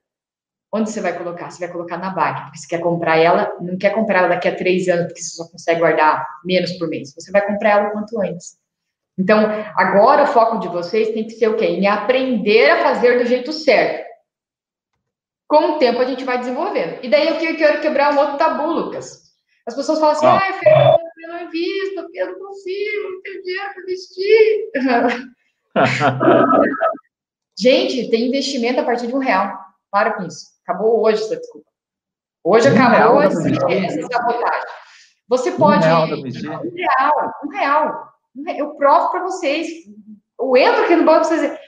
onde 0.73 0.89
você 0.89 1.03
vai 1.03 1.19
colocar? 1.19 1.51
Você 1.51 1.67
vai 1.67 1.71
colocar 1.71 1.99
na 1.99 2.09
bike, 2.09 2.45
porque 2.45 2.59
você 2.61 2.67
quer 2.67 2.81
comprar 2.81 3.19
ela, 3.19 3.55
não 3.61 3.77
quer 3.77 3.91
comprar 3.91 4.21
ela 4.21 4.29
daqui 4.29 4.49
a 4.49 4.57
três 4.57 4.89
anos, 4.89 5.09
porque 5.09 5.21
você 5.21 5.37
só 5.37 5.47
consegue 5.51 5.81
guardar 5.81 6.27
menos 6.43 6.73
por 6.79 6.89
mês. 6.89 7.13
Você 7.15 7.31
vai 7.31 7.47
comprar 7.47 7.69
ela 7.69 7.89
o 7.91 7.93
quanto 7.93 8.19
antes. 8.23 8.57
Então, 9.19 9.41
agora 9.77 10.23
o 10.23 10.29
foco 10.29 10.61
de 10.61 10.69
vocês 10.69 11.11
tem 11.11 11.25
que 11.25 11.35
ser 11.35 11.49
o 11.49 11.59
quê? 11.59 11.67
Em 11.67 11.87
aprender 11.87 12.71
a 12.71 12.83
fazer 12.83 13.19
do 13.19 13.27
jeito 13.27 13.53
certo. 13.53 14.03
Com 15.47 15.73
o 15.73 15.79
tempo 15.79 16.01
a 16.01 16.07
gente 16.07 16.25
vai 16.25 16.39
desenvolvendo. 16.39 17.01
E 17.03 17.11
daí 17.11 17.29
eu 17.29 17.55
quero 17.55 17.83
quebrar 17.83 18.15
um 18.15 18.19
outro 18.19 18.39
tabu, 18.39 18.73
Lucas. 18.73 19.24
As 19.67 19.75
pessoas 19.75 19.99
falam 19.99 20.15
assim, 20.15 20.27
ai, 20.27 20.61
ah. 20.67 20.97
eu 21.23 21.29
não 21.29 21.43
invisto, 21.43 22.07
eu 22.13 22.33
não 22.33 22.39
consigo, 22.39 23.11
não 23.11 23.23
tenho 23.23 23.43
dinheiro 23.43 23.73
para 23.73 23.83
investir. 23.83 24.71
Gente, 27.59 28.11
tem 28.11 28.29
investimento 28.29 28.81
a 28.81 28.85
partir 28.85 29.07
de 29.07 29.15
um 29.15 29.19
real. 29.19 29.59
Para 29.91 30.13
com 30.15 30.25
isso. 30.25 30.47
Acabou 30.65 31.03
hoje 31.05 31.23
essa 31.23 31.37
desculpa. 31.37 31.69
Hoje 32.43 32.69
um 32.69 32.75
acabou 32.75 33.23
essa, 33.23 33.41
sabotagem. 33.41 34.69
Você 35.29 35.53
pode. 35.53 35.87
Um 35.87 35.89
real, 35.89 36.09
um 37.43 37.49
real, 37.49 38.13
um 38.37 38.43
real. 38.43 38.59
Eu 38.59 38.75
provo 38.75 39.11
para 39.11 39.23
vocês. 39.23 39.69
Eu 40.39 40.57
entro 40.57 40.83
aqui 40.83 40.97
no 40.97 41.05
banco 41.05 41.27
para 41.27 41.37
vocês. 41.37 41.59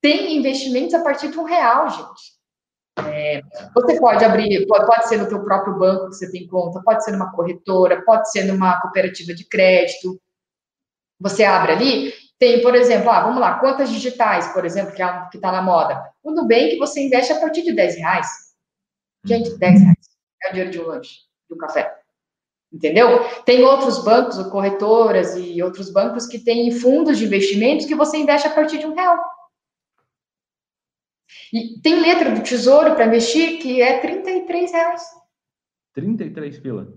Tem 0.00 0.36
investimentos 0.36 0.94
a 0.94 1.02
partir 1.04 1.28
de 1.30 1.38
um 1.38 1.44
real, 1.44 1.88
gente. 1.88 2.33
É, 2.96 3.42
você 3.74 3.98
pode 3.98 4.24
abrir, 4.24 4.66
pode, 4.66 4.86
pode 4.86 5.08
ser 5.08 5.16
no 5.16 5.28
teu 5.28 5.42
próprio 5.42 5.76
banco 5.76 6.10
que 6.10 6.14
você 6.14 6.30
tem 6.30 6.46
conta, 6.46 6.80
pode 6.82 7.04
ser 7.04 7.10
numa 7.10 7.32
corretora, 7.32 8.02
pode 8.04 8.30
ser 8.30 8.44
numa 8.44 8.80
cooperativa 8.80 9.34
de 9.34 9.44
crédito. 9.48 10.20
Você 11.20 11.44
abre 11.44 11.72
ali, 11.72 12.14
tem, 12.38 12.62
por 12.62 12.74
exemplo, 12.74 13.10
ah, 13.10 13.24
vamos 13.24 13.40
lá, 13.40 13.58
contas 13.58 13.90
digitais, 13.90 14.48
por 14.52 14.64
exemplo, 14.64 14.94
que 14.94 15.02
é 15.02 15.26
que 15.30 15.38
está 15.38 15.50
na 15.50 15.62
moda. 15.62 16.02
O 16.22 16.30
Nubank 16.30 16.76
você 16.78 17.00
investe 17.00 17.32
a 17.32 17.40
partir 17.40 17.62
de 17.62 17.72
10 17.72 17.96
reais. 17.96 18.28
Gente, 19.24 19.56
10 19.58 19.80
reais 19.80 19.96
é 20.42 20.48
o 20.48 20.52
dinheiro 20.52 20.70
de 20.70 20.80
um 20.80 20.86
lanche, 20.86 21.20
de 21.48 21.54
um 21.54 21.58
café. 21.58 21.94
Entendeu? 22.72 23.20
Tem 23.44 23.62
outros 23.62 24.04
bancos, 24.04 24.36
corretoras 24.48 25.36
e 25.36 25.62
outros 25.62 25.90
bancos 25.90 26.26
que 26.26 26.38
têm 26.38 26.70
fundos 26.72 27.18
de 27.18 27.24
investimentos 27.24 27.86
que 27.86 27.94
você 27.94 28.18
investe 28.18 28.48
a 28.48 28.52
partir 28.52 28.78
de 28.78 28.86
um 28.86 28.94
real. 28.94 29.16
E 31.54 31.80
tem 31.80 32.00
letra 32.00 32.32
do 32.32 32.42
Tesouro 32.42 32.96
para 32.96 33.06
investir 33.06 33.60
que 33.60 33.80
é 33.80 34.00
33 34.00 34.72
reais. 34.72 35.02
33 35.92 36.58
pila. 36.58 36.88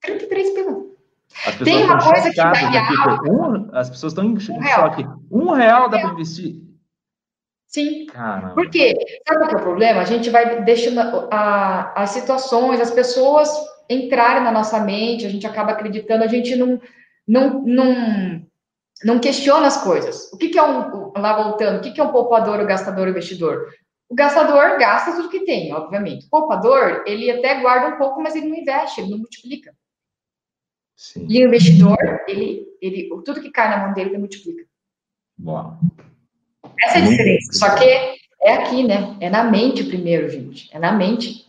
33 0.00 0.50
pila. 0.54 0.82
Tem 1.64 1.82
uma 1.82 1.98
coisa 1.98 2.30
que 2.30 2.36
dá 2.36 2.52
aqui, 2.52 3.28
um, 3.28 3.76
As 3.76 3.90
pessoas 3.90 4.12
estão 4.12 4.24
em 4.24 4.34
um 4.34 4.38
choque. 4.38 5.04
Um 5.28 5.50
real 5.50 5.88
dá 5.88 5.98
para 5.98 6.12
investir. 6.12 6.62
Sim. 7.66 8.06
Caramba. 8.06 8.54
Por 8.54 8.70
quê? 8.70 8.94
Sabe 9.26 9.44
o 9.44 9.48
que 9.48 9.54
é 9.56 9.58
o 9.58 9.62
problema? 9.62 10.00
A 10.02 10.04
gente 10.04 10.30
vai 10.30 10.62
deixando 10.62 11.00
a, 11.32 11.92
as 12.00 12.10
situações, 12.10 12.80
as 12.80 12.92
pessoas 12.92 13.50
entrarem 13.90 14.44
na 14.44 14.52
nossa 14.52 14.78
mente, 14.78 15.26
a 15.26 15.28
gente 15.28 15.46
acaba 15.46 15.72
acreditando, 15.72 16.22
a 16.22 16.28
gente 16.28 16.54
não, 16.54 16.80
não, 17.26 17.62
não 17.62 18.46
não 19.04 19.18
questiona 19.18 19.66
as 19.66 19.82
coisas. 19.82 20.32
O 20.32 20.36
que, 20.36 20.48
que 20.48 20.58
é 20.58 20.62
um, 20.62 21.12
lá 21.16 21.42
voltando, 21.42 21.78
o 21.78 21.80
que, 21.82 21.92
que 21.92 22.00
é 22.00 22.04
um 22.04 22.12
poupador, 22.12 22.60
o 22.60 22.66
gastador, 22.66 23.06
o 23.06 23.10
investidor? 23.10 23.72
O 24.08 24.14
gastador 24.14 24.78
gasta 24.78 25.12
tudo 25.12 25.30
que 25.30 25.44
tem, 25.44 25.72
obviamente. 25.72 26.26
O 26.26 26.30
poupador, 26.30 27.02
ele 27.06 27.30
até 27.30 27.60
guarda 27.60 27.94
um 27.94 27.98
pouco, 27.98 28.20
mas 28.20 28.36
ele 28.36 28.48
não 28.48 28.56
investe, 28.56 29.00
ele 29.00 29.10
não 29.10 29.18
multiplica. 29.18 29.74
Sim. 30.96 31.26
E 31.28 31.42
o 31.42 31.48
investidor, 31.48 31.96
ele, 32.28 32.66
ele, 32.80 33.08
tudo 33.24 33.40
que 33.40 33.50
cai 33.50 33.70
na 33.70 33.84
mão 33.84 33.94
dele, 33.94 34.10
ele 34.10 34.18
multiplica. 34.18 34.64
Uau. 35.42 35.78
Essa 36.80 36.98
é 36.98 37.02
a 37.02 37.08
diferença. 37.08 37.52
Só 37.52 37.74
que 37.74 37.84
é 37.84 38.54
aqui, 38.54 38.84
né? 38.84 39.16
É 39.20 39.30
na 39.30 39.44
mente 39.44 39.82
primeiro, 39.84 40.28
gente. 40.28 40.68
É 40.72 40.78
na 40.78 40.92
mente. 40.92 41.41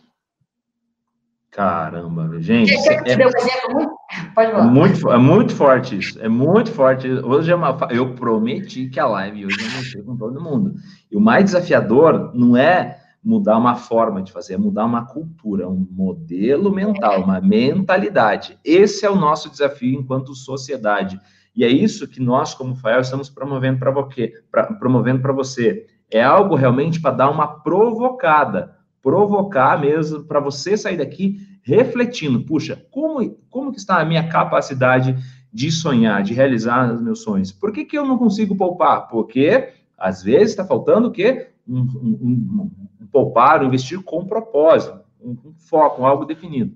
Caramba, 1.54 2.40
gente. 2.40 2.74
Quer, 2.82 3.02
quer 3.04 3.20
é, 3.20 3.26
um 3.26 3.30
exemplo 3.30 3.74
muito... 3.74 3.94
Pode 4.34 4.50
falar. 4.50 4.64
Muito, 4.64 5.12
é 5.12 5.18
muito 5.18 5.54
forte 5.54 5.96
isso. 5.96 6.20
É 6.20 6.28
muito 6.28 6.72
forte. 6.72 7.08
Hoje 7.08 7.52
é 7.52 7.54
uma. 7.54 7.78
Eu 7.90 8.14
prometi 8.14 8.88
que 8.88 8.98
a 8.98 9.06
live 9.06 9.46
hoje 9.46 9.60
ia 9.60 9.76
mexer 9.76 10.02
com 10.02 10.16
todo 10.16 10.40
mundo. 10.40 10.74
E 11.10 11.16
o 11.16 11.20
mais 11.20 11.44
desafiador 11.44 12.32
não 12.34 12.56
é 12.56 12.98
mudar 13.22 13.56
uma 13.56 13.76
forma 13.76 14.20
de 14.20 14.32
fazer, 14.32 14.54
é 14.54 14.58
mudar 14.58 14.84
uma 14.84 15.06
cultura, 15.06 15.68
um 15.68 15.86
modelo 15.90 16.72
mental, 16.72 17.22
uma 17.22 17.40
mentalidade. 17.40 18.58
Esse 18.64 19.06
é 19.06 19.10
o 19.10 19.16
nosso 19.16 19.48
desafio 19.48 19.98
enquanto 19.98 20.34
sociedade. 20.34 21.20
E 21.54 21.64
é 21.64 21.68
isso 21.68 22.08
que 22.08 22.20
nós, 22.20 22.52
como 22.52 22.74
FAEL, 22.74 23.00
estamos 23.00 23.30
promovendo 23.30 23.78
para 23.78 25.32
você. 25.32 25.86
É 26.10 26.22
algo 26.22 26.56
realmente 26.56 27.00
para 27.00 27.14
dar 27.14 27.30
uma 27.30 27.46
provocada 27.46 28.76
provocar 29.04 29.78
mesmo 29.78 30.24
para 30.24 30.40
você 30.40 30.78
sair 30.78 30.96
daqui 30.96 31.36
refletindo, 31.62 32.40
puxa, 32.40 32.82
como, 32.90 33.38
como 33.50 33.70
que 33.70 33.78
está 33.78 34.00
a 34.00 34.04
minha 34.04 34.26
capacidade 34.26 35.14
de 35.52 35.70
sonhar, 35.70 36.22
de 36.22 36.32
realizar 36.32 36.90
os 36.90 37.02
meus 37.02 37.22
sonhos? 37.22 37.52
Por 37.52 37.70
que, 37.70 37.84
que 37.84 37.98
eu 37.98 38.06
não 38.06 38.16
consigo 38.16 38.56
poupar? 38.56 39.08
Porque 39.08 39.74
às 39.98 40.22
vezes 40.22 40.50
está 40.50 40.64
faltando 40.64 41.08
o 41.08 41.10
quê? 41.10 41.48
Um, 41.68 41.80
um, 41.80 42.18
um, 42.22 42.70
um, 43.02 43.06
poupar, 43.12 43.62
um 43.62 43.66
investir 43.66 44.02
com 44.02 44.24
propósito, 44.24 44.98
um, 45.22 45.36
foco, 45.58 46.06
algo 46.06 46.24
definido. 46.24 46.74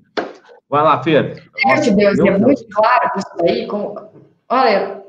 Vai 0.69 0.83
lá, 0.83 1.03
Fer. 1.03 1.51
Nossa, 1.65 1.91
Deus, 1.91 2.19
é 2.19 2.39
muito 2.39 2.67
claro 2.69 3.11
isso 3.17 3.47
aí. 3.49 3.67
Com... 3.67 3.95
Olha, 4.51 5.03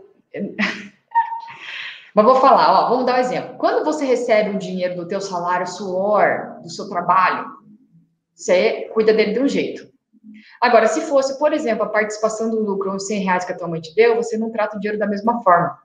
mas 2.24 2.34
vou 2.34 2.42
falar, 2.42 2.86
ó, 2.86 2.90
vamos 2.90 3.06
dar 3.06 3.16
um 3.16 3.22
exemplo. 3.22 3.56
Quando 3.58 3.86
você 3.86 4.04
recebe 4.04 4.50
um 4.50 4.58
dinheiro 4.58 4.96
do 4.96 5.08
teu 5.08 5.22
salário, 5.22 5.66
suor, 5.66 6.60
do 6.62 6.70
seu 6.70 6.90
trabalho, 6.90 7.48
você 8.36 8.90
cuida 8.94 9.14
dele 9.14 9.34
de 9.34 9.40
um 9.40 9.48
jeito. 9.48 9.88
Agora, 10.62 10.88
se 10.88 11.02
fosse, 11.02 11.40
por 11.40 11.54
exemplo, 11.54 11.84
a 11.84 11.90
participação 11.90 12.50
do 12.50 12.60
lucro, 12.60 12.94
uns 12.94 13.08
100 13.08 13.24
reais 13.24 13.46
que 13.46 13.54
a 13.54 13.58
tua 13.58 13.68
mãe 13.68 13.80
te 13.80 13.96
deu, 13.96 14.18
você 14.18 14.38
não 14.38 14.52
trata 14.52 14.76
o 14.76 14.80
dinheiro 14.80 15.00
da 15.00 15.08
mesma 15.08 15.42
forma. 15.42 15.78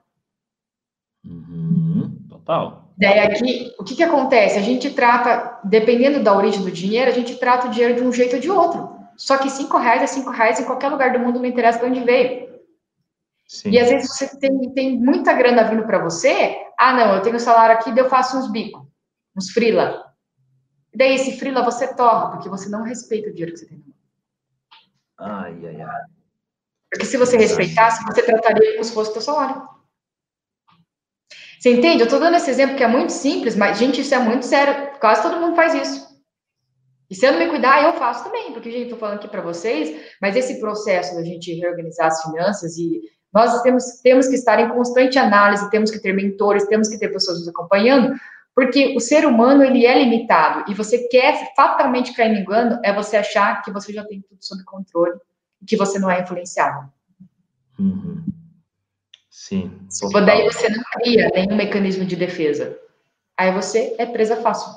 Uhum, 1.23 2.17
total. 2.29 2.89
Daí 2.97 3.19
aqui, 3.19 3.73
o 3.79 3.83
que 3.83 3.95
que 3.95 4.03
acontece? 4.03 4.57
A 4.57 4.61
gente 4.61 4.89
trata, 4.89 5.59
dependendo 5.63 6.21
da 6.21 6.35
origem 6.35 6.61
do 6.61 6.71
dinheiro, 6.71 7.09
a 7.09 7.13
gente 7.13 7.35
trata 7.35 7.67
o 7.67 7.71
dinheiro 7.71 7.95
de 7.95 8.03
um 8.03 8.11
jeito 8.11 8.35
ou 8.35 8.41
de 8.41 8.51
outro. 8.51 8.95
Só 9.17 9.37
que 9.37 9.49
cinco 9.49 9.77
reais 9.77 10.01
é 10.01 10.07
cinco 10.07 10.31
reais 10.31 10.59
em 10.59 10.65
qualquer 10.65 10.89
lugar 10.89 11.13
do 11.13 11.19
mundo, 11.19 11.39
não 11.39 11.45
interessa 11.45 11.79
de 11.79 11.85
onde 11.85 12.01
veio. 12.01 12.54
Sim. 13.47 13.69
E 13.69 13.79
às 13.79 13.89
vezes 13.89 14.09
você 14.09 14.39
tem, 14.39 14.73
tem 14.73 14.97
muita 14.97 15.33
grana 15.33 15.63
vindo 15.63 15.85
para 15.85 16.03
você. 16.03 16.57
Ah, 16.77 16.93
não, 16.93 17.15
eu 17.15 17.21
tenho 17.21 17.39
salário 17.39 17.75
aqui, 17.75 17.97
eu 17.97 18.09
faço 18.09 18.37
uns 18.37 18.51
bicos, 18.51 18.81
uns 19.37 19.51
frila. 19.51 20.03
Daí 20.93 21.15
esse 21.15 21.37
frila 21.37 21.63
você 21.63 21.93
torra, 21.93 22.31
porque 22.31 22.49
você 22.49 22.69
não 22.69 22.83
respeita 22.83 23.29
o 23.29 23.31
dinheiro 23.31 23.53
que 23.53 23.59
você 23.59 23.67
tem 23.67 23.77
na 23.77 23.85
mão. 23.85 23.95
Ai, 25.17 25.67
ai, 25.67 25.81
ai. 25.81 26.01
Porque 26.89 27.05
se 27.05 27.17
você 27.17 27.37
respeitasse, 27.37 28.03
você 28.05 28.23
trataria 28.23 28.71
como 28.71 28.83
se 28.83 28.93
fosse 28.93 29.09
o 29.09 29.13
teu 29.13 29.21
salário. 29.21 29.67
Você 31.59 31.73
entende? 31.73 32.01
Eu 32.01 32.05
estou 32.05 32.19
dando 32.19 32.37
esse 32.37 32.49
exemplo 32.49 32.77
que 32.77 32.83
é 32.83 32.87
muito 32.87 33.11
simples, 33.11 33.55
mas, 33.55 33.77
gente, 33.77 34.01
isso 34.01 34.13
é 34.13 34.19
muito 34.19 34.45
sério. 34.45 34.97
Quase 34.99 35.21
todo 35.21 35.39
mundo 35.39 35.55
faz 35.55 35.73
isso. 35.73 36.05
E 37.09 37.15
se 37.15 37.25
eu 37.25 37.33
não 37.33 37.39
me 37.39 37.49
cuidar, 37.49 37.83
eu 37.83 37.93
faço 37.93 38.23
também, 38.23 38.53
porque, 38.53 38.71
gente, 38.71 38.83
estou 38.83 38.97
falando 38.97 39.17
aqui 39.17 39.27
para 39.27 39.41
vocês, 39.41 40.13
mas 40.21 40.35
esse 40.35 40.59
processo 40.59 41.15
da 41.15 41.23
gente 41.23 41.53
reorganizar 41.53 42.07
as 42.07 42.21
finanças 42.21 42.77
e 42.77 43.01
nós 43.35 43.61
temos, 43.61 43.83
temos 44.01 44.29
que 44.29 44.35
estar 44.35 44.61
em 44.61 44.69
constante 44.69 45.19
análise, 45.19 45.69
temos 45.69 45.91
que 45.91 45.99
ter 45.99 46.13
mentores, 46.13 46.65
temos 46.67 46.87
que 46.87 46.97
ter 46.97 47.09
pessoas 47.09 47.39
nos 47.39 47.49
acompanhando, 47.49 48.15
Porque 48.55 48.95
o 48.95 49.01
ser 49.01 49.25
humano, 49.25 49.61
ele 49.61 49.85
é 49.85 50.01
limitado. 50.01 50.71
E 50.71 50.73
você 50.73 51.09
quer 51.09 51.53
fatalmente 51.53 52.13
cair 52.13 52.31
no 52.31 52.39
engano, 52.39 52.79
é 52.81 52.93
você 52.93 53.17
achar 53.17 53.61
que 53.61 53.69
você 53.69 53.91
já 53.91 54.05
tem 54.05 54.21
tudo 54.21 54.37
sob 54.39 54.63
controle, 54.63 55.19
que 55.67 55.75
você 55.75 55.99
não 55.99 56.09
é 56.09 56.21
influenciável. 56.21 56.83
Uhum. 57.77 58.23
Sim. 59.29 59.77
Total. 59.99 60.25
Daí 60.25 60.45
você 60.45 60.69
não 60.69 60.81
cria 60.93 61.29
nenhum 61.35 61.57
mecanismo 61.57 62.05
de 62.05 62.15
defesa. 62.15 62.79
Aí 63.37 63.51
você 63.51 63.93
é 63.97 64.05
presa 64.05 64.37
fácil. 64.37 64.71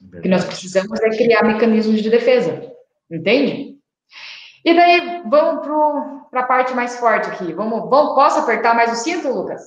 Verdade. 0.00 0.18
O 0.18 0.22
que 0.22 0.28
nós 0.28 0.44
precisamos 0.44 1.00
é 1.00 1.10
criar 1.10 1.44
mecanismos 1.44 2.02
de 2.02 2.10
defesa. 2.10 2.72
Entende? 3.08 3.78
E 4.64 4.74
daí, 4.74 5.22
vamos 5.30 5.64
para 6.30 6.40
a 6.40 6.46
parte 6.46 6.74
mais 6.74 6.98
forte 6.98 7.28
aqui. 7.28 7.52
Vamos, 7.52 7.88
vamos, 7.88 8.14
posso 8.14 8.40
apertar 8.40 8.74
mais 8.74 8.92
o 8.92 9.02
cinto, 9.02 9.28
Lucas? 9.28 9.62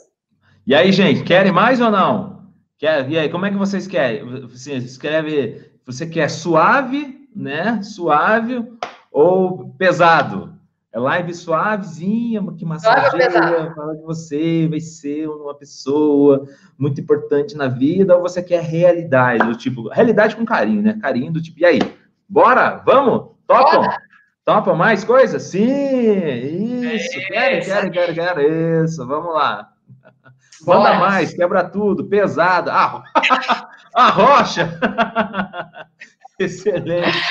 E 0.66 0.76
aí, 0.76 0.92
gente, 0.92 1.24
querem 1.24 1.52
mais 1.52 1.82
ou 1.82 1.90
não? 1.90 2.44
Quer, 2.78 3.10
e 3.10 3.18
aí, 3.18 3.30
como 3.30 3.46
é 3.46 3.52
que 3.52 3.58
vocês 3.58 3.88
querem? 3.88 4.24
Você 4.48 4.76
escreve, 4.76 5.72
você 5.86 6.06
quer 6.06 6.30
suave, 6.30 7.28
né? 7.36 7.82
Suave 7.82 8.66
ou 9.12 9.70
pesado? 9.78 10.58
É 10.92 10.98
live 10.98 11.34
suavezinha, 11.36 12.42
que 12.58 12.66
massageia, 12.66 13.74
fala 13.76 13.96
de 13.96 14.02
você, 14.02 14.68
vai 14.68 14.80
ser 14.80 15.28
uma 15.28 15.54
pessoa 15.54 16.48
muito 16.78 17.00
importante 17.00 17.56
na 17.56 17.68
vida, 17.68 18.16
ou 18.16 18.24
você 18.24 18.42
quer 18.42 18.64
realidade, 18.64 19.46
do 19.46 19.56
tipo, 19.56 19.88
realidade 19.90 20.36
com 20.36 20.44
carinho, 20.44 20.82
né? 20.82 20.98
Carinho 21.00 21.32
do 21.32 21.42
tipo, 21.42 21.60
e 21.60 21.66
aí? 21.66 21.80
Bora? 22.28 22.82
Vamos? 22.84 23.36
Topam? 23.46 23.82
Bora. 23.82 24.09
Topam 24.50 24.76
mais 24.76 25.04
coisas? 25.04 25.44
Sim! 25.44 26.96
Isso! 26.96 27.20
É 27.32 27.60
quero, 27.60 27.66
quero, 27.66 27.92
quero, 27.92 28.14
quero, 28.16 28.42
isso! 28.84 29.06
Vamos 29.06 29.32
lá! 29.32 29.70
Bora. 30.66 30.80
Manda 30.80 30.94
mais, 30.96 31.32
quebra 31.36 31.70
tudo, 31.70 32.06
pesada. 32.06 32.74
Ah, 32.74 33.04
a 33.94 34.10
rocha! 34.10 34.68
Excelente! 36.40 37.22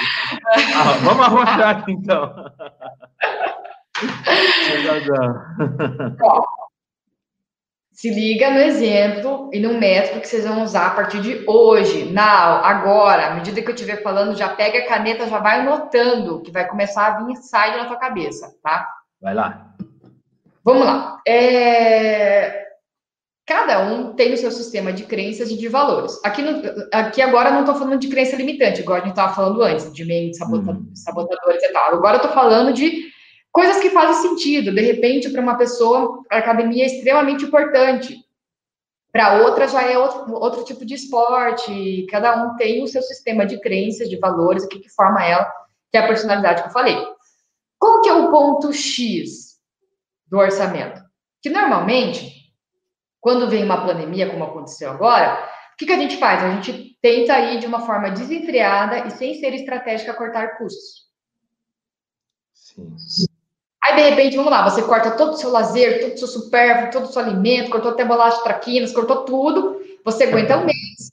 Ah, 0.76 0.92
vamos 1.02 1.26
arrochar 1.26 1.78
aqui 1.78 1.90
então. 1.90 2.52
se 7.98 8.10
liga 8.10 8.48
no 8.50 8.60
exemplo 8.60 9.50
e 9.52 9.58
no 9.58 9.74
método 9.74 10.20
que 10.20 10.28
vocês 10.28 10.44
vão 10.44 10.62
usar 10.62 10.86
a 10.86 10.90
partir 10.90 11.20
de 11.20 11.42
hoje, 11.48 12.04
now, 12.04 12.62
agora. 12.62 13.26
À 13.26 13.34
medida 13.34 13.60
que 13.60 13.68
eu 13.68 13.74
estiver 13.74 14.04
falando, 14.04 14.38
já 14.38 14.50
pega 14.50 14.78
a 14.78 14.86
caneta, 14.86 15.26
já 15.26 15.40
vai 15.40 15.58
anotando, 15.58 16.40
que 16.40 16.52
vai 16.52 16.64
começar 16.68 17.06
a 17.08 17.24
vir 17.24 17.34
sai 17.38 17.76
na 17.76 17.86
tua 17.86 17.96
cabeça, 17.96 18.54
tá? 18.62 18.88
Vai 19.20 19.34
lá. 19.34 19.74
Vamos 20.62 20.86
lá. 20.86 21.20
É... 21.26 22.68
Cada 23.44 23.80
um 23.80 24.12
tem 24.14 24.32
o 24.32 24.38
seu 24.38 24.52
sistema 24.52 24.92
de 24.92 25.02
crenças 25.02 25.50
e 25.50 25.58
de 25.58 25.66
valores. 25.66 26.20
Aqui, 26.24 26.40
no, 26.40 26.62
aqui 26.92 27.20
agora 27.20 27.50
não 27.50 27.60
estou 27.60 27.74
falando 27.74 27.98
de 27.98 28.06
crença 28.06 28.36
limitante, 28.36 28.80
igual 28.80 28.98
a 28.98 29.00
gente 29.00 29.10
estava 29.10 29.34
falando 29.34 29.60
antes, 29.60 29.92
de 29.92 30.04
meio 30.04 30.32
sabotadores, 30.34 30.86
uhum. 30.86 30.94
sabotadores 30.94 31.64
e 31.64 31.72
tal. 31.72 31.94
Agora 31.94 32.18
eu 32.18 32.22
estou 32.22 32.32
falando 32.32 32.72
de 32.72 33.08
coisas 33.58 33.82
que 33.82 33.90
fazem 33.90 34.30
sentido. 34.30 34.72
De 34.72 34.80
repente, 34.80 35.30
para 35.30 35.42
uma 35.42 35.58
pessoa, 35.58 36.22
a 36.30 36.38
academia 36.38 36.84
é 36.84 36.86
extremamente 36.86 37.44
importante. 37.44 38.16
Para 39.10 39.42
outra, 39.42 39.66
já 39.66 39.82
é 39.82 39.98
outro, 39.98 40.32
outro 40.32 40.64
tipo 40.64 40.86
de 40.86 40.94
esporte. 40.94 42.06
Cada 42.08 42.40
um 42.40 42.54
tem 42.54 42.84
o 42.84 42.86
seu 42.86 43.02
sistema 43.02 43.44
de 43.44 43.60
crenças, 43.60 44.08
de 44.08 44.16
valores, 44.16 44.62
o 44.62 44.68
que, 44.68 44.78
que 44.78 44.88
forma 44.88 45.24
ela, 45.24 45.44
que 45.90 45.98
é 45.98 46.00
a 46.00 46.06
personalidade 46.06 46.62
que 46.62 46.68
eu 46.68 46.72
falei. 46.72 47.04
Qual 47.80 48.00
que 48.00 48.08
é 48.08 48.12
o 48.12 48.30
ponto 48.30 48.72
X 48.72 49.58
do 50.28 50.38
orçamento? 50.38 51.02
Que 51.42 51.50
normalmente 51.50 52.54
quando 53.20 53.50
vem 53.50 53.64
uma 53.64 53.84
pandemia, 53.84 54.30
como 54.30 54.44
aconteceu 54.44 54.92
agora, 54.92 55.50
o 55.72 55.76
que, 55.76 55.86
que 55.86 55.92
a 55.92 55.98
gente 55.98 56.16
faz? 56.18 56.44
A 56.44 56.50
gente 56.52 56.96
tenta 57.02 57.40
ir 57.40 57.58
de 57.58 57.66
uma 57.66 57.80
forma 57.80 58.08
desenfreada 58.08 59.08
e 59.08 59.10
sem 59.10 59.34
ser 59.34 59.52
estratégica 59.52 60.14
cortar 60.14 60.58
custos. 60.58 61.08
Sim. 62.54 63.36
Aí, 63.88 63.96
de 63.96 64.10
repente, 64.10 64.36
vamos 64.36 64.52
lá, 64.52 64.68
você 64.68 64.82
corta 64.82 65.12
todo 65.12 65.32
o 65.32 65.36
seu 65.36 65.50
lazer, 65.50 66.00
todo 66.00 66.14
o 66.14 66.18
seu 66.18 66.28
supérfluo, 66.28 66.90
todo 66.90 67.04
o 67.04 67.12
seu 67.12 67.22
alimento, 67.22 67.70
cortou 67.70 67.92
até 67.92 68.04
bolacha 68.04 68.42
traquinas, 68.42 68.92
cortou 68.92 69.24
tudo, 69.24 69.80
você 70.04 70.24
aguenta 70.24 70.58
um 70.58 70.66
mês, 70.66 71.10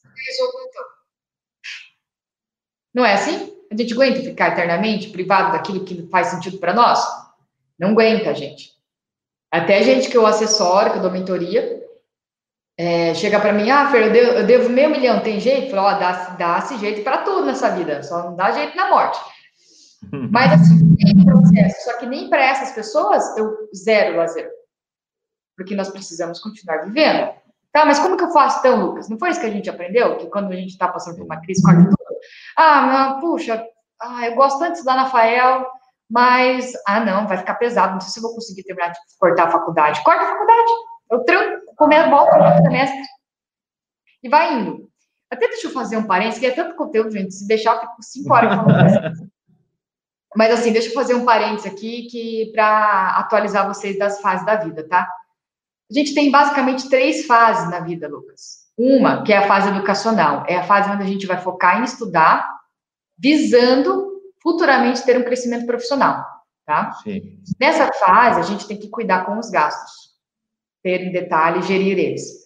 Não 2.93 3.05
é 3.05 3.13
assim? 3.13 3.55
A 3.71 3.77
gente 3.77 3.93
aguenta 3.93 4.21
ficar 4.21 4.49
eternamente 4.49 5.09
privado 5.09 5.53
daquilo 5.53 5.85
que 5.85 6.05
faz 6.09 6.27
sentido 6.27 6.57
para 6.57 6.73
nós? 6.73 6.99
Não 7.79 7.91
aguenta, 7.91 8.35
gente. 8.35 8.71
Até 9.49 9.81
gente 9.81 10.09
que 10.09 10.17
eu 10.17 10.25
assessoro, 10.25 10.91
que 10.91 10.97
eu 10.97 11.01
dou 11.01 11.11
mentoria, 11.11 11.81
é, 12.77 13.13
chega 13.13 13.39
para 13.39 13.53
mim, 13.53 13.69
ah, 13.69 13.89
Fer, 13.89 14.07
eu 14.07 14.11
devo, 14.11 14.31
eu 14.31 14.45
devo, 14.45 14.69
meio 14.69 14.89
milhão, 14.89 15.21
tem 15.21 15.39
jeito? 15.39 15.71
Falou, 15.71 15.85
ó, 15.85 15.93
dá, 15.97 16.11
dá-se 16.31 16.77
jeito 16.77 17.03
para 17.03 17.19
tudo 17.19 17.45
nessa 17.45 17.69
vida, 17.69 18.03
só 18.03 18.23
não 18.23 18.35
dá 18.35 18.51
jeito 18.51 18.75
na 18.75 18.89
morte. 18.89 19.17
Mas 20.31 20.53
assim, 20.53 20.95
tem 20.95 21.25
processo, 21.25 21.85
só 21.85 21.97
que 21.97 22.05
nem 22.05 22.29
para 22.29 22.43
essas 22.43 22.71
pessoas 22.71 23.37
eu 23.37 23.69
zero 23.75 24.17
lazer. 24.17 24.49
Porque 25.55 25.75
nós 25.75 25.89
precisamos 25.89 26.39
continuar 26.39 26.85
vivendo. 26.85 27.33
Tá, 27.71 27.85
mas 27.85 27.99
como 27.99 28.15
que 28.15 28.23
eu 28.23 28.31
faço 28.31 28.59
então, 28.59 28.85
Lucas? 28.85 29.09
Não 29.09 29.17
foi 29.19 29.29
isso 29.29 29.39
que 29.39 29.45
a 29.45 29.51
gente 29.51 29.69
aprendeu? 29.69 30.17
Que 30.17 30.27
quando 30.27 30.51
a 30.51 30.55
gente 30.55 30.71
está 30.71 30.87
passando 30.87 31.17
por 31.17 31.25
uma 31.25 31.41
crise, 31.41 31.61
corta 31.61 31.83
tudo? 31.83 31.97
Ah, 32.57 33.11
não, 33.11 33.19
puxa, 33.19 33.65
ah, 34.01 34.25
eu 34.27 34.35
gosto 34.35 34.59
tanto 34.59 34.71
de 34.71 34.77
estudar 34.77 34.95
na 34.95 35.09
Fael, 35.09 35.65
mas, 36.09 36.71
ah, 36.87 36.99
não, 36.99 37.27
vai 37.27 37.37
ficar 37.37 37.55
pesado, 37.55 37.93
não 37.93 37.99
sei 37.99 38.11
se 38.11 38.19
eu 38.19 38.23
vou 38.23 38.33
conseguir 38.33 38.63
terminar 38.63 38.91
de 38.91 38.99
cortar 39.19 39.47
a 39.47 39.51
faculdade. 39.51 40.03
Corta 40.03 40.23
a 40.23 40.27
faculdade. 40.27 40.71
Eu 41.11 41.23
tranco, 41.23 41.75
comer, 41.75 42.09
volta 42.09 42.37
no 42.37 42.63
semestre. 42.63 43.01
E 44.23 44.29
vai 44.29 44.53
indo. 44.53 44.89
Até 45.29 45.47
deixa 45.47 45.67
eu 45.67 45.71
fazer 45.71 45.97
um 45.97 46.07
parênteses, 46.07 46.39
que 46.39 46.45
é 46.45 46.51
tanto 46.51 46.75
conteúdo, 46.75 47.11
gente, 47.11 47.33
se 47.33 47.47
deixar, 47.47 47.75
eu 47.75 47.81
fico 47.81 48.03
cinco 48.03 48.33
horas 48.33 48.55
falando. 48.55 49.29
Mas 50.35 50.51
assim, 50.51 50.71
deixa 50.71 50.89
eu 50.89 50.93
fazer 50.93 51.13
um 51.13 51.25
parênteses 51.25 51.71
aqui 51.71 52.07
que 52.07 52.51
para 52.53 53.17
atualizar 53.17 53.67
vocês 53.67 53.97
das 53.97 54.19
fases 54.21 54.45
da 54.45 54.55
vida, 54.55 54.87
tá? 54.87 55.07
A 55.89 55.93
gente 55.93 56.13
tem 56.13 56.31
basicamente 56.31 56.89
três 56.89 57.25
fases 57.25 57.69
na 57.69 57.79
vida, 57.79 58.07
Lucas. 58.07 58.65
Uma, 58.77 59.23
que 59.23 59.31
é 59.31 59.37
a 59.37 59.47
fase 59.47 59.69
educacional, 59.69 60.43
é 60.47 60.57
a 60.57 60.63
fase 60.63 60.89
onde 60.89 61.03
a 61.03 61.07
gente 61.07 61.25
vai 61.25 61.37
focar 61.37 61.79
em 61.79 61.85
estudar, 61.85 62.49
visando 63.17 64.11
futuramente 64.41 65.03
ter 65.03 65.17
um 65.17 65.23
crescimento 65.23 65.65
profissional, 65.65 66.25
tá? 66.65 66.91
Sim. 67.03 67.39
Nessa 67.59 67.91
fase, 67.93 68.39
a 68.39 68.43
gente 68.43 68.67
tem 68.67 68.77
que 68.77 68.89
cuidar 68.89 69.25
com 69.25 69.39
os 69.39 69.49
gastos 69.49 70.05
ter 70.85 71.01
em 71.01 71.11
detalhe, 71.11 71.63
gerir 71.63 71.97
eles. 71.97 72.45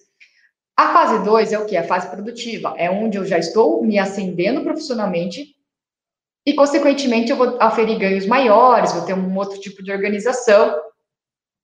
A 0.77 0.93
fase 0.93 1.25
2 1.25 1.51
é 1.51 1.59
o 1.59 1.65
que? 1.65 1.75
A 1.75 1.83
fase 1.83 2.09
produtiva. 2.09 2.73
É 2.77 2.89
onde 2.89 3.17
eu 3.17 3.25
já 3.25 3.37
estou 3.37 3.83
me 3.83 3.99
ascendendo 3.99 4.63
profissionalmente 4.63 5.53
e, 6.45 6.53
consequentemente, 6.53 7.31
eu 7.31 7.37
vou 7.37 7.57
aferir 7.61 7.99
ganhos 7.99 8.25
maiores, 8.25 8.93
vou 8.93 9.05
ter 9.05 9.13
um 9.13 9.37
outro 9.37 9.59
tipo 9.59 9.83
de 9.83 9.91
organização, 9.91 10.79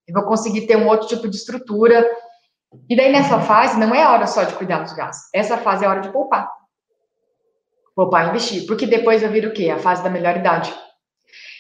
eu 0.08 0.14
vou 0.14 0.24
conseguir 0.24 0.68
ter 0.68 0.78
um 0.78 0.88
outro 0.88 1.08
tipo 1.08 1.28
de 1.28 1.38
estrutura. 1.38 2.06
E 2.90 2.96
daí, 2.96 3.12
nessa 3.12 3.40
fase, 3.40 3.80
não 3.80 3.96
é 3.96 4.08
hora 4.08 4.28
só 4.28 4.44
de 4.44 4.54
cuidar 4.56 4.84
dos 4.84 4.94
gastos. 4.94 5.30
Essa 5.34 5.58
fase 5.58 5.86
é 5.86 5.88
hora 5.88 6.02
de 6.02 6.12
poupar. 6.12 6.52
Poupar 7.96 8.26
e 8.26 8.30
investir. 8.30 8.68
Porque 8.68 8.86
depois 8.86 9.24
eu 9.24 9.30
viro 9.30 9.50
o 9.50 9.54
quê? 9.54 9.70
A 9.70 9.80
fase 9.80 10.04
da 10.04 10.10
melhor 10.10 10.38
idade. 10.38 10.74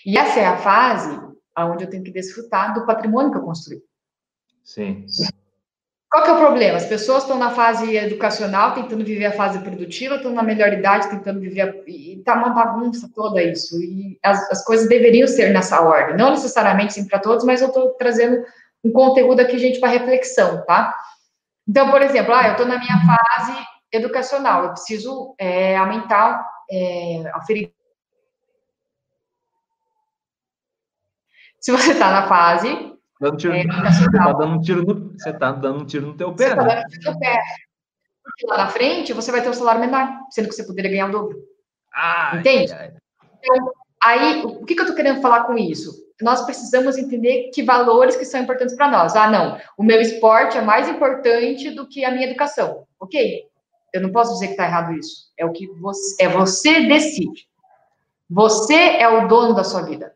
E 0.06 0.18
essa 0.18 0.40
é 0.40 0.46
a 0.46 0.58
fase 0.58 1.20
onde 1.58 1.86
eu 1.86 1.90
tenho 1.90 2.04
que 2.04 2.12
desfrutar 2.12 2.74
do 2.74 2.86
patrimônio 2.86 3.32
que 3.32 3.38
eu 3.38 3.44
construí. 3.44 3.82
Sim. 4.64 5.06
Qual 6.10 6.24
que 6.24 6.30
é 6.30 6.34
o 6.34 6.38
problema? 6.38 6.78
As 6.78 6.86
pessoas 6.86 7.24
estão 7.24 7.38
na 7.38 7.52
fase 7.52 7.96
educacional, 7.98 8.74
tentando 8.74 9.04
viver 9.04 9.26
a 9.26 9.32
fase 9.32 9.60
produtiva, 9.60 10.16
estão 10.16 10.32
na 10.32 10.44
melhor 10.44 10.72
idade, 10.72 11.10
tentando 11.10 11.40
viver. 11.40 11.62
A... 11.62 11.74
E 11.88 12.22
tá 12.24 12.36
uma 12.36 12.50
bagunça 12.50 13.10
toda 13.14 13.44
isso. 13.44 13.82
E 13.82 14.18
as, 14.24 14.50
as 14.52 14.64
coisas 14.64 14.88
deveriam 14.88 15.28
ser 15.28 15.52
nessa 15.52 15.82
ordem. 15.82 16.16
Não 16.16 16.32
necessariamente 16.32 16.94
sim 16.94 17.08
para 17.08 17.20
todos, 17.20 17.44
mas 17.44 17.62
eu 17.62 17.68
estou 17.68 17.90
trazendo 17.96 18.46
um 18.84 18.92
conteúdo 18.92 19.40
aqui, 19.42 19.58
gente, 19.58 19.80
para 19.80 19.90
reflexão, 19.90 20.64
tá? 20.66 20.96
Então, 21.68 21.90
por 21.90 22.02
exemplo, 22.02 22.34
ah, 22.34 22.48
eu 22.48 22.52
estou 22.52 22.68
na 22.68 22.78
minha 22.78 22.98
fase 23.06 23.68
educacional, 23.92 24.64
eu 24.64 24.70
preciso 24.72 25.34
é, 25.40 25.76
aumentar, 25.76 26.48
é, 26.70 27.24
aferir. 27.34 27.74
Se 31.60 31.72
você 31.72 31.94
está 31.94 32.12
na 32.12 32.28
fase 32.28 32.95
Dando 33.26 33.38
tiro, 33.38 33.56
é, 33.56 33.64
você 33.92 34.12
tá 34.12 34.34
dando 34.34 34.54
um 34.54 34.62
tiro 34.62 34.86
no, 34.86 35.12
você 35.18 35.34
tá 35.34 35.52
dando 35.52 35.80
um 35.80 35.86
tiro 35.86 36.06
no 36.06 36.16
teu 36.16 36.36
pé, 36.36 36.50
você 36.50 36.56
tá 36.56 36.64
né? 36.64 36.68
Tá 36.68 36.76
dando 36.76 36.86
um 36.86 36.90
tiro 36.90 37.12
no 37.12 37.20
pé. 37.20 37.40
Porque 38.24 38.48
lá 38.48 38.58
na 38.58 38.68
frente 38.68 39.14
você 39.14 39.32
vai 39.32 39.42
ter 39.42 39.50
um 39.50 39.54
salário 39.54 39.82
menor, 39.82 40.08
sendo 40.30 40.48
que 40.48 40.54
você 40.54 40.64
poderia 40.64 40.92
ganhar 40.92 41.08
o 41.08 41.12
dobro. 41.12 41.38
Ah, 41.92 42.38
Entende? 42.38 42.72
Ai. 42.72 42.94
Então, 43.42 43.72
aí, 44.04 44.44
o 44.44 44.64
que, 44.64 44.76
que 44.76 44.82
eu 44.82 44.86
tô 44.86 44.94
querendo 44.94 45.22
falar 45.22 45.46
com 45.46 45.58
isso? 45.58 46.06
Nós 46.22 46.46
precisamos 46.46 46.98
entender 46.98 47.50
que 47.52 47.64
valores 47.64 48.16
que 48.16 48.26
são 48.26 48.42
importantes 48.42 48.76
para 48.76 48.92
nós. 48.92 49.16
Ah, 49.16 49.30
não, 49.30 49.60
o 49.76 49.84
meu 49.84 50.00
esporte 50.00 50.58
é 50.58 50.62
mais 50.62 50.88
importante 50.88 51.72
do 51.72 51.88
que 51.88 52.06
a 52.06 52.12
minha 52.12 52.28
educação. 52.28 52.86
Ok, 53.00 53.44
eu 53.92 54.02
não 54.02 54.12
posso 54.12 54.34
dizer 54.34 54.48
que 54.48 54.52
está 54.54 54.66
errado 54.66 54.94
isso. 54.94 55.32
É 55.36 55.46
o 55.46 55.52
que 55.52 55.68
você, 55.80 56.24
é 56.24 56.30
você 56.30 56.86
decide. 56.88 57.48
Você 58.30 58.76
é 58.76 59.08
o 59.08 59.28
dono 59.28 59.56
da 59.56 59.64
sua 59.64 59.82
vida. 59.82 60.14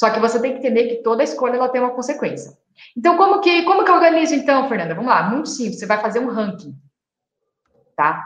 Só 0.00 0.08
que 0.08 0.18
você 0.18 0.40
tem 0.40 0.52
que 0.52 0.58
entender 0.60 0.88
que 0.88 1.02
toda 1.02 1.22
escolha 1.22 1.56
ela 1.56 1.68
tem 1.68 1.78
uma 1.78 1.90
consequência. 1.90 2.56
Então, 2.96 3.18
como 3.18 3.38
que, 3.42 3.64
como 3.64 3.84
que 3.84 3.90
eu 3.90 3.96
organizo, 3.96 4.34
então, 4.34 4.66
Fernanda? 4.66 4.94
Vamos 4.94 5.10
lá, 5.10 5.24
muito 5.24 5.50
simples. 5.50 5.78
Você 5.78 5.84
vai 5.84 6.00
fazer 6.00 6.20
um 6.20 6.30
ranking. 6.30 6.74
tá? 7.94 8.24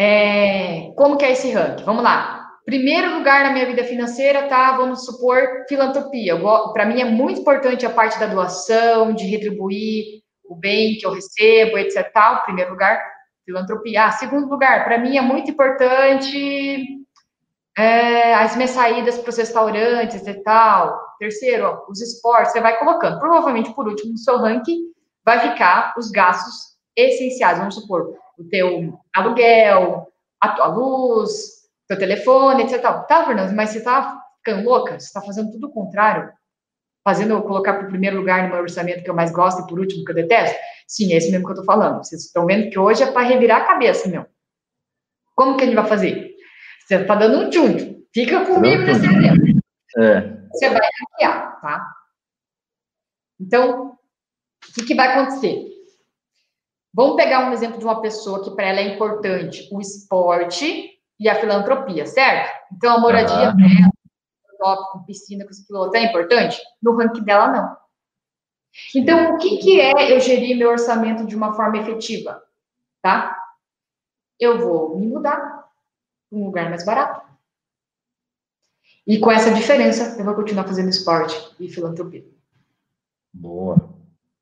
É, 0.00 0.92
como 0.96 1.18
que 1.18 1.26
é 1.26 1.32
esse 1.32 1.52
ranking? 1.52 1.84
Vamos 1.84 2.02
lá. 2.02 2.52
Primeiro 2.64 3.18
lugar 3.18 3.44
na 3.44 3.52
minha 3.52 3.66
vida 3.66 3.84
financeira 3.84 4.48
tá, 4.48 4.74
vamos 4.78 5.04
supor, 5.04 5.66
filantropia. 5.68 6.40
Para 6.72 6.86
mim 6.86 7.02
é 7.02 7.04
muito 7.04 7.42
importante 7.42 7.84
a 7.84 7.90
parte 7.90 8.18
da 8.18 8.24
doação, 8.24 9.12
de 9.12 9.26
retribuir 9.26 10.22
o 10.42 10.56
bem 10.56 10.96
que 10.96 11.04
eu 11.04 11.12
recebo, 11.12 11.76
etc. 11.76 12.10
Tal. 12.14 12.42
Primeiro 12.44 12.70
lugar, 12.70 12.98
filantropia. 13.44 14.06
Ah, 14.06 14.12
segundo 14.12 14.48
lugar, 14.48 14.84
para 14.84 14.96
mim 14.96 15.18
é 15.18 15.20
muito 15.20 15.50
importante 15.50 17.03
é, 17.76 18.34
as 18.34 18.54
minhas 18.54 18.70
saídas 18.70 19.18
para 19.18 19.30
os 19.30 19.36
restaurantes 19.36 20.26
e 20.26 20.34
tal. 20.42 20.98
Terceiro, 21.18 21.66
ó, 21.66 21.90
os 21.90 22.00
esportes, 22.00 22.52
você 22.52 22.60
vai 22.60 22.78
colocando. 22.78 23.18
Provavelmente, 23.18 23.74
por 23.74 23.88
último, 23.88 24.12
no 24.12 24.18
seu 24.18 24.38
ranking, 24.38 24.92
vai 25.24 25.40
ficar 25.40 25.94
os 25.96 26.10
gastos 26.10 26.76
essenciais. 26.96 27.58
Vamos 27.58 27.74
supor, 27.74 28.14
o 28.38 28.44
teu 28.44 28.98
aluguel, 29.14 30.06
a 30.40 30.48
tua 30.50 30.66
luz, 30.68 31.64
teu 31.88 31.98
telefone, 31.98 32.62
etc. 32.62 32.82
Tá, 33.08 33.24
Fernando, 33.24 33.54
mas 33.54 33.70
você 33.70 33.82
tá 33.82 34.20
ficando 34.36 34.64
louca? 34.68 34.98
Você 34.98 35.06
está 35.06 35.20
fazendo 35.20 35.50
tudo 35.50 35.68
o 35.68 35.72
contrário? 35.72 36.32
Fazendo 37.02 37.34
eu 37.34 37.42
colocar 37.42 37.74
para 37.74 37.86
o 37.86 37.90
primeiro 37.90 38.16
lugar 38.16 38.44
no 38.44 38.50
meu 38.50 38.62
orçamento 38.62 39.02
que 39.02 39.10
eu 39.10 39.14
mais 39.14 39.30
gosto 39.30 39.62
e 39.62 39.66
por 39.66 39.78
último 39.78 40.04
que 40.04 40.12
eu 40.12 40.16
detesto? 40.16 40.58
Sim, 40.86 41.12
é 41.12 41.16
esse 41.16 41.30
mesmo 41.30 41.44
que 41.44 41.52
eu 41.52 41.60
estou 41.60 41.66
falando. 41.66 41.98
Vocês 41.98 42.22
estão 42.22 42.46
vendo 42.46 42.70
que 42.70 42.78
hoje 42.78 43.02
é 43.02 43.10
para 43.10 43.26
revirar 43.26 43.62
a 43.62 43.66
cabeça, 43.66 44.08
meu. 44.08 44.26
Como 45.34 45.56
que 45.56 45.64
a 45.64 45.66
gente 45.66 45.74
vai 45.74 45.86
fazer? 45.86 46.33
Você 46.84 46.96
está 46.96 47.14
dando 47.14 47.38
um 47.38 47.50
tchum. 47.50 48.04
Fica 48.12 48.44
comigo 48.44 48.82
nesse 48.82 49.06
exemplo. 49.06 49.60
É. 49.96 50.20
Você 50.52 50.68
vai 50.68 50.88
hackear, 51.00 51.60
tá? 51.60 51.94
Então, 53.40 53.88
o 53.88 54.72
que, 54.74 54.84
que 54.84 54.94
vai 54.94 55.08
acontecer? 55.08 55.66
Vamos 56.92 57.16
pegar 57.16 57.48
um 57.48 57.52
exemplo 57.52 57.78
de 57.78 57.84
uma 57.84 58.00
pessoa 58.00 58.44
que 58.44 58.54
para 58.54 58.66
ela 58.66 58.80
é 58.80 58.94
importante 58.94 59.68
o 59.72 59.80
esporte 59.80 60.90
e 61.18 61.28
a 61.28 61.34
filantropia, 61.34 62.06
certo? 62.06 62.52
Então, 62.72 62.96
a 62.96 63.00
moradia 63.00 63.50
uhum. 63.50 63.90
para 64.46 64.58
top, 64.58 64.92
com 64.92 65.04
piscina, 65.04 65.44
com 65.44 65.50
esse 65.50 65.66
piloto, 65.66 65.96
é 65.96 66.04
importante? 66.04 66.60
No 66.82 66.96
ranking 66.96 67.24
dela, 67.24 67.48
não. 67.48 67.76
Então, 68.94 69.34
o 69.34 69.38
que, 69.38 69.56
que 69.58 69.80
é 69.80 70.12
eu 70.12 70.20
gerir 70.20 70.56
meu 70.56 70.70
orçamento 70.70 71.26
de 71.26 71.34
uma 71.34 71.54
forma 71.54 71.78
efetiva? 71.78 72.42
Tá? 73.02 73.36
Eu 74.38 74.58
vou 74.58 74.98
me 74.98 75.06
mudar 75.06 75.63
um 76.34 76.44
lugar 76.44 76.68
mais 76.68 76.84
barato. 76.84 77.22
E 79.06 79.18
com 79.18 79.30
essa 79.30 79.52
diferença, 79.52 80.16
eu 80.18 80.24
vou 80.24 80.34
continuar 80.34 80.64
fazendo 80.64 80.88
esporte 80.88 81.36
e 81.60 81.68
filantropia. 81.68 82.24
Boa. 83.32 83.76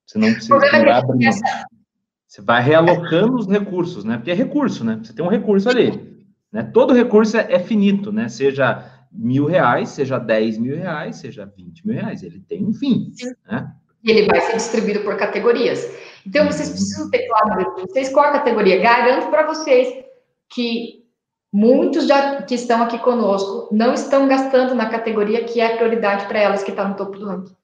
Você 0.06 0.18
não 0.18 0.32
precisa 0.32 0.54
é 0.66 0.92
abrir. 0.92 1.26
Essa... 1.26 1.66
Você 2.26 2.40
vai 2.40 2.62
realocando 2.62 3.36
os 3.36 3.46
recursos, 3.46 4.04
né? 4.04 4.16
Porque 4.16 4.30
é 4.30 4.34
recurso, 4.34 4.84
né? 4.84 5.00
Você 5.02 5.12
tem 5.12 5.24
um 5.24 5.28
recurso 5.28 5.68
ali. 5.68 6.26
Né? 6.50 6.62
Todo 6.62 6.94
recurso 6.94 7.36
é, 7.36 7.52
é, 7.52 7.58
finito, 7.58 8.12
né? 8.12 8.28
Seja 8.28 8.88
mil 9.10 9.46
reais, 9.46 9.90
seja 9.90 10.18
dez 10.18 10.56
mil 10.56 10.76
reais, 10.76 11.16
seja 11.16 11.44
vinte 11.44 11.86
mil 11.86 11.94
reais. 11.94 12.22
Ele 12.22 12.40
tem 12.40 12.64
um 12.64 12.72
fim. 12.72 13.12
Né? 13.46 13.72
E 14.04 14.10
ele 14.10 14.26
vai 14.26 14.40
ser 14.40 14.56
distribuído 14.56 15.00
por 15.00 15.16
categorias. 15.16 15.86
Então, 16.26 16.46
vocês 16.46 16.68
uhum. 16.68 16.74
precisam 16.74 17.10
ter 17.10 17.26
claro 17.26 17.74
vocês 17.80 18.08
qual 18.10 18.26
a 18.26 18.32
categoria. 18.32 18.80
Garanto 18.80 19.28
para 19.28 19.46
vocês 19.46 20.04
que 20.48 21.01
muitos 21.52 22.06
já, 22.06 22.42
que 22.42 22.54
estão 22.54 22.82
aqui 22.82 22.98
conosco 22.98 23.68
não 23.70 23.92
estão 23.92 24.26
gastando 24.26 24.74
na 24.74 24.88
categoria 24.88 25.44
que 25.44 25.60
é 25.60 25.74
a 25.74 25.76
prioridade 25.76 26.26
para 26.26 26.38
elas, 26.38 26.62
que 26.62 26.70
está 26.70 26.88
no 26.88 26.96
topo 26.96 27.18
do 27.18 27.26
ranking. 27.26 27.54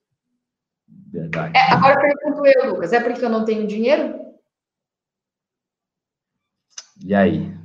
Verdade. 1.11 1.57
É, 1.57 1.73
agora 1.73 1.99
pergunto 1.99 2.47
eu, 2.47 2.71
Lucas, 2.71 2.93
é 2.93 3.01
porque 3.01 3.25
eu 3.25 3.31
não 3.31 3.45
tenho 3.45 3.67
dinheiro? 3.67 4.15
E 7.03 7.15
aí? 7.15 7.57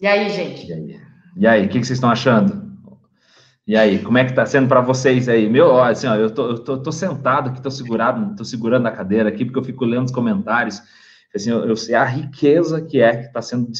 E 0.00 0.06
aí, 0.06 0.28
gente? 0.30 0.68
E 0.68 0.72
aí, 0.72 1.00
e 1.36 1.46
aí 1.46 1.66
o 1.66 1.68
que, 1.68 1.78
vocês 1.78 1.92
estão 1.92 2.10
achando? 2.10 2.70
E 3.66 3.76
aí, 3.76 4.02
como 4.02 4.18
é 4.18 4.24
que 4.24 4.34
tá 4.34 4.44
sendo 4.44 4.68
para 4.68 4.80
vocês 4.80 5.28
aí? 5.28 5.48
Meu, 5.48 5.80
assim, 5.80 6.06
ó, 6.06 6.14
eu 6.14 6.30
tô, 6.30 6.50
eu 6.50 6.58
tô, 6.58 6.82
tô 6.82 6.92
sentado 6.92 7.50
aqui, 7.50 7.62
tô 7.62 7.70
segurado, 7.70 8.36
tô 8.36 8.44
segurando 8.44 8.86
a 8.86 8.92
cadeira 8.92 9.28
aqui, 9.28 9.44
porque 9.44 9.58
eu 9.58 9.64
fico 9.64 9.84
lendo 9.84 10.06
os 10.06 10.12
comentários. 10.12 10.82
Assim, 11.34 11.50
eu, 11.50 11.64
eu 11.64 11.76
sei 11.76 11.94
a 11.94 12.04
riqueza 12.04 12.82
que 12.82 13.00
é 13.00 13.16
que 13.16 13.26
está 13.26 13.40
sendo 13.40 13.70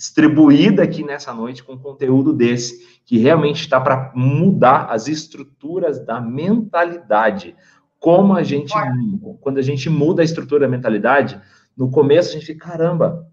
distribuída 0.00 0.82
aqui 0.82 1.04
nessa 1.04 1.30
noite 1.34 1.62
com 1.62 1.76
conteúdo 1.76 2.32
desse, 2.32 3.02
que 3.04 3.18
realmente 3.18 3.60
está 3.60 3.78
para 3.78 4.10
mudar 4.14 4.86
as 4.86 5.08
estruturas 5.08 6.02
da 6.06 6.18
mentalidade. 6.18 7.54
Como 7.98 8.34
a 8.34 8.42
gente, 8.42 8.72
quando 9.42 9.58
a 9.58 9.62
gente 9.62 9.90
muda 9.90 10.22
a 10.22 10.24
estrutura 10.24 10.60
da 10.60 10.68
mentalidade, 10.68 11.38
no 11.76 11.90
começo 11.90 12.30
a 12.30 12.32
gente 12.32 12.46
fica, 12.46 12.70
caramba, 12.70 13.26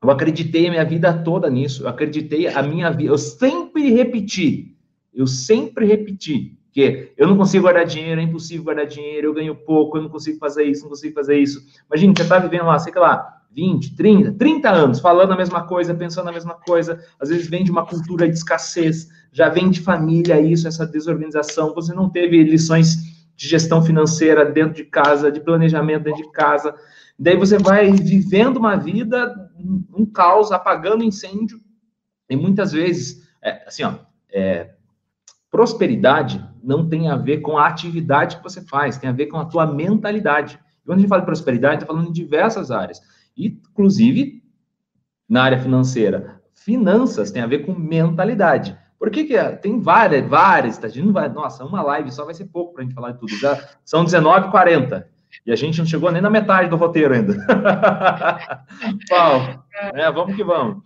eu 0.00 0.08
acreditei 0.08 0.68
a 0.68 0.70
minha 0.70 0.84
vida 0.84 1.12
toda 1.12 1.50
nisso. 1.50 1.82
Eu 1.82 1.88
acreditei 1.88 2.46
a 2.46 2.62
minha 2.62 2.92
vida. 2.92 3.10
Eu 3.10 3.18
sempre 3.18 3.90
repeti. 3.90 4.76
Eu 5.12 5.26
sempre 5.26 5.84
repeti 5.84 6.56
que 6.70 7.12
eu 7.16 7.26
não 7.26 7.36
consigo 7.36 7.62
guardar 7.62 7.86
dinheiro, 7.86 8.20
é 8.20 8.24
impossível 8.24 8.62
guardar 8.62 8.86
dinheiro, 8.86 9.28
eu 9.28 9.34
ganho 9.34 9.54
pouco, 9.56 9.96
eu 9.96 10.02
não 10.02 10.08
consigo 10.08 10.38
fazer 10.38 10.62
isso, 10.62 10.82
não 10.82 10.90
consigo 10.90 11.14
fazer 11.14 11.38
isso. 11.38 11.60
Imagina, 11.88 12.14
você 12.16 12.22
está 12.22 12.38
vivendo 12.38 12.66
lá, 12.66 12.78
sei 12.78 12.92
lá, 12.94 13.42
20, 13.54 13.94
30, 13.96 14.32
30 14.32 14.70
anos, 14.70 15.00
falando 15.00 15.32
a 15.32 15.36
mesma 15.36 15.62
coisa, 15.62 15.94
pensando 15.94 16.28
a 16.28 16.32
mesma 16.32 16.54
coisa, 16.54 17.00
às 17.20 17.28
vezes 17.28 17.48
vem 17.48 17.64
de 17.64 17.70
uma 17.70 17.86
cultura 17.86 18.28
de 18.28 18.34
escassez, 18.34 19.08
já 19.32 19.48
vem 19.48 19.70
de 19.70 19.80
família 19.80 20.40
isso, 20.40 20.66
essa 20.66 20.86
desorganização, 20.86 21.74
você 21.74 21.94
não 21.94 22.08
teve 22.08 22.42
lições 22.42 22.96
de 23.36 23.48
gestão 23.48 23.82
financeira 23.82 24.44
dentro 24.44 24.74
de 24.74 24.84
casa, 24.84 25.30
de 25.30 25.40
planejamento 25.40 26.04
dentro 26.04 26.22
de 26.22 26.30
casa, 26.32 26.74
Daí 27.18 27.36
você 27.36 27.58
vai 27.58 27.92
vivendo 27.92 28.56
uma 28.56 28.76
vida, 28.76 29.50
um 29.94 30.04
caos, 30.04 30.50
apagando 30.50 31.04
incêndio. 31.04 31.60
E 32.28 32.36
muitas 32.36 32.72
vezes, 32.72 33.28
é, 33.40 33.64
assim, 33.66 33.84
ó, 33.84 33.94
é, 34.32 34.74
prosperidade 35.50 36.44
não 36.62 36.88
tem 36.88 37.08
a 37.08 37.16
ver 37.16 37.38
com 37.38 37.56
a 37.56 37.68
atividade 37.68 38.36
que 38.38 38.42
você 38.42 38.62
faz, 38.62 38.98
tem 38.98 39.08
a 39.08 39.12
ver 39.12 39.26
com 39.26 39.38
a 39.38 39.44
tua 39.44 39.66
mentalidade. 39.66 40.58
Quando 40.84 40.98
a 40.98 41.00
gente 41.00 41.08
fala 41.08 41.20
de 41.20 41.26
prosperidade, 41.26 41.76
está 41.76 41.86
falando 41.86 42.08
em 42.08 42.12
diversas 42.12 42.70
áreas, 42.70 43.00
inclusive 43.36 44.42
na 45.28 45.42
área 45.42 45.58
financeira. 45.58 46.40
Finanças 46.54 47.30
tem 47.30 47.42
a 47.42 47.46
ver 47.46 47.66
com 47.66 47.74
mentalidade. 47.74 48.78
Por 48.98 49.10
que, 49.10 49.24
que 49.24 49.36
é? 49.36 49.50
tem 49.50 49.80
várias, 49.80 50.26
várias, 50.26 50.82
a 50.82 50.88
gente 50.88 51.04
não 51.04 51.12
vai, 51.12 51.28
nossa, 51.28 51.64
uma 51.64 51.82
live 51.82 52.10
só 52.10 52.24
vai 52.24 52.34
ser 52.34 52.46
pouco 52.46 52.72
para 52.72 52.82
a 52.82 52.84
gente 52.86 52.94
falar 52.94 53.12
de 53.12 53.18
tudo. 53.18 53.36
Já 53.36 53.60
são 53.84 54.04
19h40. 54.04 55.04
E 55.44 55.52
a 55.52 55.56
gente 55.56 55.78
não 55.78 55.86
chegou 55.86 56.10
nem 56.10 56.22
na 56.22 56.30
metade 56.30 56.70
do 56.70 56.76
roteiro 56.76 57.12
ainda. 57.12 57.34
Paulo, 59.08 59.62
é, 59.94 60.10
vamos 60.10 60.36
que 60.36 60.44
vamos. 60.44 60.82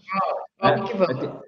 Vamos 0.60 0.90
que 0.90 0.96
vamos. 0.96 1.47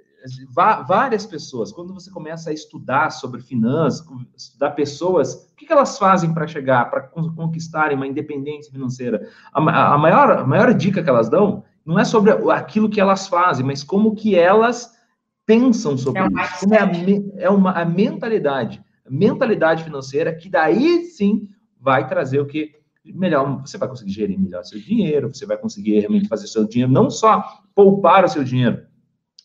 Várias 0.87 1.25
pessoas, 1.25 1.73
quando 1.73 1.95
você 1.95 2.11
começa 2.11 2.51
a 2.51 2.53
estudar 2.53 3.11
sobre 3.11 3.41
finanças, 3.41 4.07
estudar 4.37 4.71
pessoas, 4.73 5.51
o 5.53 5.57
que, 5.57 5.73
elas 5.73 5.99
fazem 5.99 6.35
para 6.35 6.47
chegar, 6.47 6.91
para 6.91 7.03
conquistarem 7.03 7.97
uma 7.97 8.07
independência 8.07 8.73
financeira? 8.73 9.29
A, 9.53 9.95
a, 9.95 9.99
maior, 9.99 10.31
a 10.33 10.47
maior 10.47 10.75
dica 10.75 11.03
que 11.03 11.09
elas 11.09 11.29
dão 11.29 11.65
não 11.85 11.99
é 11.99 12.05
sobre 12.05 12.33
aquilo 12.53 12.91
que 12.91 13.01
elas 13.01 13.29
fazem, 13.29 13.65
mas 13.65 13.83
como 13.83 14.15
que 14.15 14.35
elas 14.35 14.95
pensam 15.47 15.97
sobre 15.97 16.21
é 16.21 16.27
isso. 16.27 16.61
Como 16.61 16.75
é, 16.75 16.79
a, 16.79 17.43
é 17.43 17.51
uma, 17.51 17.73
a 17.73 17.85
mentalidade, 17.85 18.83
a 19.07 19.11
mentalidade 19.11 19.85
financeira, 19.85 20.35
que 20.35 20.49
daí 20.49 21.05
sim 21.05 21.49
vai 21.81 22.07
trazer 22.07 22.41
o 22.41 22.47
que? 22.47 22.79
melhor, 23.03 23.63
você 23.63 23.79
vai 23.79 23.89
conseguir 23.89 24.13
gerir 24.13 24.39
melhor 24.39 24.63
seu 24.63 24.79
dinheiro, 24.79 25.33
você 25.33 25.47
vai 25.47 25.57
conseguir 25.57 25.99
realmente 26.01 26.29
fazer 26.29 26.47
seu 26.47 26.67
dinheiro, 26.67 26.93
não 26.93 27.09
só 27.09 27.43
poupar 27.75 28.27
o 28.27 28.29
seu 28.29 28.45
dinheiro 28.45 28.90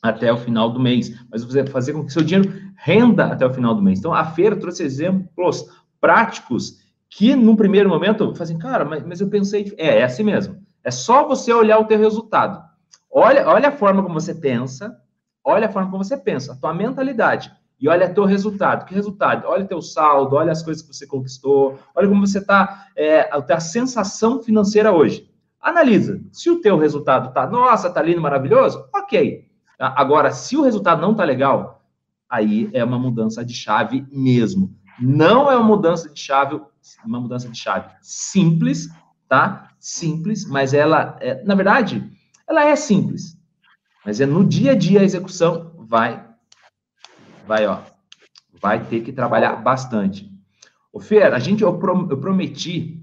até 0.05 0.31
o 0.31 0.37
final 0.37 0.69
do 0.69 0.79
mês, 0.79 1.17
mas 1.31 1.43
você 1.43 1.65
fazer 1.65 1.93
com 1.93 2.05
que 2.05 2.13
seu 2.13 2.23
dinheiro 2.23 2.51
renda 2.77 3.25
até 3.25 3.45
o 3.45 3.53
final 3.53 3.73
do 3.75 3.81
mês. 3.81 3.99
Então, 3.99 4.13
a 4.13 4.25
feira 4.25 4.55
trouxe 4.55 4.83
exemplos 4.83 5.65
práticos 5.99 6.79
que, 7.09 7.35
num 7.35 7.55
primeiro 7.55 7.89
momento, 7.89 8.35
fazem, 8.35 8.57
cara, 8.57 8.85
mas, 8.85 9.03
mas 9.05 9.21
eu 9.21 9.29
pensei, 9.29 9.73
é, 9.77 9.99
é 9.99 10.03
assim 10.03 10.23
mesmo. 10.23 10.57
É 10.83 10.91
só 10.91 11.27
você 11.27 11.51
olhar 11.53 11.79
o 11.79 11.85
teu 11.85 11.97
resultado. 11.97 12.63
Olha, 13.11 13.47
olha 13.47 13.69
a 13.69 13.71
forma 13.71 14.03
como 14.03 14.19
você 14.19 14.33
pensa, 14.33 14.95
olha 15.43 15.67
a 15.67 15.71
forma 15.71 15.89
como 15.89 16.03
você 16.03 16.17
pensa, 16.17 16.53
a 16.53 16.55
tua 16.55 16.73
mentalidade 16.73 17.51
e 17.79 17.89
olha 17.89 18.13
teu 18.13 18.25
resultado. 18.25 18.85
Que 18.85 18.93
resultado? 18.93 19.45
Olha 19.47 19.65
teu 19.65 19.81
saldo, 19.81 20.35
olha 20.35 20.51
as 20.51 20.63
coisas 20.63 20.81
que 20.83 20.93
você 20.93 21.05
conquistou, 21.05 21.77
olha 21.93 22.07
como 22.07 22.25
você 22.25 22.39
está, 22.39 22.87
é, 22.95 23.29
a 23.31 23.59
sensação 23.59 24.41
financeira 24.41 24.91
hoje. 24.91 25.29
Analisa. 25.61 26.21
Se 26.31 26.49
o 26.49 26.61
teu 26.61 26.77
resultado 26.77 27.33
tá, 27.33 27.47
nossa, 27.47 27.89
tá 27.89 28.01
lindo, 28.01 28.21
maravilhoso, 28.21 28.87
ok. 28.93 29.45
Agora, 29.79 30.31
se 30.31 30.55
o 30.55 30.63
resultado 30.63 31.01
não 31.01 31.13
tá 31.13 31.23
legal, 31.23 31.83
aí 32.29 32.69
é 32.73 32.83
uma 32.83 32.99
mudança 32.99 33.43
de 33.43 33.53
chave 33.53 34.05
mesmo. 34.11 34.75
Não 34.99 35.51
é 35.51 35.55
uma 35.55 35.65
mudança 35.65 36.09
de 36.09 36.19
chave, 36.19 36.61
uma 37.05 37.19
mudança 37.19 37.49
de 37.49 37.57
chave 37.57 37.89
simples, 38.01 38.89
tá? 39.27 39.69
Simples, 39.79 40.45
mas 40.45 40.73
ela, 40.73 41.17
é, 41.19 41.43
na 41.43 41.55
verdade, 41.55 42.09
ela 42.47 42.63
é 42.63 42.75
simples. 42.75 43.37
Mas 44.05 44.21
é 44.21 44.25
no 44.25 44.45
dia 44.45 44.71
a 44.71 44.75
dia 44.75 45.01
a 45.01 45.03
execução 45.03 45.71
vai 45.77 46.25
vai, 47.45 47.67
ó, 47.67 47.79
vai 48.61 48.83
ter 48.83 49.01
que 49.01 49.11
trabalhar 49.11 49.55
bastante. 49.57 50.31
Ô, 50.91 50.99
Fer, 50.99 51.33
a 51.33 51.39
gente, 51.39 51.63
eu, 51.63 51.77
prometi, 51.77 53.01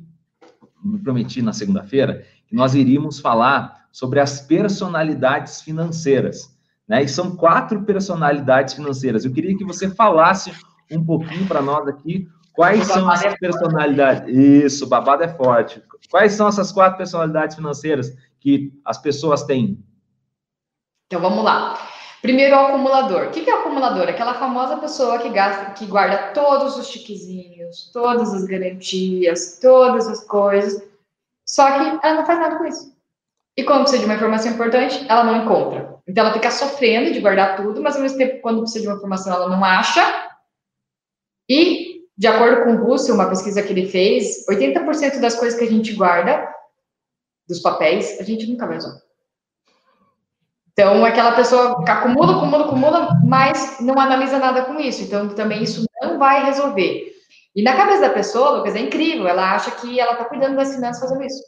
me 0.82 0.98
prometi 0.98 1.42
na 1.42 1.52
segunda-feira, 1.52 2.26
nós 2.50 2.74
iríamos 2.74 3.18
falar 3.18 3.86
sobre 3.92 4.20
as 4.20 4.40
personalidades 4.40 5.62
financeiras. 5.62 6.58
Né? 6.92 7.04
E 7.04 7.08
são 7.08 7.34
quatro 7.34 7.84
personalidades 7.84 8.74
financeiras. 8.74 9.24
Eu 9.24 9.32
queria 9.32 9.56
que 9.56 9.64
você 9.64 9.88
falasse 9.88 10.52
um 10.90 11.02
pouquinho 11.02 11.46
para 11.48 11.62
nós 11.62 11.88
aqui 11.88 12.28
quais 12.52 12.86
são 12.86 13.10
essas 13.10 13.32
é 13.32 13.36
personalidades. 13.38 14.28
Isso, 14.28 14.86
babado 14.86 15.24
é 15.24 15.28
forte. 15.28 15.82
Quais 16.10 16.34
são 16.34 16.48
essas 16.48 16.70
quatro 16.70 16.98
personalidades 16.98 17.56
financeiras 17.56 18.14
que 18.38 18.78
as 18.84 18.98
pessoas 18.98 19.42
têm? 19.44 19.82
Então 21.06 21.22
vamos 21.22 21.42
lá. 21.42 21.78
Primeiro, 22.20 22.56
o 22.56 22.58
acumulador. 22.58 23.28
O 23.28 23.30
que 23.30 23.48
é 23.48 23.54
o 23.54 23.60
acumulador? 23.60 24.10
Aquela 24.10 24.34
famosa 24.34 24.76
pessoa 24.76 25.18
que, 25.18 25.30
gasta, 25.30 25.70
que 25.70 25.86
guarda 25.86 26.32
todos 26.34 26.76
os 26.76 26.88
chiquezinhos, 26.88 27.90
todas 27.90 28.34
as 28.34 28.44
garantias, 28.44 29.58
todas 29.62 30.06
as 30.08 30.22
coisas, 30.24 30.86
só 31.46 31.70
que 31.70 32.06
ela 32.06 32.16
não 32.16 32.26
faz 32.26 32.38
nada 32.38 32.58
com 32.58 32.66
isso. 32.66 32.94
E 33.56 33.64
quando 33.64 33.80
precisa 33.80 34.00
de 34.00 34.04
uma 34.04 34.14
informação 34.14 34.52
importante, 34.52 35.06
ela 35.08 35.24
não 35.24 35.42
encontra. 35.42 35.91
Então 36.06 36.24
ela 36.24 36.34
fica 36.34 36.50
sofrendo 36.50 37.12
de 37.12 37.20
guardar 37.20 37.56
tudo, 37.56 37.80
mas 37.82 37.96
ao 37.96 38.02
mesmo 38.02 38.18
tempo, 38.18 38.40
quando 38.40 38.60
precisa 38.60 38.80
de 38.80 38.88
uma 38.88 38.96
informação, 38.96 39.32
ela 39.32 39.48
não 39.48 39.64
acha. 39.64 40.02
E, 41.48 42.02
de 42.16 42.26
acordo 42.26 42.64
com 42.64 42.74
o 42.74 42.84
Russell, 42.84 43.14
uma 43.14 43.28
pesquisa 43.28 43.62
que 43.62 43.72
ele 43.72 43.88
fez, 43.88 44.46
80% 44.48 45.20
das 45.20 45.34
coisas 45.34 45.58
que 45.58 45.64
a 45.64 45.70
gente 45.70 45.92
guarda, 45.94 46.48
dos 47.48 47.60
papéis, 47.60 48.18
a 48.20 48.22
gente 48.22 48.46
nunca 48.46 48.66
vai 48.66 48.78
usar. 48.78 48.96
Então, 50.72 51.04
aquela 51.04 51.32
pessoa 51.32 51.84
acumula, 51.86 52.36
acumula, 52.36 52.64
acumula, 52.64 53.08
mas 53.24 53.78
não 53.80 53.98
analisa 53.98 54.38
nada 54.38 54.64
com 54.64 54.80
isso. 54.80 55.02
Então, 55.02 55.28
também 55.28 55.62
isso 55.62 55.84
não 56.00 56.18
vai 56.18 56.44
resolver. 56.46 57.12
E 57.54 57.62
na 57.62 57.76
cabeça 57.76 58.00
da 58.00 58.10
pessoa, 58.10 58.56
Lucas, 58.56 58.74
é 58.74 58.80
incrível. 58.80 59.28
Ela 59.28 59.54
acha 59.54 59.70
que 59.72 60.00
ela 60.00 60.12
está 60.12 60.24
cuidando 60.24 60.56
das 60.56 60.74
finanças 60.74 61.02
fazendo 61.02 61.22
isso. 61.24 61.42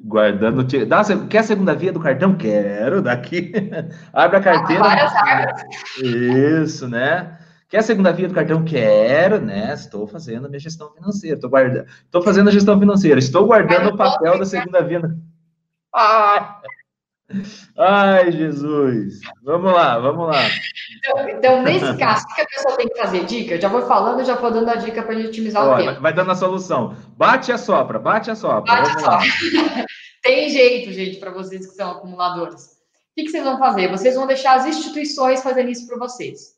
Guardando. 0.00 0.62
Dá, 0.86 1.02
quer 1.28 1.38
a 1.38 1.42
segunda 1.42 1.74
via 1.74 1.92
do 1.92 1.98
cartão? 1.98 2.36
Quero, 2.36 3.02
daqui. 3.02 3.52
Abre 4.12 4.36
a 4.36 4.40
carteira. 4.40 4.82
Várias. 4.82 5.12
Isso, 6.00 6.88
né? 6.88 7.36
Quer 7.68 7.78
a 7.78 7.82
segunda 7.82 8.12
via 8.12 8.28
do 8.28 8.34
cartão? 8.34 8.64
Quero, 8.64 9.40
né? 9.40 9.74
Estou 9.74 10.06
fazendo 10.06 10.46
a 10.46 10.48
minha 10.48 10.60
gestão 10.60 10.92
financeira. 10.94 11.36
Estou 11.36 11.50
guardando. 11.50 11.86
Estou 12.04 12.22
fazendo 12.22 12.48
a 12.48 12.52
gestão 12.52 12.78
financeira. 12.78 13.18
Estou 13.18 13.46
guardando 13.46 13.88
o 13.90 13.96
papel 13.96 14.38
da 14.38 14.44
segunda 14.44 14.82
via. 14.82 15.02
Ah! 15.92 16.60
Ai, 17.76 18.32
Jesus. 18.32 19.20
Vamos 19.42 19.72
lá, 19.72 19.98
vamos 19.98 20.26
lá. 20.28 20.40
Então, 20.96 21.28
então, 21.28 21.62
nesse 21.62 21.96
caso, 21.98 22.24
o 22.24 22.34
que 22.34 22.40
a 22.40 22.46
pessoa 22.46 22.76
tem 22.76 22.88
que 22.88 22.98
fazer? 22.98 23.24
Dica? 23.26 23.54
Eu 23.54 23.60
já 23.60 23.68
vou 23.68 23.82
falando, 23.82 24.24
já 24.24 24.34
vou 24.34 24.50
dando 24.50 24.70
a 24.70 24.76
dica 24.76 25.02
para 25.02 25.12
a 25.12 25.16
gente 25.16 25.28
otimizar 25.28 25.66
Olha, 25.66 25.84
o 25.84 25.88
tempo. 25.88 26.00
Vai 26.00 26.14
dando 26.14 26.30
a 26.30 26.34
solução. 26.34 26.96
Bate 27.16 27.52
a 27.52 27.58
sopra, 27.58 27.98
bate 27.98 28.30
a 28.30 28.34
sopra. 28.34 28.74
Bate 28.74 28.90
a 28.90 28.98
sopra. 28.98 29.86
tem 30.22 30.48
jeito, 30.48 30.90
gente, 30.92 31.18
para 31.18 31.30
vocês 31.30 31.66
que 31.66 31.74
são 31.74 31.90
acumuladores. 31.90 32.64
O 32.64 33.14
que, 33.14 33.24
que, 33.24 33.30
vocês 33.30 33.44
vão 33.44 33.58
fazer? 33.58 33.90
Vocês 33.90 34.14
vão 34.14 34.26
deixar 34.26 34.54
as 34.54 34.66
instituições 34.66 35.42
fazendo 35.42 35.68
isso 35.68 35.86
para 35.86 35.98
vocês. 35.98 36.56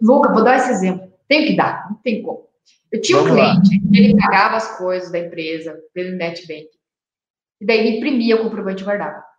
Luca, 0.00 0.32
vou 0.32 0.42
dar 0.42 0.56
esse 0.56 0.70
exemplo. 0.70 1.12
Tenho 1.28 1.46
que 1.46 1.56
dar, 1.56 1.90
não 1.90 1.96
tem 1.96 2.22
como. 2.22 2.48
Eu 2.90 3.00
tinha 3.00 3.18
Vamos 3.18 3.32
um 3.32 3.34
cliente, 3.34 3.80
lá. 3.84 3.98
ele 3.98 4.16
pagava 4.16 4.56
as 4.56 4.78
coisas 4.78 5.10
da 5.10 5.18
empresa 5.18 5.76
pelo 5.92 6.16
NetBank. 6.16 6.68
E 7.60 7.66
daí 7.66 7.80
ele 7.80 7.96
imprimia 7.96 8.36
o 8.36 8.44
comprovante 8.44 8.82
e 8.82 8.84
guardava. 8.84 9.33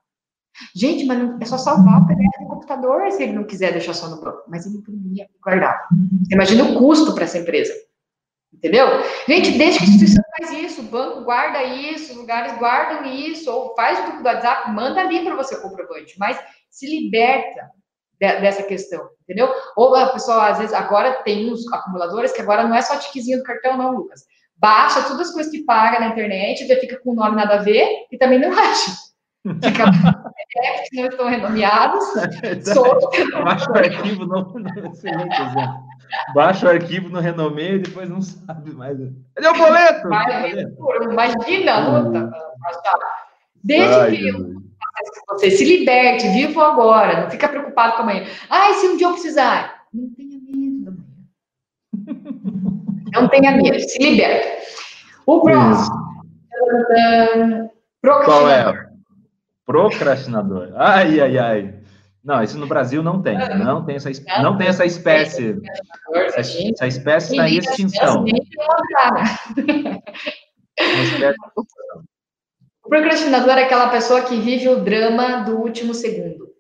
Gente, 0.76 1.06
mas 1.06 1.41
é 1.41 1.45
só 1.45 1.58
salvar 1.58 2.01
o 2.01 2.08
PDF 2.08 2.41
no 2.41 2.47
computador 2.47 3.12
se 3.12 3.24
ele 3.24 3.34
não 3.34 3.43
quiser 3.43 3.72
deixar 3.72 3.93
só 3.93 4.10
no 4.10 4.22
banco. 4.22 4.43
Mas 4.47 4.66
ele 4.66 4.78
imprimia 4.78 5.24
e 5.26 5.39
guardava. 5.43 5.80
Imagina 6.32 6.64
o 6.64 6.78
custo 6.78 7.14
para 7.14 7.26
essa 7.26 7.38
empresa. 7.38 7.74
Entendeu? 8.53 8.88
Gente, 9.28 9.58
desde 9.58 9.80
que 9.80 9.86
a 9.86 9.88
instituição 9.88 10.24
faz 10.38 10.51
isso, 10.51 10.82
o 10.82 10.86
banco 10.86 11.24
guarda 11.26 11.62
isso, 11.64 12.18
lugares 12.18 12.58
guardam 12.58 13.06
isso, 13.06 13.51
ou 13.51 13.76
faz 13.76 13.99
o 13.99 14.03
grupo 14.03 14.24
do 14.24 14.26
WhatsApp, 14.26 14.72
manda 14.72 15.01
ali 15.01 15.24
para 15.24 15.36
você 15.36 15.56
o 15.56 15.62
comprovante, 15.62 16.18
mas 16.18 16.39
se 16.70 16.88
liberta 16.88 17.70
de, 18.20 18.39
dessa 18.39 18.64
questão, 18.64 19.10
entendeu? 19.24 19.53
Ou 19.76 19.93
a 19.95 20.08
pessoa, 20.10 20.47
às 20.49 20.58
vezes, 20.58 20.74
agora 20.74 21.22
tem 21.24 21.51
os 21.51 21.72
acumuladores 21.72 22.32
que 22.32 22.41
agora 22.41 22.64
não 22.64 22.74
é 22.74 22.82
só 22.82 22.97
tiquezinho 22.97 23.39
do 23.39 23.43
cartão, 23.43 23.78
não, 23.78 23.91
Lucas. 23.91 24.22
Baixa 24.58 25.03
todas 25.03 25.28
as 25.28 25.34
coisas 25.34 25.51
que 25.51 25.66
paga 25.66 25.99
na 25.99 26.08
internet, 26.08 26.66
já 26.66 26.80
fica 26.80 26.97
com 27.01 27.12
o 27.12 27.16
nome 27.16 27.36
nada 27.36 27.56
a 27.56 27.62
ver 27.62 27.89
e 28.10 28.18
também 28.18 28.39
não 28.39 28.51
acha. 28.51 28.91
Fica 29.62 30.25
PDFs 30.36 30.90
que 30.90 31.02
não 31.02 31.08
estão 31.08 31.30
renomeados. 31.30 32.04
Baixa 33.44 33.72
o 33.72 33.78
arquivo, 33.78 34.26
não, 34.26 34.44
não 34.54 34.92
excelente 34.92 35.42
exemplo. 35.42 35.86
Baixa 36.34 36.66
o 36.66 36.70
arquivo 36.70 37.10
no 37.10 37.20
renome 37.20 37.76
e 37.76 37.80
depois 37.80 38.10
não 38.10 38.22
sabe 38.22 38.72
mais. 38.74 38.98
Cadê 39.36 39.48
o 39.48 39.54
boleto? 39.54 40.08
imagina 41.12 41.74
a 41.74 42.00
luta. 42.00 42.32
Desde 43.64 43.96
Ai, 43.96 44.18
que 44.18 45.26
você 45.28 45.52
se 45.52 45.66
liberte, 45.66 46.28
vivo 46.30 46.62
agora, 46.62 47.24
não 47.24 47.32
fica 47.32 47.50
preocupado 47.50 47.96
com 47.96 48.04
amanhã. 48.04 48.26
Ai, 48.50 48.74
se 48.76 48.88
um 48.88 48.98
dia 48.98 49.08
eu 49.08 49.14
precisar. 49.14 49.86
Não 49.94 50.14
tenha 50.14 50.40
medo 50.40 50.86
da 50.86 50.92
manhã. 50.92 51.06
Não 53.14 53.28
tenha 53.30 53.52
medo, 53.58 53.80
se 53.80 53.98
liberte. 53.98 54.48
O 55.26 55.42
próximo. 55.42 56.06
Qual 58.02 58.50
é? 58.50 58.85
Procrastinador. 59.66 60.74
Ai, 60.76 61.20
ai, 61.20 61.38
ai. 61.38 61.80
Não, 62.24 62.41
isso 62.41 62.57
no 62.57 62.68
Brasil 62.68 63.03
não 63.03 63.22
tem. 63.22 63.38
Não 63.38 63.86
tem 63.86 63.95
essa, 63.95 64.09
não 64.41 64.57
tem 64.57 64.68
essa 64.68 64.86
espécie. 64.86 65.61
Essa, 66.13 66.39
essa 66.39 66.88
espécie 66.88 67.32
está 67.32 67.49
em 67.49 67.57
extinção. 67.57 68.26
O 72.84 72.89
procrastinador 72.89 73.57
é 73.57 73.63
aquela 73.63 73.89
pessoa 73.89 74.24
que 74.24 74.39
vive 74.39 74.70
o 74.70 74.84
drama 74.84 75.43
do 75.43 75.57
último 75.57 75.93
segundo. 75.93 76.53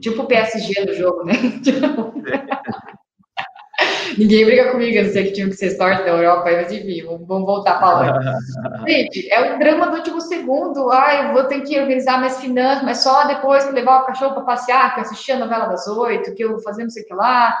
Tipo 0.00 0.22
o 0.22 0.26
PSG 0.26 0.84
no 0.84 0.94
jogo, 0.94 1.24
né? 1.24 1.34
Ninguém 4.18 4.44
briga 4.44 4.70
comigo, 4.70 4.96
eu 4.96 5.04
não 5.04 5.12
sei 5.12 5.24
que 5.24 5.32
tinha 5.32 5.48
que 5.48 5.56
ser 5.56 5.70
sorte 5.70 6.04
da 6.04 6.10
Europa, 6.10 6.50
mas 6.50 6.72
enfim, 6.72 7.04
vamos 7.04 7.46
voltar 7.46 7.80
falando. 7.80 8.20
Gente, 8.86 9.30
é 9.30 9.54
o 9.54 9.58
drama 9.58 9.88
do 9.88 9.96
último 9.96 10.20
segundo. 10.20 10.90
Ah, 10.90 11.24
eu 11.24 11.32
vou 11.32 11.44
ter 11.44 11.60
que 11.62 11.78
organizar 11.78 12.18
minhas 12.18 12.40
finanças, 12.40 12.84
mas 12.84 12.98
só 12.98 13.26
depois 13.26 13.64
que 13.64 13.72
levar 13.72 14.02
o 14.02 14.06
cachorro 14.06 14.34
para 14.34 14.44
passear, 14.44 14.94
que 14.94 15.00
eu 15.00 15.04
assisti 15.04 15.32
a 15.32 15.38
novela 15.38 15.66
das 15.66 15.86
oito, 15.86 16.34
que 16.34 16.44
eu 16.44 16.52
vou 16.52 16.60
fazer 16.62 16.82
não 16.82 16.90
sei 16.90 17.02
o 17.02 17.06
que 17.06 17.14
lá. 17.14 17.56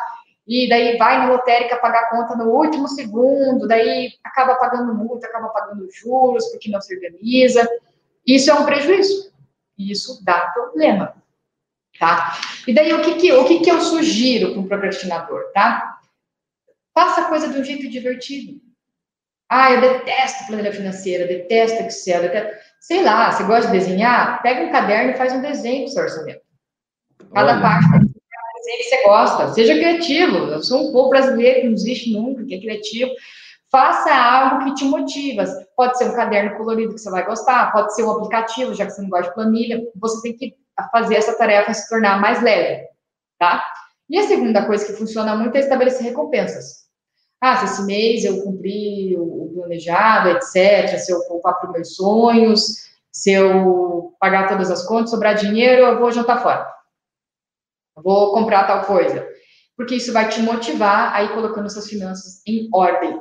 E 0.46 0.68
daí 0.68 0.96
vai 0.96 1.18
na 1.18 1.32
lotérica 1.32 1.76
pagar 1.76 2.04
a 2.04 2.10
conta 2.10 2.36
no 2.36 2.50
último 2.50 2.86
segundo, 2.86 3.66
daí 3.66 4.12
acaba 4.22 4.54
pagando 4.54 4.94
multa, 4.94 5.26
acaba 5.26 5.48
pagando 5.48 5.88
juros, 5.90 6.46
porque 6.50 6.70
não 6.70 6.80
se 6.80 6.94
organiza. 6.94 7.68
Isso 8.24 8.50
é 8.50 8.54
um 8.54 8.64
prejuízo. 8.64 9.32
Isso 9.78 10.24
dá 10.24 10.52
problema. 10.54 11.14
Tá? 11.98 12.38
E 12.66 12.74
daí, 12.74 12.92
o 12.92 13.00
que, 13.00 13.14
que, 13.14 13.32
o 13.32 13.44
que, 13.44 13.60
que 13.60 13.70
eu 13.70 13.80
sugiro 13.80 14.52
para 14.52 14.60
um 14.60 14.68
procrastinador, 14.68 15.50
tá? 15.52 15.95
Faça 16.96 17.20
a 17.20 17.24
coisa 17.28 17.48
de 17.48 17.58
um 17.58 17.64
jeito 17.64 17.90
divertido. 17.90 18.58
Ah, 19.50 19.70
eu 19.70 19.82
detesto 19.82 20.46
planilha 20.46 20.72
financeira, 20.72 21.26
detesto 21.26 21.82
Excel, 21.82 22.22
detesto... 22.22 22.56
sei 22.80 23.02
lá, 23.02 23.30
você 23.30 23.44
gosta 23.44 23.70
de 23.70 23.78
desenhar? 23.78 24.40
Pega 24.40 24.62
um 24.62 24.72
caderno 24.72 25.10
e 25.10 25.16
faz 25.16 25.34
um 25.34 25.42
desenho 25.42 25.84
do 25.84 25.90
seu 25.90 26.02
orçamento. 26.02 26.40
Cada 27.34 27.52
Olha. 27.52 27.60
parte 27.60 27.86
um 27.86 28.00
desenho 28.00 28.78
que 28.78 28.84
você 28.84 29.02
gosta. 29.02 29.48
Seja 29.52 29.74
criativo. 29.74 30.36
Eu 30.36 30.62
sou 30.62 30.88
um 30.88 30.92
povo 30.92 31.10
brasileiro 31.10 31.60
que 31.60 31.66
não 31.66 31.74
existe 31.74 32.12
nunca, 32.14 32.44
que 32.46 32.54
é 32.54 32.60
criativo. 32.60 33.10
Faça 33.70 34.14
algo 34.14 34.64
que 34.64 34.74
te 34.76 34.86
motiva. 34.86 35.44
Pode 35.76 35.98
ser 35.98 36.06
um 36.06 36.16
caderno 36.16 36.56
colorido 36.56 36.94
que 36.94 37.00
você 37.00 37.10
vai 37.10 37.26
gostar, 37.26 37.72
pode 37.72 37.94
ser 37.94 38.04
um 38.04 38.12
aplicativo, 38.12 38.72
já 38.74 38.86
que 38.86 38.92
você 38.92 39.02
não 39.02 39.10
gosta 39.10 39.28
de 39.28 39.34
planilha. 39.34 39.82
Você 39.96 40.22
tem 40.22 40.34
que 40.34 40.56
fazer 40.90 41.16
essa 41.16 41.36
tarefa 41.36 41.74
se 41.74 41.88
tornar 41.90 42.18
mais 42.22 42.40
leve, 42.40 42.86
tá? 43.38 43.62
E 44.08 44.18
a 44.18 44.26
segunda 44.26 44.64
coisa 44.64 44.86
que 44.86 44.94
funciona 44.94 45.36
muito 45.36 45.56
é 45.56 45.60
estabelecer 45.60 46.02
recompensas. 46.02 46.85
Ah, 47.40 47.56
se 47.58 47.64
esse 47.66 47.84
mês 47.84 48.24
eu 48.24 48.42
cumpri 48.42 49.16
o 49.18 49.52
planejado, 49.54 50.30
etc., 50.30 50.98
se 50.98 51.12
eu 51.12 51.20
poupar 51.26 51.58
para 51.58 51.68
os 51.68 51.72
meus 51.72 51.94
sonhos, 51.94 52.86
se 53.12 53.32
eu 53.32 54.14
pagar 54.20 54.48
todas 54.48 54.70
as 54.70 54.86
contas, 54.86 55.10
sobrar 55.10 55.34
dinheiro, 55.34 55.82
eu 55.82 55.98
vou 55.98 56.12
jantar 56.12 56.42
fora. 56.42 56.66
Eu 57.96 58.02
vou 58.02 58.32
comprar 58.32 58.66
tal 58.66 58.84
coisa. 58.84 59.26
Porque 59.76 59.96
isso 59.96 60.12
vai 60.12 60.28
te 60.28 60.40
motivar 60.40 61.14
a 61.14 61.22
ir 61.22 61.34
colocando 61.34 61.70
suas 61.70 61.88
finanças 61.88 62.42
em 62.46 62.68
ordem. 62.72 63.20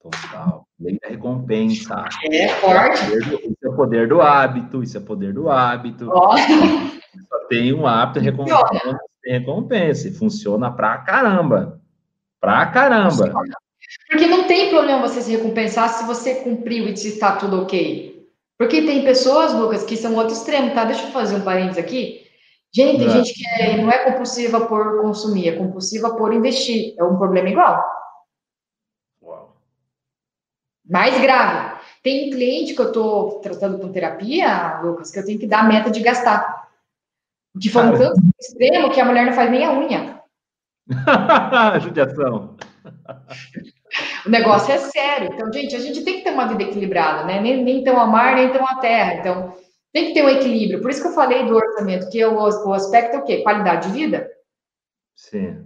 Total. 0.00 0.66
Lei 0.78 0.98
da 0.98 1.08
recompensa. 1.08 2.04
É 2.30 2.48
forte. 2.48 3.00
Isso 3.16 3.56
é 3.62 3.68
o 3.68 3.76
poder 3.76 4.08
do 4.08 4.20
hábito, 4.20 4.82
isso 4.82 4.96
é 4.96 5.00
o 5.00 5.04
poder 5.04 5.32
do 5.32 5.48
hábito. 5.48 6.10
Oh. 6.10 6.36
Só 6.36 7.38
tem 7.48 7.72
um 7.72 7.86
hábito 7.86 8.20
recompensa, 8.20 8.98
recompensa. 9.24 10.12
Funciona 10.12 10.70
pra 10.72 10.98
caramba. 10.98 11.81
Pra 12.42 12.66
caramba. 12.66 13.32
Porque 14.08 14.26
não 14.26 14.48
tem 14.48 14.68
problema 14.70 15.06
você 15.06 15.22
se 15.22 15.30
recompensar 15.30 15.88
se 15.88 16.04
você 16.04 16.42
cumpriu 16.42 16.88
e 16.88 16.96
se 16.96 17.10
está 17.10 17.36
tudo 17.36 17.62
ok. 17.62 18.28
Porque 18.58 18.82
tem 18.82 19.04
pessoas, 19.04 19.54
Lucas, 19.54 19.84
que 19.84 19.96
são 19.96 20.16
outro 20.16 20.34
extremo, 20.34 20.74
tá? 20.74 20.84
Deixa 20.84 21.04
eu 21.04 21.12
fazer 21.12 21.36
um 21.36 21.42
parênteses 21.42 21.78
aqui. 21.78 22.26
Gente, 22.74 22.98
tem 22.98 23.06
é. 23.06 23.10
gente 23.10 23.32
que 23.32 23.46
é, 23.46 23.76
não 23.76 23.88
é 23.88 23.98
compulsiva 23.98 24.66
por 24.66 25.02
consumir, 25.02 25.48
é 25.48 25.56
compulsiva 25.56 26.16
por 26.16 26.32
investir. 26.32 26.96
É 26.98 27.04
um 27.04 27.16
problema 27.16 27.48
igual. 27.48 27.80
Uau. 29.22 29.56
Mais 30.84 31.20
grave. 31.20 31.80
Tem 32.02 32.28
cliente 32.30 32.74
que 32.74 32.80
eu 32.80 32.88
estou 32.88 33.38
tratando 33.38 33.78
com 33.78 33.92
terapia, 33.92 34.80
Lucas, 34.80 35.12
que 35.12 35.18
eu 35.20 35.24
tenho 35.24 35.38
que 35.38 35.46
dar 35.46 35.60
a 35.60 35.68
meta 35.68 35.90
de 35.92 36.00
gastar. 36.00 36.68
Que 37.60 37.68
foi 37.68 37.84
um 37.84 37.96
tanto 37.96 38.20
extremo 38.40 38.90
que 38.90 39.00
a 39.00 39.04
mulher 39.04 39.26
não 39.26 39.32
faz 39.32 39.48
nem 39.48 39.64
a 39.64 39.72
unha. 39.72 40.21
Judiação. 41.82 42.56
O 44.26 44.30
negócio 44.30 44.72
é 44.72 44.78
sério. 44.78 45.30
Então, 45.32 45.52
gente, 45.52 45.76
a 45.76 45.78
gente 45.78 46.02
tem 46.02 46.18
que 46.18 46.24
ter 46.24 46.30
uma 46.30 46.46
vida 46.46 46.62
equilibrada, 46.62 47.24
né? 47.24 47.40
Nem, 47.40 47.62
nem 47.62 47.84
tão 47.84 48.00
a 48.00 48.06
mar, 48.06 48.34
nem 48.34 48.50
tão 48.50 48.66
a 48.66 48.76
terra. 48.76 49.14
Então, 49.14 49.54
tem 49.92 50.06
que 50.06 50.14
ter 50.14 50.24
um 50.24 50.28
equilíbrio. 50.28 50.80
Por 50.80 50.90
isso 50.90 51.02
que 51.02 51.08
eu 51.08 51.14
falei 51.14 51.44
do 51.46 51.54
orçamento, 51.54 52.08
que 52.08 52.20
é 52.20 52.26
o, 52.26 52.34
o 52.34 52.72
aspecto 52.72 53.16
é 53.16 53.18
o 53.18 53.24
quê? 53.24 53.42
Qualidade 53.42 53.88
de 53.88 53.94
vida. 53.94 54.28
Sim. 55.14 55.64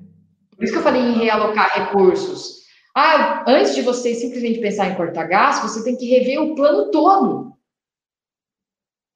Por 0.56 0.64
isso 0.64 0.72
que 0.72 0.78
eu 0.78 0.84
falei 0.84 1.02
em 1.02 1.18
realocar 1.18 1.70
recursos. 1.74 2.56
Ah, 2.94 3.44
antes 3.46 3.74
de 3.74 3.82
você 3.82 4.14
simplesmente 4.14 4.58
pensar 4.58 4.88
em 4.88 4.94
cortar 4.94 5.24
gasto, 5.24 5.68
você 5.68 5.84
tem 5.84 5.96
que 5.96 6.08
rever 6.08 6.40
o 6.40 6.54
plano 6.54 6.90
todo. 6.90 7.55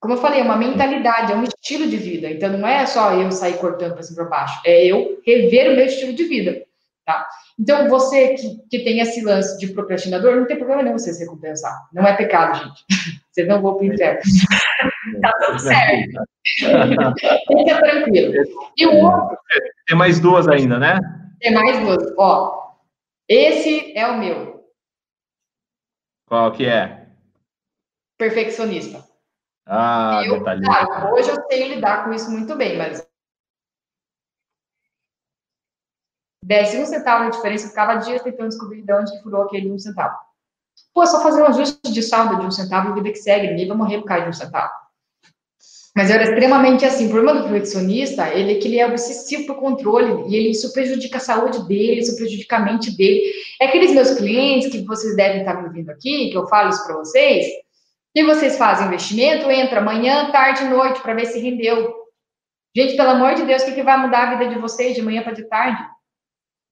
Como 0.01 0.15
eu 0.15 0.19
falei, 0.19 0.41
é 0.41 0.43
uma 0.43 0.57
mentalidade, 0.57 1.33
é 1.33 1.37
um 1.37 1.45
estilo 1.45 1.87
de 1.87 1.99
vida. 1.99 2.31
Então, 2.31 2.57
não 2.57 2.67
é 2.67 2.87
só 2.87 3.13
eu 3.13 3.31
sair 3.31 3.59
cortando 3.59 3.93
para 3.93 4.03
cima 4.03 4.17
para 4.23 4.39
baixo, 4.39 4.61
é 4.65 4.87
eu 4.87 5.21
rever 5.27 5.71
o 5.71 5.77
meu 5.77 5.85
estilo 5.85 6.15
de 6.15 6.25
vida. 6.25 6.63
Tá? 7.05 7.29
Então, 7.59 7.89
você 7.89 8.35
que, 8.35 8.59
que 8.71 8.79
tem 8.85 9.01
esse 9.01 9.23
lance 9.23 9.59
de 9.59 9.69
procrastinador, 9.75 10.37
não 10.37 10.47
tem 10.47 10.57
problema 10.57 10.83
nenhum 10.83 10.99
você 10.99 11.13
se 11.13 11.23
recompensar. 11.23 11.89
Não 11.93 12.07
é 12.07 12.17
pecado, 12.17 12.57
gente. 12.57 12.85
Vocês 13.31 13.47
não 13.47 13.63
vão 13.63 13.77
para 13.77 13.87
o 13.87 13.93
inferno. 13.93 14.21
tá 15.23 15.33
tudo 15.47 15.59
certo. 15.61 16.21
Fica 16.59 17.81
tranquilo. 17.81 18.35
E 18.77 18.87
o 18.87 18.97
outro. 18.97 19.39
Tem 19.87 19.97
mais 19.97 20.19
duas 20.19 20.49
ainda, 20.49 20.79
né? 20.79 20.99
Tem 21.41 21.55
mais 21.55 21.79
duas. 21.79 22.13
Ó, 22.19 22.73
esse 23.29 23.97
é 23.97 24.07
o 24.09 24.19
meu. 24.19 24.65
Qual 26.27 26.51
que 26.53 26.67
é? 26.67 27.07
Perfeccionista. 28.19 29.10
Ah, 29.73 30.23
eu, 30.27 30.43
Claro, 30.43 31.15
hoje 31.15 31.31
eu 31.31 31.37
sei 31.49 31.69
lidar 31.69 32.05
com 32.05 32.13
isso 32.13 32.29
muito 32.29 32.57
bem, 32.57 32.77
mas 32.77 33.07
um 36.77 36.85
centavo 36.85 37.31
de 37.31 37.37
diferença, 37.37 37.67
eu 37.67 37.69
ficava 37.69 37.95
dias 38.01 38.21
tentando 38.21 38.49
descobrir 38.49 38.83
de 38.83 38.93
onde 38.93 39.23
furou 39.23 39.43
aquele 39.43 39.71
um 39.71 39.79
centavo. 39.79 40.17
Pô, 40.93 41.05
é 41.05 41.07
só 41.07 41.23
fazer 41.23 41.43
um 41.43 41.47
ajuste 41.47 41.93
de 41.93 42.03
saldo 42.03 42.41
de 42.41 42.47
um 42.47 42.51
centavo 42.51 42.91
e 42.91 42.95
vida 42.95 43.13
que 43.13 43.19
segue, 43.19 43.47
ninguém 43.47 43.69
vai 43.69 43.77
morrer 43.77 43.99
por 43.99 44.07
causa 44.07 44.25
de 44.25 44.31
um 44.31 44.33
centavo. 44.33 44.73
Mas 45.95 46.09
eu 46.09 46.17
era 46.17 46.25
extremamente 46.25 46.85
assim, 46.85 47.07
o 47.07 47.11
problema 47.11 47.41
do 47.41 47.49
perfeccionista, 47.49 48.29
ele 48.29 48.55
é 48.55 48.59
que 48.59 48.67
ele 48.67 48.81
é 48.81 48.87
obsessivo 48.87 49.47
por 49.47 49.57
controle, 49.57 50.29
e 50.29 50.35
ele, 50.35 50.51
isso 50.51 50.73
prejudica 50.73 51.19
a 51.19 51.21
saúde 51.21 51.65
dele, 51.69 52.01
isso 52.01 52.17
prejudica 52.17 52.57
a 52.57 52.61
mente 52.61 52.97
dele. 52.97 53.21
É 53.61 53.67
aqueles 53.67 53.93
meus 53.93 54.11
clientes 54.15 54.71
que 54.71 54.85
vocês 54.85 55.15
devem 55.15 55.41
estar 55.41 55.55
me 55.61 55.69
ouvindo 55.69 55.91
aqui, 55.91 56.31
que 56.31 56.37
eu 56.37 56.49
falo 56.49 56.71
isso 56.71 56.85
para 56.85 56.97
vocês, 56.97 57.47
que 58.13 58.25
vocês 58.25 58.59
fazem 58.59 58.87
investimento, 58.87 59.51
entra 59.51 59.81
manhã, 59.81 60.31
tarde 60.31 60.65
e 60.65 60.69
noite 60.69 61.01
para 61.01 61.15
ver 61.15 61.27
se 61.27 61.41
rendeu. 61.41 61.95
Gente, 62.77 62.97
pelo 62.97 63.11
amor 63.11 63.35
de 63.35 63.45
Deus, 63.45 63.63
o 63.63 63.67
que, 63.67 63.73
que 63.73 63.83
vai 63.83 63.99
mudar 63.99 64.29
a 64.29 64.37
vida 64.37 64.55
de 64.55 64.61
vocês 64.61 64.95
de 64.95 65.03
manhã 65.03 65.23
para 65.23 65.33
de 65.33 65.45
tarde? 65.49 65.83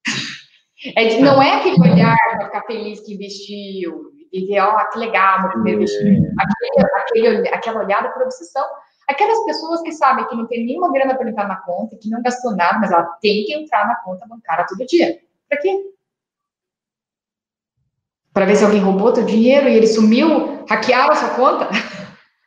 É 0.95 1.03
de, 1.09 1.19
não 1.19 1.43
é 1.43 1.57
aquele 1.57 1.75
olhar 1.81 2.15
para 2.15 2.45
ficar 2.45 2.61
feliz 2.61 3.01
que 3.01 3.13
investiu, 3.13 4.13
e 4.31 4.45
ver, 4.45 4.59
ó, 4.61 4.75
oh, 4.75 4.89
que 4.89 4.99
legal, 4.99 5.41
meu 5.41 5.51
primeiro 5.51 5.79
investimento. 5.79 6.33
Aquele, 6.39 6.87
aquele, 6.95 7.49
aquela 7.49 7.83
olhada 7.83 8.09
por 8.11 8.23
obsessão. 8.23 8.65
Aquelas 9.07 9.43
pessoas 9.43 9.81
que 9.81 9.91
sabem 9.91 10.27
que 10.27 10.35
não 10.35 10.45
tem 10.45 10.65
nenhuma 10.65 10.91
grana 10.91 11.15
para 11.15 11.29
entrar 11.29 11.47
na 11.47 11.57
conta, 11.57 11.97
que 11.97 12.09
não 12.09 12.21
gastou 12.21 12.55
nada, 12.55 12.77
mas 12.79 12.91
ela 12.91 13.03
tem 13.21 13.43
que 13.43 13.53
entrar 13.53 13.87
na 13.87 13.95
conta 13.95 14.27
bancária 14.27 14.65
todo 14.67 14.85
dia. 14.85 15.19
Para 15.47 15.59
quê? 15.59 15.83
Para 18.39 18.45
ver 18.45 18.55
se 18.55 18.63
alguém 18.63 18.79
roubou 18.79 19.11
teu 19.11 19.25
dinheiro 19.25 19.67
e 19.67 19.75
ele 19.75 19.85
sumiu, 19.85 20.63
hackearam 20.69 21.11
a 21.11 21.15
sua 21.17 21.29
conta? 21.31 21.67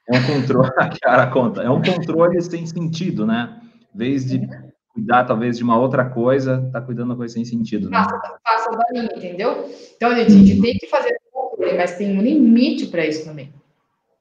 É 0.09 0.19
um 0.19 0.27
controle, 0.27 0.71
hackear 0.81 1.21
a 1.21 1.27
conta. 1.27 1.63
É 1.63 1.69
um 1.69 1.83
controle 1.83 2.41
sem 2.41 2.65
sentido, 2.65 3.27
né? 3.27 3.61
Em 3.95 3.99
vez 3.99 4.25
de 4.25 4.41
cuidar, 4.89 5.25
talvez, 5.25 5.59
de 5.59 5.63
uma 5.63 5.79
outra 5.79 6.09
coisa, 6.09 6.67
tá 6.73 6.81
cuidando 6.81 7.11
uma 7.11 7.17
coisa 7.17 7.35
sem 7.35 7.45
sentido, 7.45 7.91
né? 7.91 7.99
Passa, 7.99 8.39
passa 8.43 8.71
da 8.71 8.85
linha, 8.91 9.11
entendeu? 9.15 9.69
Então, 9.95 10.17
gente, 10.17 10.29
a 10.29 10.35
gente 10.35 10.63
tem 10.63 10.79
que 10.79 10.87
fazer 10.87 11.15
controle, 11.31 11.77
mas 11.77 11.99
tem 11.99 12.17
um 12.17 12.23
limite 12.23 12.87
para 12.87 13.05
isso 13.05 13.27
também 13.27 13.53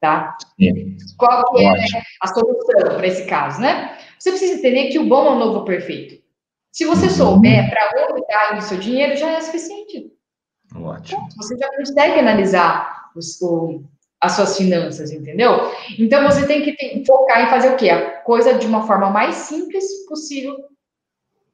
tá? 0.02 0.36
Sim. 0.60 0.98
Qual 1.18 1.58
é 1.58 1.86
a 2.22 2.28
solução 2.28 2.98
para 2.98 3.08
esse 3.08 3.26
caso, 3.28 3.62
né? 3.62 3.98
Você 4.20 4.32
precisa 4.32 4.56
entender 4.56 4.90
que 4.90 5.00
o 5.00 5.08
bom 5.08 5.26
é 5.28 5.30
o 5.30 5.40
novo 5.40 5.64
perfeito. 5.64 6.22
Se 6.70 6.84
você 6.84 7.06
uhum. 7.06 7.12
souber 7.12 7.70
para 7.70 8.10
onde 8.10 8.20
está 8.20 8.58
o 8.58 8.62
seu 8.62 8.78
dinheiro, 8.78 9.16
já 9.16 9.30
é 9.30 9.40
suficiente. 9.40 10.12
Ótimo. 10.76 11.22
Então, 11.26 11.38
você 11.38 11.58
já 11.58 11.70
consegue 11.76 12.20
analisar 12.20 13.10
os, 13.16 13.42
o, 13.42 13.84
as 14.22 14.34
suas 14.34 14.58
finanças, 14.58 15.12
entendeu? 15.12 15.72
Então, 15.98 16.24
você 16.24 16.46
tem 16.46 16.64
que 16.64 16.76
ter, 16.76 17.04
focar 17.06 17.46
em 17.46 17.50
fazer 17.50 17.74
o 17.74 17.78
quê? 17.78 17.90
A 17.90 18.18
coisa 18.22 18.54
de 18.54 18.68
uma 18.68 18.86
forma 18.88 19.10
mais 19.10 19.36
simples 19.36 19.84
possível, 20.08 20.56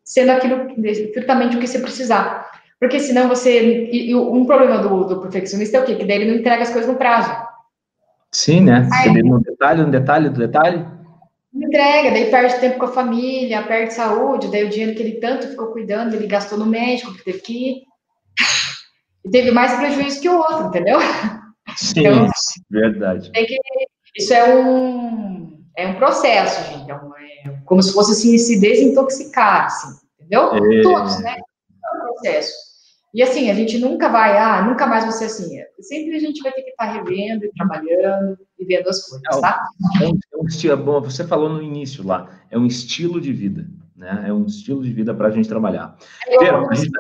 sendo 0.04 0.32
aquilo, 0.32 0.70
estritamente 0.86 1.58
o 1.58 1.60
que 1.60 1.68
você 1.68 1.80
precisar. 1.80 2.50
Porque 2.80 3.00
senão 3.00 3.28
você... 3.28 3.90
E, 3.92 4.12
e 4.12 4.16
um 4.16 4.46
problema 4.46 4.78
do, 4.78 5.06
do 5.06 5.22
perfeccionista 5.22 5.78
é 5.78 5.82
o 5.82 5.86
quê? 5.86 5.96
Que 5.96 6.06
daí 6.06 6.18
ele 6.18 6.32
não 6.32 6.40
entrega 6.40 6.64
as 6.64 6.70
coisas 6.70 6.90
no 6.90 6.98
prazo. 6.98 7.32
Sim, 8.32 8.62
né? 8.62 8.88
Aí, 8.94 9.12
no 9.24 9.42
detalhe, 9.42 9.82
no 9.82 9.92
detalhe 9.92 10.30
do 10.30 10.40
detalhe. 10.40 10.86
Entrega, 11.54 12.12
daí 12.12 12.30
perde 12.30 12.60
tempo 12.60 12.78
com 12.78 12.86
a 12.86 12.92
família, 12.92 13.64
perde 13.64 13.94
saúde, 13.94 14.52
daí 14.52 14.66
o 14.66 14.70
dinheiro 14.70 14.96
que 14.96 15.02
ele 15.02 15.14
tanto 15.14 15.48
ficou 15.48 15.72
cuidando, 15.72 16.14
ele 16.14 16.28
gastou 16.28 16.58
no 16.58 16.68
médico, 16.68 17.14
que 17.16 17.24
teve 17.24 17.40
que 17.40 17.54
ir. 17.54 17.84
E 19.28 19.32
teve 19.32 19.52
mais 19.52 19.76
prejuízo 19.78 20.22
que 20.22 20.30
o 20.30 20.38
outro, 20.38 20.68
entendeu? 20.68 21.00
Sim, 21.76 22.00
então, 22.00 22.30
verdade. 22.70 23.30
Que, 23.32 23.58
isso 24.16 24.34
é 24.34 24.56
um, 24.56 25.62
é 25.76 25.88
um 25.88 25.96
processo, 25.96 26.72
gente. 26.72 26.90
É, 26.90 26.96
um, 26.96 27.12
é 27.16 27.62
como 27.66 27.84
se 27.84 27.94
fosse 27.94 28.14
assim, 28.14 28.38
se 28.38 28.60
desintoxicar, 28.60 29.66
assim, 29.66 29.98
entendeu? 30.20 30.54
É... 30.54 30.82
Todos, 30.82 31.20
né? 31.20 31.36
É 31.36 31.98
um 31.98 32.14
processo. 32.14 32.68
E 33.14 33.24
assim, 33.24 33.50
a 33.50 33.54
gente 33.54 33.78
nunca 33.80 34.10
vai, 34.10 34.38
ah, 34.38 34.62
nunca 34.64 34.86
mais 34.86 35.04
vai 35.04 35.14
ser 35.14 35.26
assim. 35.26 35.58
Sempre 35.80 36.16
a 36.16 36.20
gente 36.20 36.42
vai 36.42 36.52
ter 36.52 36.62
que 36.62 36.70
estar 36.70 36.86
revendo 36.86 37.46
e 37.46 37.52
trabalhando 37.52 38.38
e 38.60 38.66
vendo 38.66 38.90
as 38.90 39.08
coisas, 39.08 39.42
tá? 39.42 39.64
É 40.02 40.06
um, 40.06 40.20
é 40.34 40.38
um 40.38 40.46
estilo, 40.46 40.78
bom, 40.78 41.02
você 41.02 41.26
falou 41.26 41.50
no 41.50 41.62
início 41.62 42.06
lá, 42.06 42.30
é 42.52 42.58
um 42.58 42.66
estilo 42.66 43.20
de 43.20 43.34
vida, 43.34 43.68
né? 43.96 44.26
É 44.28 44.34
um 44.34 44.46
estilo 44.46 44.84
de 44.84 44.92
vida 44.92 45.14
para 45.14 45.28
a 45.30 45.32
gente 45.32 45.50
trabalhar. 45.50 45.98
É, 46.28 46.38
Pero, 46.38 46.70
a 46.70 46.74
gente, 46.74 46.92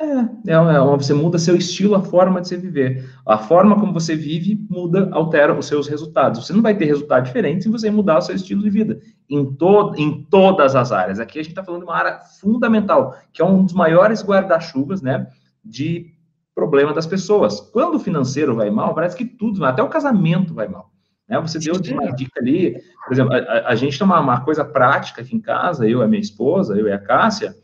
é, 0.00 0.52
é, 0.52 0.54
é, 0.54 0.96
você 0.96 1.12
muda 1.12 1.38
seu 1.38 1.54
estilo, 1.54 1.94
a 1.94 2.02
forma 2.02 2.40
de 2.40 2.48
você 2.48 2.56
viver. 2.56 3.06
A 3.26 3.36
forma 3.36 3.78
como 3.78 3.92
você 3.92 4.16
vive 4.16 4.58
muda, 4.70 5.10
altera 5.12 5.56
os 5.56 5.66
seus 5.66 5.86
resultados. 5.86 6.46
Você 6.46 6.54
não 6.54 6.62
vai 6.62 6.74
ter 6.74 6.86
resultado 6.86 7.26
diferente 7.26 7.64
se 7.64 7.68
você 7.68 7.90
mudar 7.90 8.16
o 8.16 8.22
seu 8.22 8.34
estilo 8.34 8.62
de 8.62 8.70
vida 8.70 8.98
em, 9.28 9.44
to 9.44 9.92
em 9.98 10.26
todas 10.30 10.74
as 10.74 10.90
áreas. 10.90 11.20
Aqui 11.20 11.38
a 11.38 11.42
gente 11.42 11.52
está 11.52 11.62
falando 11.62 11.82
de 11.82 11.86
uma 11.86 11.96
área 11.96 12.18
fundamental, 12.40 13.14
que 13.30 13.42
é 13.42 13.44
um 13.44 13.62
dos 13.62 13.74
maiores 13.74 14.24
guarda-chuvas, 14.24 15.02
né, 15.02 15.26
de 15.62 16.14
problema 16.54 16.94
das 16.94 17.06
pessoas. 17.06 17.60
Quando 17.60 17.96
o 17.96 18.00
financeiro 18.00 18.56
vai 18.56 18.70
mal, 18.70 18.94
parece 18.94 19.14
que 19.14 19.26
tudo, 19.26 19.62
até 19.66 19.82
o 19.82 19.88
casamento 19.88 20.54
vai 20.54 20.66
mal. 20.66 20.90
Né? 21.28 21.38
Você 21.42 21.58
deu 21.58 21.74
uma 21.74 22.10
dica 22.12 22.40
ali, 22.40 22.74
por 23.04 23.12
exemplo, 23.12 23.34
a, 23.34 23.68
a 23.68 23.74
gente 23.74 23.98
tem 23.98 24.06
uma, 24.06 24.18
uma 24.18 24.40
coisa 24.40 24.64
prática 24.64 25.20
aqui 25.20 25.36
em 25.36 25.40
casa, 25.40 25.86
eu 25.86 26.00
e 26.00 26.04
a 26.04 26.08
minha 26.08 26.22
esposa, 26.22 26.74
eu 26.74 26.88
e 26.88 26.92
a 26.92 26.98
Cássia, 26.98 27.54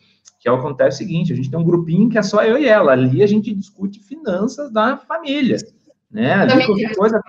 que 0.54 0.60
acontece 0.60 0.96
o 0.96 0.98
seguinte, 1.06 1.32
a 1.32 1.36
gente 1.36 1.50
tem 1.50 1.58
um 1.58 1.64
grupinho 1.64 2.08
que 2.08 2.18
é 2.18 2.22
só 2.22 2.44
eu 2.44 2.58
e 2.58 2.66
ela, 2.66 2.92
ali 2.92 3.22
a 3.22 3.26
gente 3.26 3.52
discute 3.54 4.00
finanças 4.00 4.70
da 4.72 4.96
família, 4.96 5.56
né? 6.10 6.34
Ali 6.34 6.66
qualquer 6.66 6.94
coisa... 6.94 7.20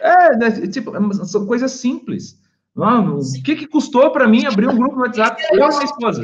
É, 0.00 0.36
né, 0.36 0.50
tipo, 0.66 0.92
são 1.24 1.46
coisas 1.46 1.72
simples. 1.72 2.38
Não, 2.74 3.18
o 3.18 3.42
que, 3.42 3.56
que 3.56 3.66
custou 3.66 4.10
para 4.10 4.28
mim 4.28 4.44
abrir 4.44 4.68
um 4.68 4.76
grupo 4.76 4.96
no 4.96 5.02
WhatsApp? 5.02 5.42
Eu 5.50 5.64
e 5.64 5.68
minha 5.68 5.84
esposa. 5.84 6.22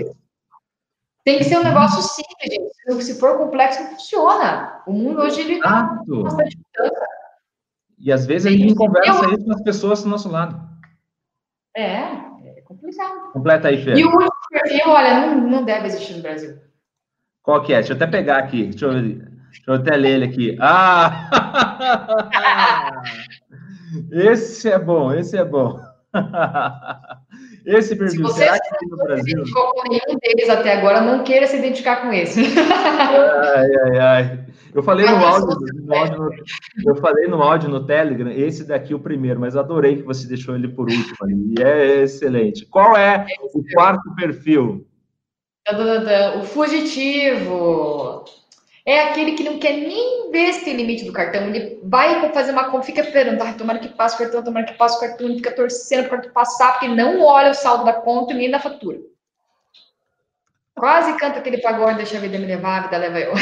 Tem 1.25 1.39
que 1.39 1.45
ser 1.45 1.59
um 1.59 1.63
negócio 1.63 2.03
simples, 2.03 2.53
gente. 2.53 3.05
Se 3.05 3.19
for 3.19 3.39
complexo, 3.39 3.83
não 3.83 3.91
funciona. 3.91 4.83
O 4.87 4.93
mundo 4.93 5.21
hoje 5.23 5.41
ele 5.41 5.55
está 5.55 6.03
bastante 6.23 6.59
E 7.99 8.13
às 8.13 8.27
vezes 8.27 8.47
a 8.47 8.51
gente 8.51 8.75
conversa 8.75 9.33
isso 9.33 9.45
com 9.45 9.53
as 9.53 9.63
pessoas 9.63 10.03
do 10.03 10.09
nosso 10.09 10.29
lado. 10.29 10.61
É, 11.75 11.83
é 11.83 12.32
complicado. 12.73 13.33
Completa 13.33 13.69
aí, 13.69 13.83
Fê. 13.83 13.95
E 13.95 14.05
o 14.05 14.11
último 14.11 14.31
perfil, 14.51 14.91
olha, 14.91 15.21
não, 15.21 15.41
não 15.49 15.65
deve 15.65 15.87
existir 15.87 16.15
no 16.15 16.23
Brasil. 16.23 16.57
Qual 17.43 17.63
que 17.63 17.73
é? 17.73 17.77
Deixa 17.77 17.93
eu 17.93 17.97
até 17.97 18.07
pegar 18.07 18.39
aqui. 18.39 18.67
Deixa 18.67 18.87
eu, 18.87 18.93
deixa 18.93 19.63
eu 19.67 19.75
até 19.75 19.97
ler 19.97 20.11
ele 20.11 20.25
aqui. 20.25 20.57
Ah! 20.61 21.29
esse 24.13 24.71
é 24.71 24.79
bom, 24.79 25.13
esse 25.13 25.37
é 25.37 25.45
bom. 25.45 25.81
esse 27.65 27.97
perfil, 27.97 28.29
se 28.29 28.35
será 28.35 28.61
que 28.61 28.79
tem 28.79 28.89
no 28.89 28.97
Brasil? 28.97 29.47
Se 29.47 29.53
com 29.53 29.83
nenhum 29.89 30.19
deles 30.21 30.51
até 30.51 30.75
agora, 30.75 31.01
não 31.01 31.25
queira 31.25 31.47
se 31.47 31.57
identificar 31.57 32.03
com 32.03 32.13
esse. 32.13 32.43
ai, 32.59 33.71
ai, 33.85 33.99
ai. 33.99 34.39
Eu 34.75 34.83
falei 34.83 35.07
no 35.07 35.17
áudio, 35.17 35.59
no 35.85 35.95
áudio 35.95 36.19
no, 36.19 36.31
eu 36.91 36.97
falei 36.97 37.27
no 37.27 37.43
áudio 37.43 37.69
no 37.69 37.85
Telegram, 37.85 38.31
esse 38.31 38.65
daqui 38.65 38.93
é 38.93 38.97
o 38.97 39.01
primeiro, 39.01 39.39
mas 39.39 39.57
adorei 39.57 39.97
que 39.97 40.03
você 40.03 40.27
deixou 40.27 40.55
ele 40.55 40.69
por 40.69 40.89
último. 40.89 41.17
E 41.29 41.63
é 41.63 42.03
excelente. 42.03 42.65
Qual 42.67 42.97
é 42.97 43.27
o 43.53 43.63
quarto 43.75 44.15
perfil? 44.15 44.87
O 46.41 46.43
fugitivo. 46.45 48.25
é 48.87 49.11
aquele 49.11 49.33
que 49.33 49.45
não 49.45 49.59
quer 49.59 49.75
nem 49.75 50.31
ver 50.33 50.55
se 50.55 50.65
tem 50.65 50.77
limite 50.77 51.05
do 51.05 51.13
cartão. 51.13 51.43
Ele 51.43 51.79
vai 51.85 52.33
fazer 52.33 52.53
uma 52.53 52.65
compra, 52.65 52.83
fica 52.83 53.03
esperando, 53.03 53.43
ah, 53.43 53.53
tomara 53.53 53.79
que 53.79 53.89
passe 53.89 54.15
o 54.15 54.19
cartão, 54.19 54.43
tomara 54.43 54.67
que 54.67 54.79
passe 54.79 54.97
o 54.97 55.01
cartão, 55.01 55.27
ele 55.27 55.37
fica 55.37 55.55
torcendo 55.55 56.09
para 56.09 56.17
o 56.17 56.17
cartão 56.17 56.33
passar, 56.33 56.73
porque 56.73 56.89
não 56.89 57.21
olha 57.21 57.51
o 57.51 57.55
saldo 57.55 57.85
da 57.85 57.93
conta 57.93 58.33
e 58.33 58.37
nem 58.37 58.51
da 58.51 58.59
fatura. 58.59 58.99
Quase 60.75 61.17
canta 61.19 61.39
aquele 61.39 61.61
pagode, 61.61 61.99
deixa 61.99 62.17
a 62.17 62.21
vida 62.21 62.39
me 62.39 62.47
levar, 62.47 62.79
a 62.79 62.83
vida 62.83 62.97
leva 62.97 63.21
eu. 63.21 63.35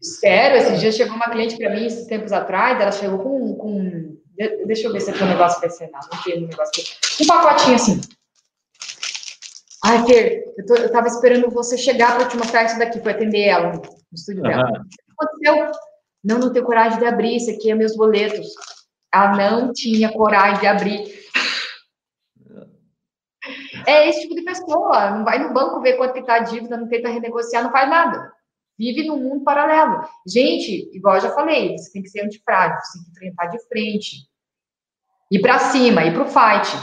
Sério, 0.00 0.56
esses 0.56 0.80
dias 0.80 0.96
chegou 0.96 1.14
uma 1.14 1.30
cliente 1.30 1.56
para 1.56 1.70
mim, 1.70 1.86
esses 1.86 2.06
tempos 2.06 2.32
atrás, 2.32 2.80
ela 2.80 2.90
chegou 2.90 3.20
com, 3.20 3.54
com 3.54 4.16
deixa 4.66 4.88
eu 4.88 4.92
ver 4.92 5.00
se 5.00 5.10
aqui 5.10 5.22
o 5.22 5.26
um 5.26 5.28
negócio 5.28 5.60
vai 5.60 5.70
ser 5.70 5.88
nada, 5.90 6.08
não 6.12 6.20
tem 6.22 6.44
um 6.44 6.48
negócio 6.48 6.82
aqui. 6.82 6.96
Um 7.22 7.26
pacotinho 7.26 7.76
assim. 7.76 8.00
Ai, 9.84 10.04
Fer, 10.06 10.44
eu, 10.56 10.66
tô, 10.66 10.74
eu 10.74 10.92
tava 10.92 11.08
esperando 11.08 11.50
você 11.50 11.76
chegar 11.76 12.16
para 12.16 12.28
te 12.28 12.36
mostrar 12.36 12.64
isso 12.64 12.78
daqui, 12.78 13.00
para 13.00 13.10
atender 13.12 13.42
ela 13.42 13.72
no 13.72 13.82
estúdio 14.12 14.42
dela. 14.42 14.64
Uhum. 14.64 14.80
O 14.80 14.88
que 14.88 15.02
aconteceu? 15.18 15.72
Não, 16.24 16.38
não 16.38 16.52
tenho 16.52 16.64
coragem 16.64 16.98
de 16.98 17.04
abrir, 17.04 17.36
isso 17.36 17.50
aqui 17.50 17.70
é 17.70 17.74
meus 17.74 17.96
boletos. 17.96 18.46
Ela 19.12 19.36
não 19.36 19.72
tinha 19.72 20.12
coragem 20.12 20.60
de 20.60 20.66
abrir. 20.66 21.21
É 23.92 24.08
esse 24.08 24.22
tipo 24.22 24.34
de 24.34 24.42
pessoa. 24.42 25.10
Não 25.10 25.24
vai 25.24 25.38
no 25.38 25.52
banco 25.52 25.80
ver 25.80 25.96
quanto 25.96 26.14
que 26.14 26.24
tá 26.24 26.36
a 26.36 26.40
dívida, 26.40 26.76
não 26.76 26.88
tenta 26.88 27.08
renegociar, 27.08 27.62
não 27.62 27.70
faz 27.70 27.88
nada. 27.88 28.32
Vive 28.78 29.06
num 29.06 29.18
mundo 29.18 29.44
paralelo. 29.44 30.02
Gente, 30.26 30.90
igual 30.96 31.16
eu 31.16 31.20
já 31.20 31.30
falei, 31.30 31.76
você 31.76 31.92
tem 31.92 32.02
que 32.02 32.08
ser 32.08 32.24
antifrágil, 32.24 32.78
você 32.80 32.98
tem 32.98 33.04
que 33.04 33.10
enfrentar 33.10 33.46
de 33.46 33.68
frente. 33.68 34.16
Ir 35.30 35.40
para 35.40 35.58
cima, 35.58 36.04
ir 36.04 36.14
para 36.14 36.22
o 36.22 36.26
fight. 36.26 36.76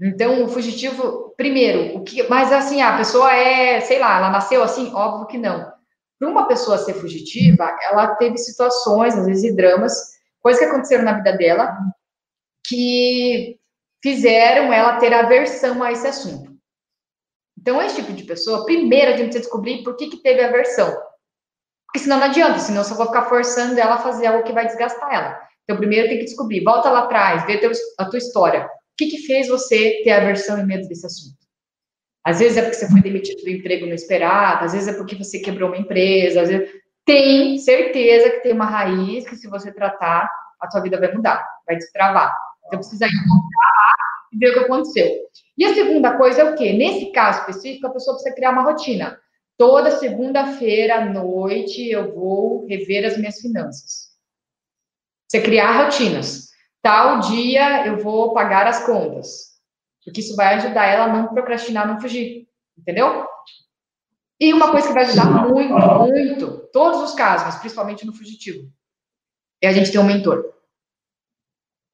Então, 0.00 0.44
o 0.44 0.48
fugitivo, 0.48 1.34
primeiro, 1.36 1.96
o 1.98 2.02
que, 2.02 2.22
mas 2.28 2.52
assim, 2.52 2.80
a 2.80 2.96
pessoa 2.96 3.34
é, 3.34 3.80
sei 3.80 3.98
lá, 3.98 4.16
ela 4.18 4.30
nasceu 4.30 4.62
assim? 4.62 4.92
Óbvio 4.94 5.26
que 5.26 5.38
não. 5.38 5.70
Para 6.18 6.28
uma 6.28 6.46
pessoa 6.46 6.78
ser 6.78 6.94
fugitiva, 6.94 7.74
ela 7.90 8.14
teve 8.16 8.36
situações, 8.38 9.16
às 9.16 9.26
vezes, 9.26 9.44
e 9.44 9.56
dramas, 9.56 9.94
coisas 10.40 10.60
que 10.60 10.68
aconteceram 10.68 11.04
na 11.04 11.14
vida 11.14 11.36
dela, 11.36 11.76
que 12.66 13.58
fizeram 14.02 14.72
ela 14.72 14.98
ter 14.98 15.12
aversão 15.12 15.82
a 15.82 15.92
esse 15.92 16.06
assunto. 16.06 16.49
Então, 17.60 17.80
esse 17.82 17.96
tipo 17.96 18.12
de 18.12 18.24
pessoa, 18.24 18.64
primeiro 18.64 19.12
a 19.12 19.16
gente 19.16 19.26
precisa 19.26 19.44
descobrir 19.44 19.82
por 19.82 19.96
que, 19.96 20.08
que 20.08 20.22
teve 20.22 20.42
aversão. 20.42 20.90
Porque 21.86 21.98
senão 21.98 22.18
não 22.18 22.26
adianta, 22.26 22.58
senão 22.58 22.84
só 22.84 22.94
vou 22.94 23.06
ficar 23.06 23.26
forçando 23.26 23.78
ela 23.78 23.96
a 23.96 23.98
fazer 23.98 24.26
algo 24.26 24.44
que 24.44 24.52
vai 24.52 24.66
desgastar 24.66 25.12
ela. 25.12 25.40
Então, 25.64 25.76
primeiro 25.76 26.08
tem 26.08 26.18
que 26.18 26.24
descobrir, 26.24 26.64
volta 26.64 26.90
lá 26.90 27.00
atrás, 27.00 27.44
vê 27.46 27.60
a 27.98 28.04
tua 28.04 28.18
história 28.18 28.68
que, 29.00 29.06
que 29.06 29.26
fez 29.26 29.48
você 29.48 30.02
ter 30.04 30.10
aversão 30.10 30.58
e 30.58 30.64
medo 30.64 30.86
desse 30.86 31.06
assunto? 31.06 31.38
Às 32.22 32.38
vezes 32.38 32.58
é 32.58 32.62
porque 32.62 32.76
você 32.76 32.88
foi 32.88 33.00
demitido 33.00 33.42
do 33.42 33.48
emprego 33.48 33.86
não 33.86 33.94
esperado, 33.94 34.66
às 34.66 34.72
vezes 34.74 34.88
é 34.88 34.92
porque 34.92 35.16
você 35.16 35.38
quebrou 35.38 35.70
uma 35.70 35.78
empresa, 35.78 36.42
às 36.42 36.48
vezes... 36.48 36.68
Tem 37.06 37.58
certeza 37.58 38.30
que 38.30 38.40
tem 38.40 38.52
uma 38.52 38.66
raiz 38.66 39.26
que 39.26 39.34
se 39.34 39.48
você 39.48 39.72
tratar, 39.72 40.30
a 40.60 40.70
sua 40.70 40.82
vida 40.82 41.00
vai 41.00 41.10
mudar, 41.12 41.44
vai 41.66 41.76
destravar. 41.76 42.32
Então 42.66 42.78
precisa 42.78 43.06
encontrar 43.06 44.09
e 44.32 44.38
ver 44.38 44.50
o 44.50 44.52
que 44.54 44.58
aconteceu. 44.60 45.08
E 45.56 45.64
a 45.64 45.74
segunda 45.74 46.16
coisa 46.16 46.42
é 46.42 46.44
o 46.44 46.54
quê? 46.56 46.72
Nesse 46.72 47.12
caso 47.12 47.40
específico, 47.40 47.86
a 47.86 47.92
pessoa 47.92 48.14
precisa 48.14 48.34
criar 48.34 48.50
uma 48.50 48.62
rotina. 48.62 49.18
Toda 49.58 49.90
segunda-feira 49.90 50.96
à 50.96 51.04
noite 51.04 51.88
eu 51.90 52.14
vou 52.14 52.66
rever 52.66 53.04
as 53.04 53.16
minhas 53.16 53.40
finanças. 53.40 54.10
Você 55.28 55.40
criar 55.40 55.84
rotinas 55.84 56.50
tal 56.82 57.20
dia 57.20 57.86
eu 57.86 57.98
vou 57.98 58.32
pagar 58.32 58.66
as 58.66 58.84
contas. 58.84 59.50
Porque 60.04 60.20
isso 60.20 60.34
vai 60.34 60.54
ajudar 60.54 60.86
ela 60.86 61.04
a 61.04 61.12
não 61.12 61.28
procrastinar, 61.28 61.86
não 61.86 62.00
fugir. 62.00 62.48
Entendeu? 62.78 63.26
E 64.40 64.54
uma 64.54 64.70
coisa 64.70 64.88
que 64.88 64.94
vai 64.94 65.04
ajudar 65.04 65.26
muito, 65.46 65.74
muito, 65.74 66.68
todos 66.72 67.02
os 67.02 67.14
casos, 67.14 67.46
mas 67.46 67.56
principalmente 67.56 68.06
no 68.06 68.14
fugitivo, 68.14 68.72
é 69.62 69.68
a 69.68 69.72
gente 69.72 69.92
ter 69.92 69.98
um 69.98 70.04
mentor. 70.04 70.42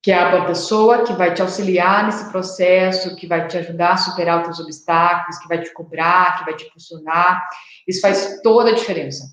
Que 0.07 0.13
é 0.13 0.23
a 0.23 0.45
pessoa 0.45 1.03
que 1.03 1.13
vai 1.15 1.35
te 1.35 1.43
auxiliar 1.43 2.05
nesse 2.05 2.31
processo, 2.31 3.17
que 3.17 3.27
vai 3.27 3.49
te 3.49 3.59
ajudar 3.59 3.95
a 3.95 3.97
superar 3.97 4.49
os 4.49 4.61
obstáculos, 4.61 5.37
que 5.37 5.49
vai 5.49 5.61
te 5.61 5.75
cobrar, 5.75 6.39
que 6.39 6.45
vai 6.45 6.55
te 6.55 6.65
impulsionar. 6.65 7.45
Isso 7.89 8.01
faz 8.03 8.41
toda 8.41 8.71
a 8.71 8.73
diferença. 8.73 9.25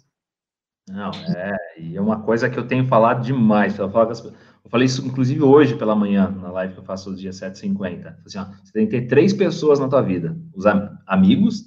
Não, 0.89 1.11
é, 1.11 1.55
e 1.77 1.95
é 1.95 2.01
uma 2.01 2.23
coisa 2.23 2.49
que 2.49 2.57
eu 2.57 2.65
tenho 2.65 2.87
falado 2.87 3.21
demais. 3.21 3.77
Eu 3.77 3.87
falo 3.91 4.11
eu 4.11 4.69
falei 4.71 4.87
isso, 4.87 5.05
inclusive, 5.05 5.43
hoje 5.43 5.75
pela 5.75 5.95
manhã, 5.95 6.27
na 6.41 6.49
live 6.49 6.73
que 6.73 6.79
eu 6.79 6.83
faço 6.83 7.11
os 7.11 7.19
dias 7.19 7.39
7h50. 7.39 8.15
Assim, 8.25 8.39
ó, 8.39 8.45
você 8.63 8.73
tem 8.73 8.87
que 8.87 8.99
ter 8.99 9.07
três 9.07 9.31
pessoas 9.31 9.79
na 9.79 9.87
tua 9.87 10.01
vida. 10.01 10.35
Os 10.55 10.65
am 10.65 10.97
amigos, 11.05 11.65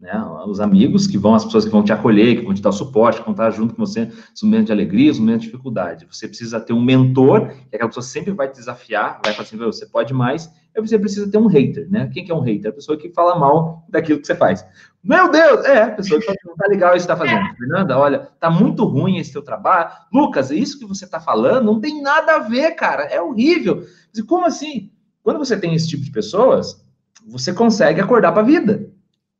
né? 0.00 0.12
Os 0.46 0.60
amigos 0.60 1.06
que 1.06 1.18
vão, 1.18 1.34
as 1.34 1.44
pessoas 1.44 1.64
que 1.64 1.70
vão 1.70 1.82
te 1.82 1.92
acolher, 1.92 2.36
que 2.36 2.44
vão 2.44 2.54
te 2.54 2.62
dar 2.62 2.70
suporte, 2.70 3.18
que 3.18 3.24
vão 3.24 3.32
estar 3.32 3.50
junto 3.50 3.74
com 3.74 3.84
você 3.84 4.04
nos 4.04 4.42
momentos 4.42 4.66
de 4.66 4.72
alegria, 4.72 5.08
nos 5.08 5.18
momentos 5.18 5.42
de 5.42 5.50
dificuldade. 5.50 6.06
Você 6.10 6.28
precisa 6.28 6.60
ter 6.60 6.72
um 6.72 6.82
mentor, 6.82 7.48
que 7.48 7.74
aquela 7.74 7.88
pessoa 7.88 8.04
sempre 8.04 8.32
vai 8.32 8.48
te 8.48 8.56
desafiar, 8.56 9.20
vai 9.24 9.32
falar 9.32 9.46
assim, 9.46 9.56
você 9.56 9.86
pode 9.86 10.14
mais, 10.14 10.48
e 10.76 10.80
você 10.80 10.96
precisa 10.96 11.28
ter 11.28 11.38
um 11.38 11.46
hater, 11.46 11.90
né? 11.90 12.08
Quem 12.12 12.24
que 12.24 12.30
é 12.30 12.34
um 12.34 12.40
hater? 12.40 12.70
A 12.70 12.74
pessoa 12.74 12.96
que 12.96 13.10
fala 13.10 13.36
mal 13.36 13.84
daquilo 13.88 14.20
que 14.20 14.26
você 14.26 14.36
faz. 14.36 14.64
Meu 15.02 15.28
Deus, 15.30 15.64
é, 15.64 15.82
a 15.82 15.90
pessoa 15.90 16.20
que 16.20 16.26
fala, 16.26 16.38
não 16.46 16.54
tá 16.54 16.66
legal 16.68 16.94
isso 16.94 17.06
que 17.06 17.12
está 17.12 17.16
fazendo. 17.16 17.56
Fernanda, 17.56 17.98
olha, 17.98 18.28
tá 18.38 18.48
muito 18.48 18.84
ruim 18.84 19.18
esse 19.18 19.32
teu 19.32 19.42
trabalho. 19.42 19.90
Lucas, 20.12 20.52
isso 20.52 20.78
que 20.78 20.86
você 20.86 21.06
está 21.06 21.18
falando 21.18 21.66
não 21.66 21.80
tem 21.80 22.00
nada 22.00 22.36
a 22.36 22.38
ver, 22.38 22.72
cara, 22.72 23.02
é 23.04 23.20
horrível. 23.20 23.84
Como 24.28 24.46
assim? 24.46 24.92
Quando 25.24 25.38
você 25.38 25.56
tem 25.56 25.74
esse 25.74 25.88
tipo 25.88 26.04
de 26.04 26.12
pessoas, 26.12 26.86
você 27.26 27.52
consegue 27.52 28.00
acordar 28.00 28.30
para 28.32 28.42
a 28.42 28.46
vida. 28.46 28.87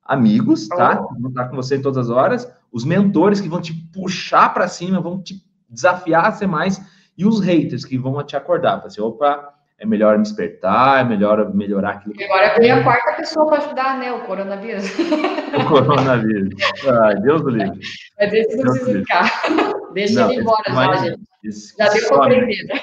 Amigos, 0.09 0.67
tá? 0.67 1.03
Oh. 1.03 1.21
Vão 1.21 1.29
estar 1.29 1.49
com 1.49 1.57
você 1.57 1.77
em 1.77 1.83
todas 1.83 1.99
as 1.99 2.11
horas. 2.11 2.51
Os 2.73 2.83
mentores 2.83 3.43
que 3.43 3.49
vão 3.49 3.61
te 3.61 3.75
puxar 3.75 4.55
para 4.55 4.67
cima, 4.67 5.03
vão 5.03 5.23
te 5.23 5.45
desafiar 5.69 6.25
a 6.25 6.33
ser 6.33 6.47
mais. 6.47 6.81
E 7.17 7.27
os 7.27 7.41
haters 7.41 7.85
que 7.85 7.99
vão 7.99 8.23
te 8.25 8.35
acordar. 8.35 8.83
Assim, 8.87 9.03
opa, 9.03 9.53
é 9.81 9.87
melhor 9.87 10.17
me 10.17 10.25
despertar, 10.25 11.01
é 11.01 11.09
melhor 11.09 11.55
melhorar 11.55 11.91
aquilo. 11.91 12.15
E 12.19 12.25
agora 12.25 12.55
vem 12.59 12.71
a 12.71 12.83
quarta 12.83 13.13
pessoa 13.13 13.47
para 13.47 13.59
ajudar, 13.59 13.99
né? 13.99 14.13
O 14.13 14.21
coronavírus. 14.21 14.85
O 15.57 15.69
coronavírus. 15.69 16.55
Ai, 17.05 17.17
Deus 17.21 17.43
do 17.43 17.51
livre. 17.51 17.79
Mas 18.19 18.33
esse 18.33 18.57
não 18.57 18.73
precisa 18.73 18.99
ficar. 18.99 19.43
Deixa 19.95 20.21
não, 20.21 20.33
ele 20.33 20.41
embora, 20.41 20.63
já, 20.67 20.97
gente. 20.97 21.21
Já 21.79 21.89
deu 21.89 22.23
aprender, 22.23 22.65
né? 22.65 22.81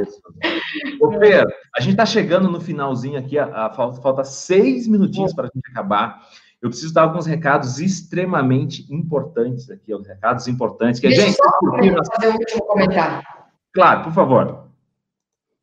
Isso. 0.00 0.20
Ô, 1.00 1.08
Pedro, 1.10 1.48
a 1.76 1.80
gente 1.80 1.92
está 1.92 2.04
chegando 2.04 2.50
no 2.50 2.60
finalzinho 2.60 3.18
aqui, 3.18 3.38
a, 3.38 3.66
a 3.66 3.70
falta, 3.70 4.02
falta 4.02 4.24
seis 4.24 4.88
minutinhos 4.88 5.32
para 5.32 5.44
a 5.44 5.50
gente 5.54 5.70
acabar. 5.70 6.20
Eu 6.60 6.68
preciso 6.68 6.92
dar 6.92 7.02
alguns 7.02 7.26
recados 7.26 7.78
extremamente 7.78 8.92
importantes 8.92 9.70
aqui, 9.70 9.94
os 9.94 10.06
recados 10.06 10.48
importantes 10.48 10.98
que 10.98 11.06
Deixa 11.06 11.22
a 11.22 11.26
gente. 11.26 11.36
Só 11.36 12.14
fazer 12.14 12.28
o 12.28 12.32
último 12.32 12.62
comentário. 12.64 13.24
Claro, 13.72 14.04
por 14.04 14.12
favor. 14.12 14.65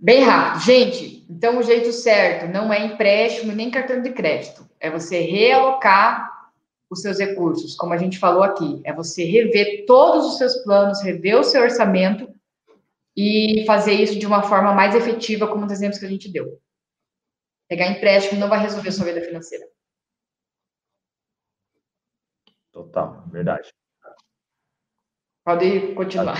Bem 0.03 0.21
rápido. 0.21 0.65
Gente, 0.65 1.25
então 1.29 1.59
o 1.59 1.63
jeito 1.63 1.93
certo 1.93 2.51
não 2.51 2.73
é 2.73 2.87
empréstimo 2.87 3.53
nem 3.53 3.71
cartão 3.71 4.01
de 4.01 4.11
crédito. 4.11 4.69
É 4.77 4.91
você 4.91 5.21
realocar 5.21 6.51
os 6.89 7.01
seus 7.01 7.19
recursos, 7.19 7.73
como 7.77 7.93
a 7.93 7.97
gente 7.97 8.19
falou 8.19 8.43
aqui. 8.43 8.81
É 8.83 8.91
você 8.91 9.23
rever 9.23 9.85
todos 9.85 10.25
os 10.25 10.37
seus 10.37 10.57
planos, 10.57 11.01
rever 11.01 11.39
o 11.39 11.43
seu 11.45 11.61
orçamento 11.61 12.29
e 13.15 13.63
fazer 13.65 13.93
isso 13.93 14.19
de 14.19 14.27
uma 14.27 14.43
forma 14.43 14.73
mais 14.73 14.93
efetiva, 14.93 15.47
como 15.47 15.65
os 15.65 15.71
exemplos 15.71 15.99
que 15.99 16.05
a 16.05 16.09
gente 16.09 16.29
deu. 16.29 16.59
Pegar 17.69 17.87
empréstimo 17.87 18.41
não 18.41 18.49
vai 18.49 18.59
resolver 18.59 18.89
a 18.89 18.91
sua 18.91 19.05
vida 19.05 19.21
financeira. 19.21 19.65
Total, 22.73 23.23
verdade. 23.31 23.73
Pode 25.45 25.93
continuar. 25.93 26.37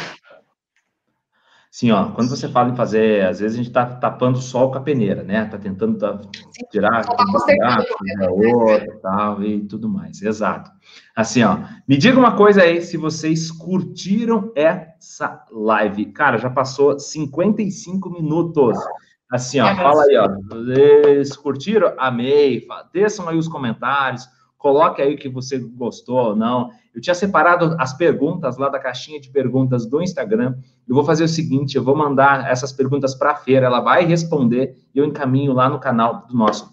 Sim, 1.74 1.90
ó, 1.90 2.12
quando 2.12 2.30
você 2.30 2.48
fala 2.48 2.70
em 2.70 2.76
fazer, 2.76 3.26
às 3.26 3.40
vezes 3.40 3.56
a 3.56 3.58
gente 3.58 3.70
está 3.70 3.84
tapando 3.84 4.38
o 4.38 4.42
sol 4.44 4.70
com 4.70 4.78
a 4.78 4.82
peneira, 4.82 5.24
né? 5.24 5.44
Está 5.44 5.58
tentando 5.58 5.98
tá, 5.98 6.22
tirar 6.70 7.04
né? 8.04 8.30
outra, 8.30 9.00
tal 9.02 9.44
e 9.44 9.60
tudo 9.62 9.90
mais. 9.90 10.22
Exato. 10.22 10.70
Assim, 11.16 11.42
ó, 11.42 11.58
me 11.88 11.98
diga 11.98 12.20
uma 12.20 12.36
coisa 12.36 12.62
aí, 12.62 12.80
se 12.80 12.96
vocês 12.96 13.50
curtiram 13.50 14.52
essa 14.56 15.44
live. 15.52 16.06
Cara, 16.12 16.38
já 16.38 16.52
passou 16.52 17.00
55 17.00 18.08
minutos. 18.08 18.78
Assim, 19.32 19.60
ó, 19.60 19.76
fala 19.76 20.04
aí, 20.04 20.16
ó. 20.16 20.28
Vocês 20.52 21.36
curtiram? 21.36 21.96
Amei. 21.98 22.68
Desçam 22.94 23.28
aí 23.28 23.36
os 23.36 23.48
comentários 23.48 24.30
coloque 24.64 25.02
aí 25.02 25.16
o 25.16 25.18
que 25.18 25.28
você 25.28 25.60
gostou 25.60 26.30
ou 26.30 26.36
não. 26.38 26.70
Eu 26.94 27.02
tinha 27.02 27.16
separado 27.16 27.76
as 27.80 27.94
perguntas 27.94 28.58
lá 28.58 28.70
da 28.70 28.80
caixinha 28.80 29.20
de 29.20 29.30
perguntas 29.30 29.86
do 29.86 30.02
Instagram. 30.02 30.56
Eu 30.88 30.94
vou 30.94 31.04
fazer 31.04 31.24
o 31.24 31.28
seguinte: 31.28 31.76
eu 31.76 31.84
vou 31.84 31.96
mandar 31.96 32.50
essas 32.50 32.72
perguntas 32.72 33.16
para 33.16 33.32
a 33.32 33.36
feira, 33.36 33.66
ela 33.66 33.82
vai 33.82 34.06
responder 34.06 34.78
e 34.94 35.00
eu 35.00 35.06
encaminho 35.06 35.54
lá 35.54 35.70
no 35.70 35.80
canal 35.80 36.28
do 36.28 36.36
nosso, 36.36 36.72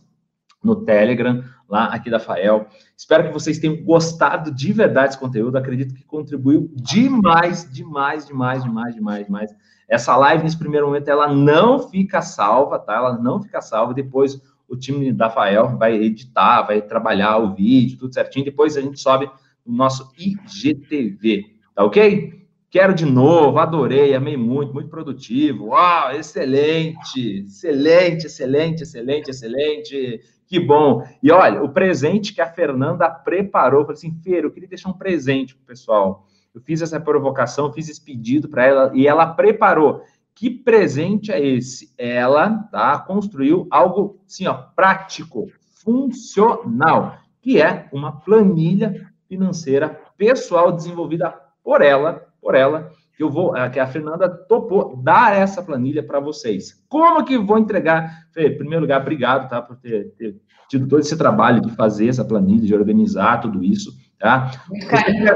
no 0.63 0.77
Telegram, 0.77 1.43
lá 1.69 1.87
aqui 1.87 2.11
da 2.11 2.21
Fael. 2.21 2.67
Espero 2.97 3.25
que 3.25 3.33
vocês 3.33 3.59
tenham 3.59 3.83
gostado 3.83 4.53
de 4.53 4.73
verdade 4.73 5.09
desse 5.09 5.19
conteúdo. 5.19 5.57
Acredito 5.57 5.95
que 5.95 6.05
contribuiu 6.05 6.71
demais, 6.75 7.67
demais, 7.73 8.27
demais, 8.27 8.63
demais, 8.63 8.95
demais, 8.95 9.25
demais. 9.25 9.51
Essa 9.89 10.17
live, 10.17 10.45
nesse 10.45 10.59
primeiro 10.59 10.87
momento, 10.87 11.09
ela 11.09 11.27
não 11.33 11.89
fica 11.89 12.21
salva, 12.21 12.79
tá? 12.79 12.95
Ela 12.95 13.19
não 13.19 13.43
fica 13.43 13.61
salva. 13.63 13.95
Depois 13.95 14.41
o 14.69 14.77
time 14.77 15.13
da 15.13 15.31
Fael 15.31 15.77
vai 15.77 15.95
editar, 15.95 16.63
vai 16.63 16.81
trabalhar 16.83 17.39
o 17.39 17.55
vídeo, 17.55 17.99
tudo 17.99 18.15
certinho. 18.15 18.45
Depois 18.45 18.77
a 18.77 18.81
gente 18.81 19.01
sobe 19.01 19.29
no 19.71 19.77
nosso 19.77 20.11
IGTV, 20.19 21.45
tá 21.75 21.85
ok? 21.85 22.41
Quero 22.71 22.95
de 22.95 23.05
novo, 23.05 23.59
adorei, 23.59 24.15
amei 24.15 24.37
muito, 24.37 24.73
muito 24.73 24.89
produtivo. 24.89 25.69
Uau, 25.69 26.13
excelente, 26.13 27.41
excelente, 27.41 28.27
excelente, 28.27 28.83
excelente, 28.85 29.31
excelente. 29.31 30.21
Que 30.47 30.61
bom. 30.61 31.05
E 31.21 31.33
olha, 31.33 31.63
o 31.63 31.69
presente 31.69 32.33
que 32.33 32.41
a 32.41 32.47
Fernanda 32.47 33.11
preparou, 33.11 33.83
falei 33.83 33.97
assim, 33.97 34.13
Feira, 34.23 34.47
eu 34.47 34.53
queria 34.53 34.69
deixar 34.69 34.89
um 34.89 34.97
presente 34.97 35.57
pro 35.57 35.67
pessoal. 35.67 36.27
Eu 36.55 36.61
fiz 36.61 36.81
essa 36.81 37.01
provocação, 37.01 37.73
fiz 37.73 37.89
esse 37.89 38.05
pedido 38.05 38.49
para 38.49 38.65
ela 38.65 38.93
e 38.95 39.07
ela 39.07 39.27
preparou. 39.27 40.03
Que 40.33 40.49
presente 40.49 41.33
é 41.33 41.45
esse? 41.45 41.93
Ela, 41.99 42.51
tá, 42.71 42.99
construiu 43.01 43.67
algo 43.69 44.21
assim, 44.27 44.47
ó, 44.47 44.55
prático, 44.55 45.51
funcional, 45.83 47.19
que 47.43 47.61
é 47.61 47.89
uma 47.93 48.13
planilha 48.13 49.10
financeira 49.31 50.01
pessoal 50.19 50.73
desenvolvida 50.73 51.33
por 51.63 51.81
ela, 51.81 52.27
por 52.43 52.57
ela, 52.57 52.91
que 53.17 53.23
eu 53.23 53.31
vou, 53.31 53.53
que 53.71 53.79
a 53.79 53.87
Fernanda 53.87 54.29
topou 54.29 54.97
dar 54.97 55.37
essa 55.37 55.63
planilha 55.63 56.03
para 56.03 56.19
vocês. 56.19 56.85
Como 56.89 57.25
que 57.25 57.39
vou 57.39 57.59
entregar? 57.59 58.27
Fê, 58.33 58.49
em 58.49 58.57
primeiro 58.59 58.83
lugar, 58.83 59.01
obrigado, 59.01 59.49
tá, 59.49 59.63
por 59.63 59.77
ter, 59.77 60.11
ter, 60.19 60.37
tido 60.69 60.89
todo 60.89 61.01
esse 61.01 61.17
trabalho 61.17 61.61
de 61.61 61.71
fazer 61.77 62.09
essa 62.09 62.25
planilha, 62.25 62.67
de 62.67 62.75
organizar 62.75 63.41
tudo 63.41 63.63
isso, 63.63 63.93
tá? 64.19 64.51
Você, 64.69 64.87
quer, 64.87 65.27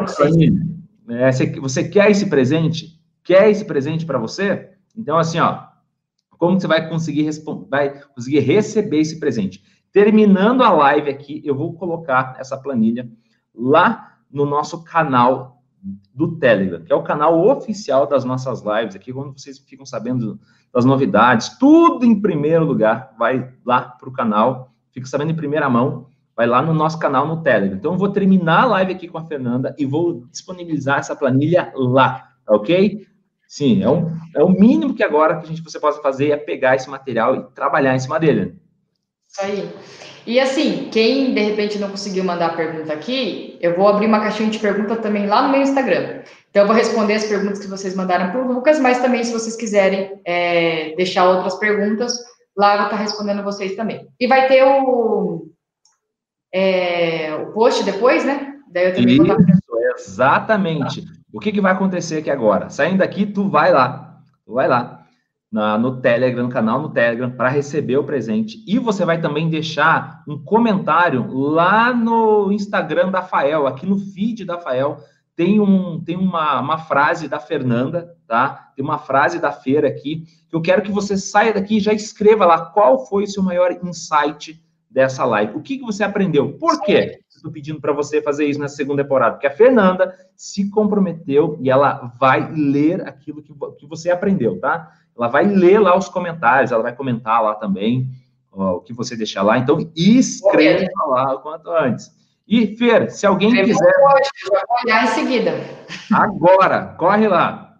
é, 1.08 1.32
você, 1.32 1.60
você 1.60 1.88
quer 1.88 2.10
esse 2.10 2.26
presente? 2.28 3.00
Quer 3.22 3.48
esse 3.48 3.64
presente 3.64 4.04
para 4.04 4.18
você? 4.18 4.70
Então, 4.96 5.16
assim, 5.16 5.38
ó, 5.38 5.64
como 6.36 6.58
você 6.58 6.66
vai 6.66 6.88
conseguir, 6.88 7.30
vai 7.70 8.00
conseguir 8.14 8.40
receber 8.40 8.98
esse 8.98 9.20
presente? 9.20 9.62
Terminando 9.92 10.62
a 10.62 10.72
live 10.72 11.10
aqui, 11.10 11.40
eu 11.44 11.54
vou 11.54 11.74
colocar 11.74 12.34
essa 12.38 12.56
planilha 12.56 13.08
lá 13.54 14.18
no 14.30 14.44
nosso 14.44 14.82
canal 14.82 15.62
do 16.14 16.36
Telegram, 16.38 16.82
que 16.82 16.92
é 16.92 16.96
o 16.96 17.02
canal 17.02 17.46
oficial 17.46 18.06
das 18.06 18.24
nossas 18.24 18.62
lives 18.62 18.96
aqui, 18.96 19.12
quando 19.12 19.38
vocês 19.38 19.58
ficam 19.58 19.84
sabendo 19.84 20.40
das 20.72 20.84
novidades, 20.84 21.58
tudo 21.58 22.04
em 22.04 22.20
primeiro 22.20 22.64
lugar, 22.64 23.14
vai 23.18 23.52
lá 23.64 23.82
para 23.82 24.08
o 24.08 24.12
canal, 24.12 24.72
fica 24.92 25.06
sabendo 25.06 25.32
em 25.32 25.36
primeira 25.36 25.68
mão, 25.68 26.06
vai 26.34 26.46
lá 26.46 26.62
no 26.62 26.72
nosso 26.72 26.98
canal 26.98 27.28
no 27.28 27.42
Telegram. 27.42 27.76
Então, 27.76 27.92
eu 27.92 27.98
vou 27.98 28.08
terminar 28.08 28.62
a 28.62 28.66
live 28.66 28.92
aqui 28.92 29.08
com 29.08 29.18
a 29.18 29.24
Fernanda 29.24 29.74
e 29.78 29.84
vou 29.84 30.26
disponibilizar 30.30 30.98
essa 30.98 31.14
planilha 31.14 31.72
lá, 31.76 32.30
ok? 32.48 33.06
Sim, 33.46 33.82
é, 33.82 33.88
um, 33.88 34.10
é 34.34 34.42
o 34.42 34.48
mínimo 34.48 34.94
que 34.94 35.04
agora 35.04 35.36
que 35.36 35.44
a 35.44 35.48
gente, 35.48 35.62
você 35.62 35.78
possa 35.78 36.00
fazer 36.00 36.30
é 36.30 36.36
pegar 36.36 36.74
esse 36.74 36.90
material 36.90 37.36
e 37.36 37.42
trabalhar 37.54 37.94
em 37.94 38.00
cima 38.00 38.18
dele. 38.18 38.58
Isso 39.28 39.40
aí. 39.40 40.13
E 40.26 40.40
assim, 40.40 40.88
quem 40.90 41.34
de 41.34 41.40
repente 41.40 41.78
não 41.78 41.90
conseguiu 41.90 42.24
mandar 42.24 42.46
a 42.46 42.56
pergunta 42.56 42.92
aqui, 42.92 43.58
eu 43.60 43.76
vou 43.76 43.88
abrir 43.88 44.06
uma 44.06 44.20
caixinha 44.20 44.48
de 44.48 44.58
pergunta 44.58 44.96
também 44.96 45.26
lá 45.26 45.42
no 45.42 45.50
meu 45.50 45.60
Instagram. 45.60 46.22
Então, 46.50 46.62
eu 46.62 46.66
vou 46.66 46.76
responder 46.76 47.14
as 47.14 47.26
perguntas 47.26 47.58
que 47.58 47.66
vocês 47.66 47.94
mandaram 47.94 48.30
para 48.30 48.40
o 48.40 48.52
Lucas, 48.52 48.78
mas 48.78 49.00
também, 49.00 49.24
se 49.24 49.32
vocês 49.32 49.56
quiserem 49.56 50.20
é, 50.24 50.94
deixar 50.96 51.28
outras 51.28 51.56
perguntas, 51.56 52.16
lá 52.56 52.74
eu 52.74 52.78
vou 52.78 52.86
estar 52.86 52.96
respondendo 52.96 53.42
vocês 53.42 53.74
também. 53.74 54.06
E 54.18 54.26
vai 54.26 54.46
ter 54.46 54.62
o, 54.62 55.48
é, 56.52 57.34
o 57.34 57.52
post 57.52 57.84
depois, 57.84 58.24
né? 58.24 58.54
Daí 58.70 58.86
eu 58.86 58.94
também 58.94 59.14
Isso, 59.14 59.26
vou 59.26 59.80
exatamente. 59.98 61.04
O 61.32 61.40
que, 61.40 61.52
que 61.52 61.60
vai 61.60 61.72
acontecer 61.72 62.18
aqui 62.18 62.30
agora? 62.30 62.70
Saindo 62.70 62.98
daqui, 62.98 63.26
tu 63.26 63.48
vai 63.48 63.72
lá, 63.72 64.20
tu 64.46 64.54
vai 64.54 64.68
lá 64.68 64.93
na, 65.54 65.78
no 65.78 66.00
Telegram, 66.00 66.42
no 66.42 66.48
canal 66.48 66.82
no 66.82 66.88
Telegram, 66.88 67.30
para 67.30 67.48
receber 67.48 67.96
o 67.96 68.02
presente. 68.02 68.58
E 68.66 68.76
você 68.76 69.04
vai 69.04 69.20
também 69.20 69.48
deixar 69.48 70.24
um 70.26 70.36
comentário 70.36 71.32
lá 71.32 71.94
no 71.94 72.50
Instagram 72.50 73.12
da 73.12 73.22
Fael, 73.22 73.64
aqui 73.68 73.86
no 73.86 73.96
feed 73.96 74.44
da 74.44 74.58
Fael. 74.58 74.98
Tem, 75.36 75.60
um, 75.60 76.02
tem 76.02 76.16
uma, 76.16 76.60
uma 76.60 76.78
frase 76.78 77.28
da 77.28 77.38
Fernanda, 77.38 78.16
tá? 78.26 78.72
Tem 78.74 78.84
uma 78.84 78.98
frase 78.98 79.38
da 79.38 79.52
feira 79.52 79.86
aqui, 79.86 80.24
que 80.48 80.56
eu 80.56 80.60
quero 80.60 80.82
que 80.82 80.90
você 80.90 81.16
saia 81.16 81.54
daqui 81.54 81.76
e 81.76 81.80
já 81.80 81.92
escreva 81.92 82.44
lá 82.44 82.58
qual 82.58 83.06
foi 83.06 83.22
o 83.22 83.28
seu 83.28 83.42
maior 83.42 83.78
insight 83.84 84.60
dessa 84.90 85.24
live. 85.24 85.56
O 85.56 85.62
que, 85.62 85.78
que 85.78 85.84
você 85.84 86.02
aprendeu? 86.02 86.54
Por 86.54 86.82
quê? 86.82 87.20
Estou 87.28 87.52
pedindo 87.52 87.80
para 87.80 87.92
você 87.92 88.20
fazer 88.20 88.46
isso 88.46 88.58
na 88.58 88.68
segunda 88.68 89.04
temporada, 89.04 89.34
porque 89.34 89.46
a 89.46 89.54
Fernanda 89.54 90.16
se 90.34 90.68
comprometeu 90.68 91.56
e 91.60 91.70
ela 91.70 92.12
vai 92.18 92.52
ler 92.52 93.06
aquilo 93.06 93.40
que, 93.40 93.52
que 93.78 93.86
você 93.86 94.10
aprendeu, 94.10 94.58
tá? 94.58 94.90
Ela 95.16 95.28
vai 95.28 95.44
ler 95.44 95.78
lá 95.78 95.96
os 95.96 96.08
comentários, 96.08 96.72
ela 96.72 96.82
vai 96.82 96.94
comentar 96.94 97.42
lá 97.42 97.54
também 97.54 98.08
ó, 98.52 98.76
o 98.76 98.80
que 98.80 98.92
você 98.92 99.16
deixar 99.16 99.42
lá. 99.42 99.58
Então, 99.58 99.78
escreva 99.94 100.88
lá 101.06 101.34
o 101.34 101.40
quanto 101.40 101.70
antes. 101.70 102.10
E, 102.46 102.76
Fer, 102.76 103.10
se 103.10 103.26
alguém 103.26 103.50
quiser. 103.50 103.92
Vou 104.48 104.60
olhar 104.84 105.04
em 105.04 105.08
seguida. 105.08 105.52
Agora, 106.12 106.94
corre 106.98 107.26
lá. 107.26 107.78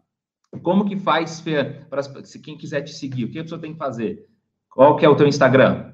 Como 0.62 0.86
que 0.86 0.96
faz, 0.96 1.40
Fer, 1.40 1.86
para 1.90 2.02
se 2.02 2.38
quem 2.38 2.56
quiser 2.56 2.82
te 2.82 2.92
seguir? 2.92 3.24
O 3.24 3.30
que 3.30 3.38
a 3.38 3.42
pessoa 3.42 3.60
tem 3.60 3.72
que 3.72 3.78
fazer? 3.78 4.26
Qual 4.70 4.96
que 4.96 5.04
é 5.04 5.08
o 5.08 5.16
teu 5.16 5.26
Instagram? 5.26 5.92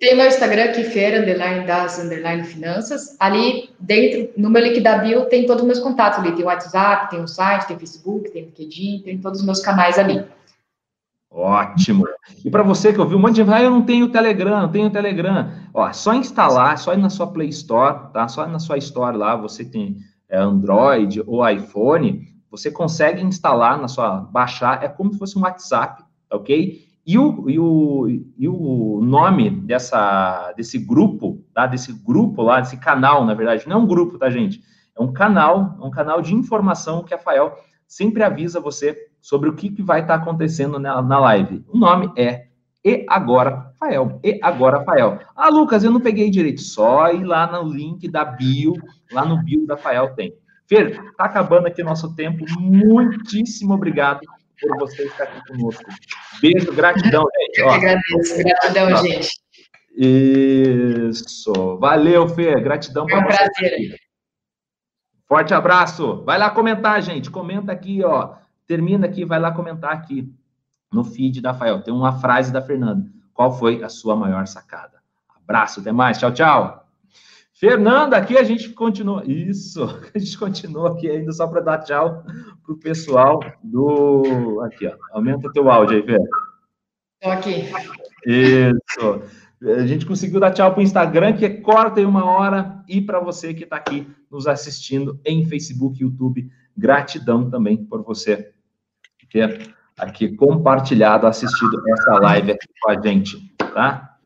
Tem 0.00 0.16
meu 0.16 0.26
Instagram 0.26 0.64
aqui, 0.64 0.84
Feira, 0.84 1.20
underline 1.20 1.66
das, 1.66 1.98
underline 1.98 2.44
finanças. 2.44 3.16
Ali 3.20 3.70
dentro, 3.78 4.32
no 4.36 4.50
meu 4.50 4.62
link 4.62 4.80
da 4.80 4.98
bio, 4.98 5.26
tem 5.26 5.46
todos 5.46 5.62
os 5.62 5.66
meus 5.66 5.78
contatos 5.78 6.18
ali. 6.18 6.32
Tem 6.32 6.44
o 6.44 6.48
WhatsApp, 6.48 7.10
tem 7.10 7.22
o 7.22 7.28
site, 7.28 7.66
tem 7.66 7.76
o 7.76 7.78
Facebook, 7.78 8.30
tem 8.30 8.42
o 8.42 8.46
LinkedIn, 8.46 9.02
tem 9.04 9.18
todos 9.18 9.40
os 9.40 9.46
meus 9.46 9.60
canais 9.60 9.98
ali. 9.98 10.24
Ótimo. 11.34 12.04
E 12.44 12.48
para 12.48 12.62
você 12.62 12.92
que 12.92 13.00
ouviu 13.00 13.18
um 13.18 13.20
monte 13.20 13.32
de 13.32 13.36
gente, 13.38 13.52
ah, 13.52 13.60
eu 13.60 13.70
não 13.70 13.82
tenho 13.82 14.08
Telegram, 14.08 14.62
não 14.62 14.68
tenho 14.68 14.88
Telegram. 14.88 15.50
Ó, 15.74 15.92
só 15.92 16.14
instalar, 16.14 16.78
só 16.78 16.94
ir 16.94 16.98
na 16.98 17.10
sua 17.10 17.26
Play 17.26 17.48
Store, 17.48 18.12
tá? 18.12 18.28
Só 18.28 18.46
na 18.46 18.60
sua 18.60 18.78
Store 18.78 19.16
lá, 19.16 19.34
você 19.34 19.64
tem 19.64 19.96
é, 20.28 20.38
Android 20.38 21.20
ou 21.26 21.46
iPhone, 21.48 22.22
você 22.48 22.70
consegue 22.70 23.20
instalar 23.20 23.80
na 23.80 23.88
sua, 23.88 24.20
baixar, 24.20 24.84
é 24.84 24.88
como 24.88 25.12
se 25.12 25.18
fosse 25.18 25.36
um 25.36 25.42
WhatsApp, 25.42 26.04
ok? 26.30 26.84
E 27.04 27.18
o, 27.18 27.50
e 27.50 27.58
o, 27.58 28.06
e 28.38 28.48
o 28.48 29.00
nome 29.02 29.50
dessa, 29.50 30.52
desse 30.56 30.78
grupo, 30.78 31.44
tá? 31.52 31.66
Desse 31.66 31.92
grupo 31.92 32.42
lá, 32.42 32.60
desse 32.60 32.76
canal, 32.76 33.24
na 33.24 33.34
verdade, 33.34 33.68
não 33.68 33.80
é 33.80 33.80
um 33.80 33.86
grupo, 33.88 34.18
tá, 34.18 34.30
gente? 34.30 34.62
É 34.96 35.02
um 35.02 35.12
canal, 35.12 35.76
é 35.82 35.84
um 35.84 35.90
canal 35.90 36.22
de 36.22 36.32
informação 36.32 37.02
que 37.02 37.12
a 37.12 37.18
Fael 37.18 37.58
sempre 37.88 38.22
avisa 38.22 38.60
você 38.60 38.96
sobre 39.24 39.48
o 39.48 39.54
que, 39.54 39.70
que 39.70 39.82
vai 39.82 40.02
estar 40.02 40.18
tá 40.18 40.22
acontecendo 40.22 40.78
na, 40.78 41.00
na 41.00 41.18
live. 41.18 41.64
O 41.68 41.78
nome 41.78 42.12
é 42.14 42.48
E 42.84 43.06
Agora 43.08 43.72
Fael. 43.80 44.20
E 44.22 44.38
Agora 44.42 44.84
Fael. 44.84 45.18
Ah, 45.34 45.48
Lucas, 45.48 45.82
eu 45.82 45.90
não 45.90 45.98
peguei 45.98 46.28
direito. 46.28 46.60
Só 46.60 47.10
ir 47.10 47.24
lá 47.24 47.50
no 47.50 47.66
link 47.66 48.06
da 48.06 48.22
bio, 48.22 48.74
lá 49.10 49.24
no 49.24 49.42
bio 49.42 49.66
da 49.66 49.78
Fael 49.78 50.14
tem. 50.14 50.34
Fer, 50.68 51.02
tá 51.16 51.24
acabando 51.24 51.66
aqui 51.66 51.80
o 51.80 51.86
nosso 51.86 52.14
tempo. 52.14 52.44
Muitíssimo 52.60 53.72
obrigado 53.72 54.20
por 54.60 54.76
você 54.76 55.04
estar 55.04 55.24
aqui 55.24 55.40
conosco. 55.46 55.84
Beijo, 56.42 56.70
gratidão, 56.74 57.24
gente. 57.40 57.60
Eu 57.60 57.68
que 57.68 57.74
agradeço, 57.74 58.38
gratidão, 58.44 58.96
gente. 58.98 59.30
Isso. 59.96 61.78
Valeu, 61.78 62.28
Fê. 62.28 62.60
Gratidão. 62.60 63.06
É 63.08 63.16
um 63.16 63.24
prazer. 63.24 63.96
Forte 65.26 65.54
abraço. 65.54 66.22
Vai 66.26 66.36
lá 66.36 66.50
comentar, 66.50 67.00
gente. 67.00 67.30
Comenta 67.30 67.72
aqui, 67.72 68.04
ó. 68.04 68.43
Termina 68.66 69.06
aqui, 69.06 69.24
vai 69.24 69.38
lá 69.38 69.52
comentar 69.52 69.92
aqui 69.92 70.32
no 70.92 71.04
feed 71.04 71.40
da 71.40 71.52
Fael. 71.52 71.82
Tem 71.82 71.92
uma 71.92 72.12
frase 72.12 72.52
da 72.52 72.62
Fernanda. 72.62 73.10
Qual 73.32 73.52
foi 73.52 73.82
a 73.82 73.88
sua 73.88 74.14
maior 74.14 74.46
sacada? 74.46 75.02
Abraço, 75.42 75.80
até 75.80 75.92
mais. 75.92 76.18
Tchau, 76.18 76.32
tchau. 76.32 76.84
Fernanda, 77.52 78.16
aqui 78.16 78.36
a 78.36 78.42
gente 78.42 78.70
continua. 78.70 79.22
Isso, 79.26 79.82
a 80.14 80.18
gente 80.18 80.38
continua 80.38 80.92
aqui 80.92 81.10
ainda 81.10 81.32
só 81.32 81.46
para 81.46 81.60
dar 81.60 81.78
tchau 81.78 82.24
para 82.64 82.74
o 82.74 82.78
pessoal 82.78 83.40
do. 83.62 84.60
Aqui, 84.64 84.86
ó. 84.86 84.94
Aumenta 85.12 85.48
o 85.48 85.52
teu 85.52 85.70
áudio 85.70 85.96
aí, 85.96 86.02
Fê. 86.02 86.18
Estou 87.20 87.32
aqui. 87.32 87.64
Isso. 88.26 89.22
A 89.62 89.86
gente 89.86 90.04
conseguiu 90.04 90.40
dar 90.40 90.50
tchau 90.50 90.70
para 90.72 90.80
o 90.80 90.82
Instagram, 90.82 91.34
que 91.34 91.44
é 91.44 91.50
corta 91.50 92.00
em 92.00 92.04
uma 92.04 92.24
hora, 92.24 92.84
e 92.88 93.00
para 93.00 93.18
você 93.18 93.54
que 93.54 93.64
está 93.64 93.76
aqui 93.76 94.06
nos 94.30 94.46
assistindo 94.46 95.18
em 95.24 95.46
Facebook, 95.46 96.02
YouTube, 96.02 96.50
gratidão 96.76 97.48
também 97.48 97.76
por 97.76 98.02
você 98.02 98.53
ter 99.34 99.74
aqui 99.98 100.36
compartilhado, 100.36 101.26
assistido 101.26 101.82
essa 101.90 102.20
live 102.20 102.52
aqui 102.52 102.68
com 102.80 102.90
a 102.90 103.00
gente, 103.00 103.52
tá? 103.74 104.16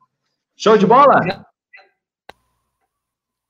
Show 0.55 0.77
de 0.77 0.87
bola? 0.87 1.47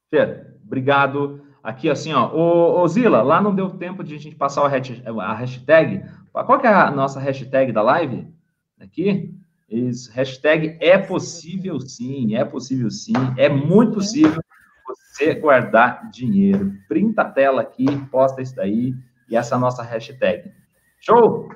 Fer, 0.09 0.55
obrigado. 0.65 1.45
Aqui, 1.61 1.91
assim, 1.91 2.15
ó, 2.15 2.33
ô, 2.33 2.81
ô, 2.81 2.87
Zila, 2.87 3.23
lá 3.23 3.41
não 3.41 3.53
deu 3.53 3.71
tempo 3.71 4.05
de 4.05 4.15
a 4.15 4.19
gente 4.19 4.37
passar 4.37 4.65
a 4.65 5.35
hashtag. 5.35 6.05
Qual 6.33 6.61
que 6.61 6.67
é 6.67 6.73
a 6.73 6.91
nossa 6.93 7.19
hashtag 7.19 7.73
da 7.73 7.83
live? 7.83 8.33
Aqui? 8.79 9.35
Isso, 9.69 10.11
hashtag 10.13 10.79
é 10.81 10.97
possível 10.97 11.81
sim, 11.81 12.37
é 12.37 12.45
possível 12.45 12.91
sim, 12.91 13.13
é 13.37 13.49
muito 13.49 13.95
possível 13.95 14.41
você 14.87 15.35
guardar 15.35 16.09
dinheiro. 16.11 16.73
Printa 16.87 17.23
a 17.23 17.31
tela 17.31 17.63
aqui, 17.63 17.85
posta 18.07 18.41
isso 18.41 18.55
daí 18.55 18.95
e 19.29 19.37
essa 19.37 19.55
é 19.55 19.57
a 19.57 19.61
nossa 19.61 19.83
hashtag. 19.83 20.51
Show? 21.01 21.49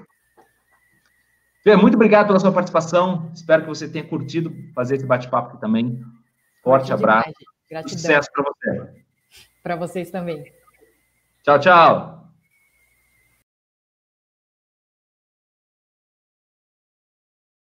Fê, 1.63 1.77
muito 1.77 1.95
obrigado 1.95 2.27
pela 2.27 2.41
sua 2.41 2.53
participação. 2.53 3.31
Espero 3.35 3.63
que 3.63 3.69
você 3.69 3.89
tenha 3.89 4.05
curtido 4.05 4.53
fazer 4.75 4.97
esse 4.97 5.07
bate-papo 5.07 5.51
aqui 5.51 5.61
também. 5.61 6.01
Forte 6.63 6.93
abraço. 6.93 7.33
Gratidão. 7.71 7.99
Sucesso 7.99 8.29
para 8.33 8.45
você. 8.45 9.03
Para 9.63 9.77
vocês 9.77 10.11
também. 10.11 10.53
Tchau, 11.45 11.59
tchau. 11.59 12.22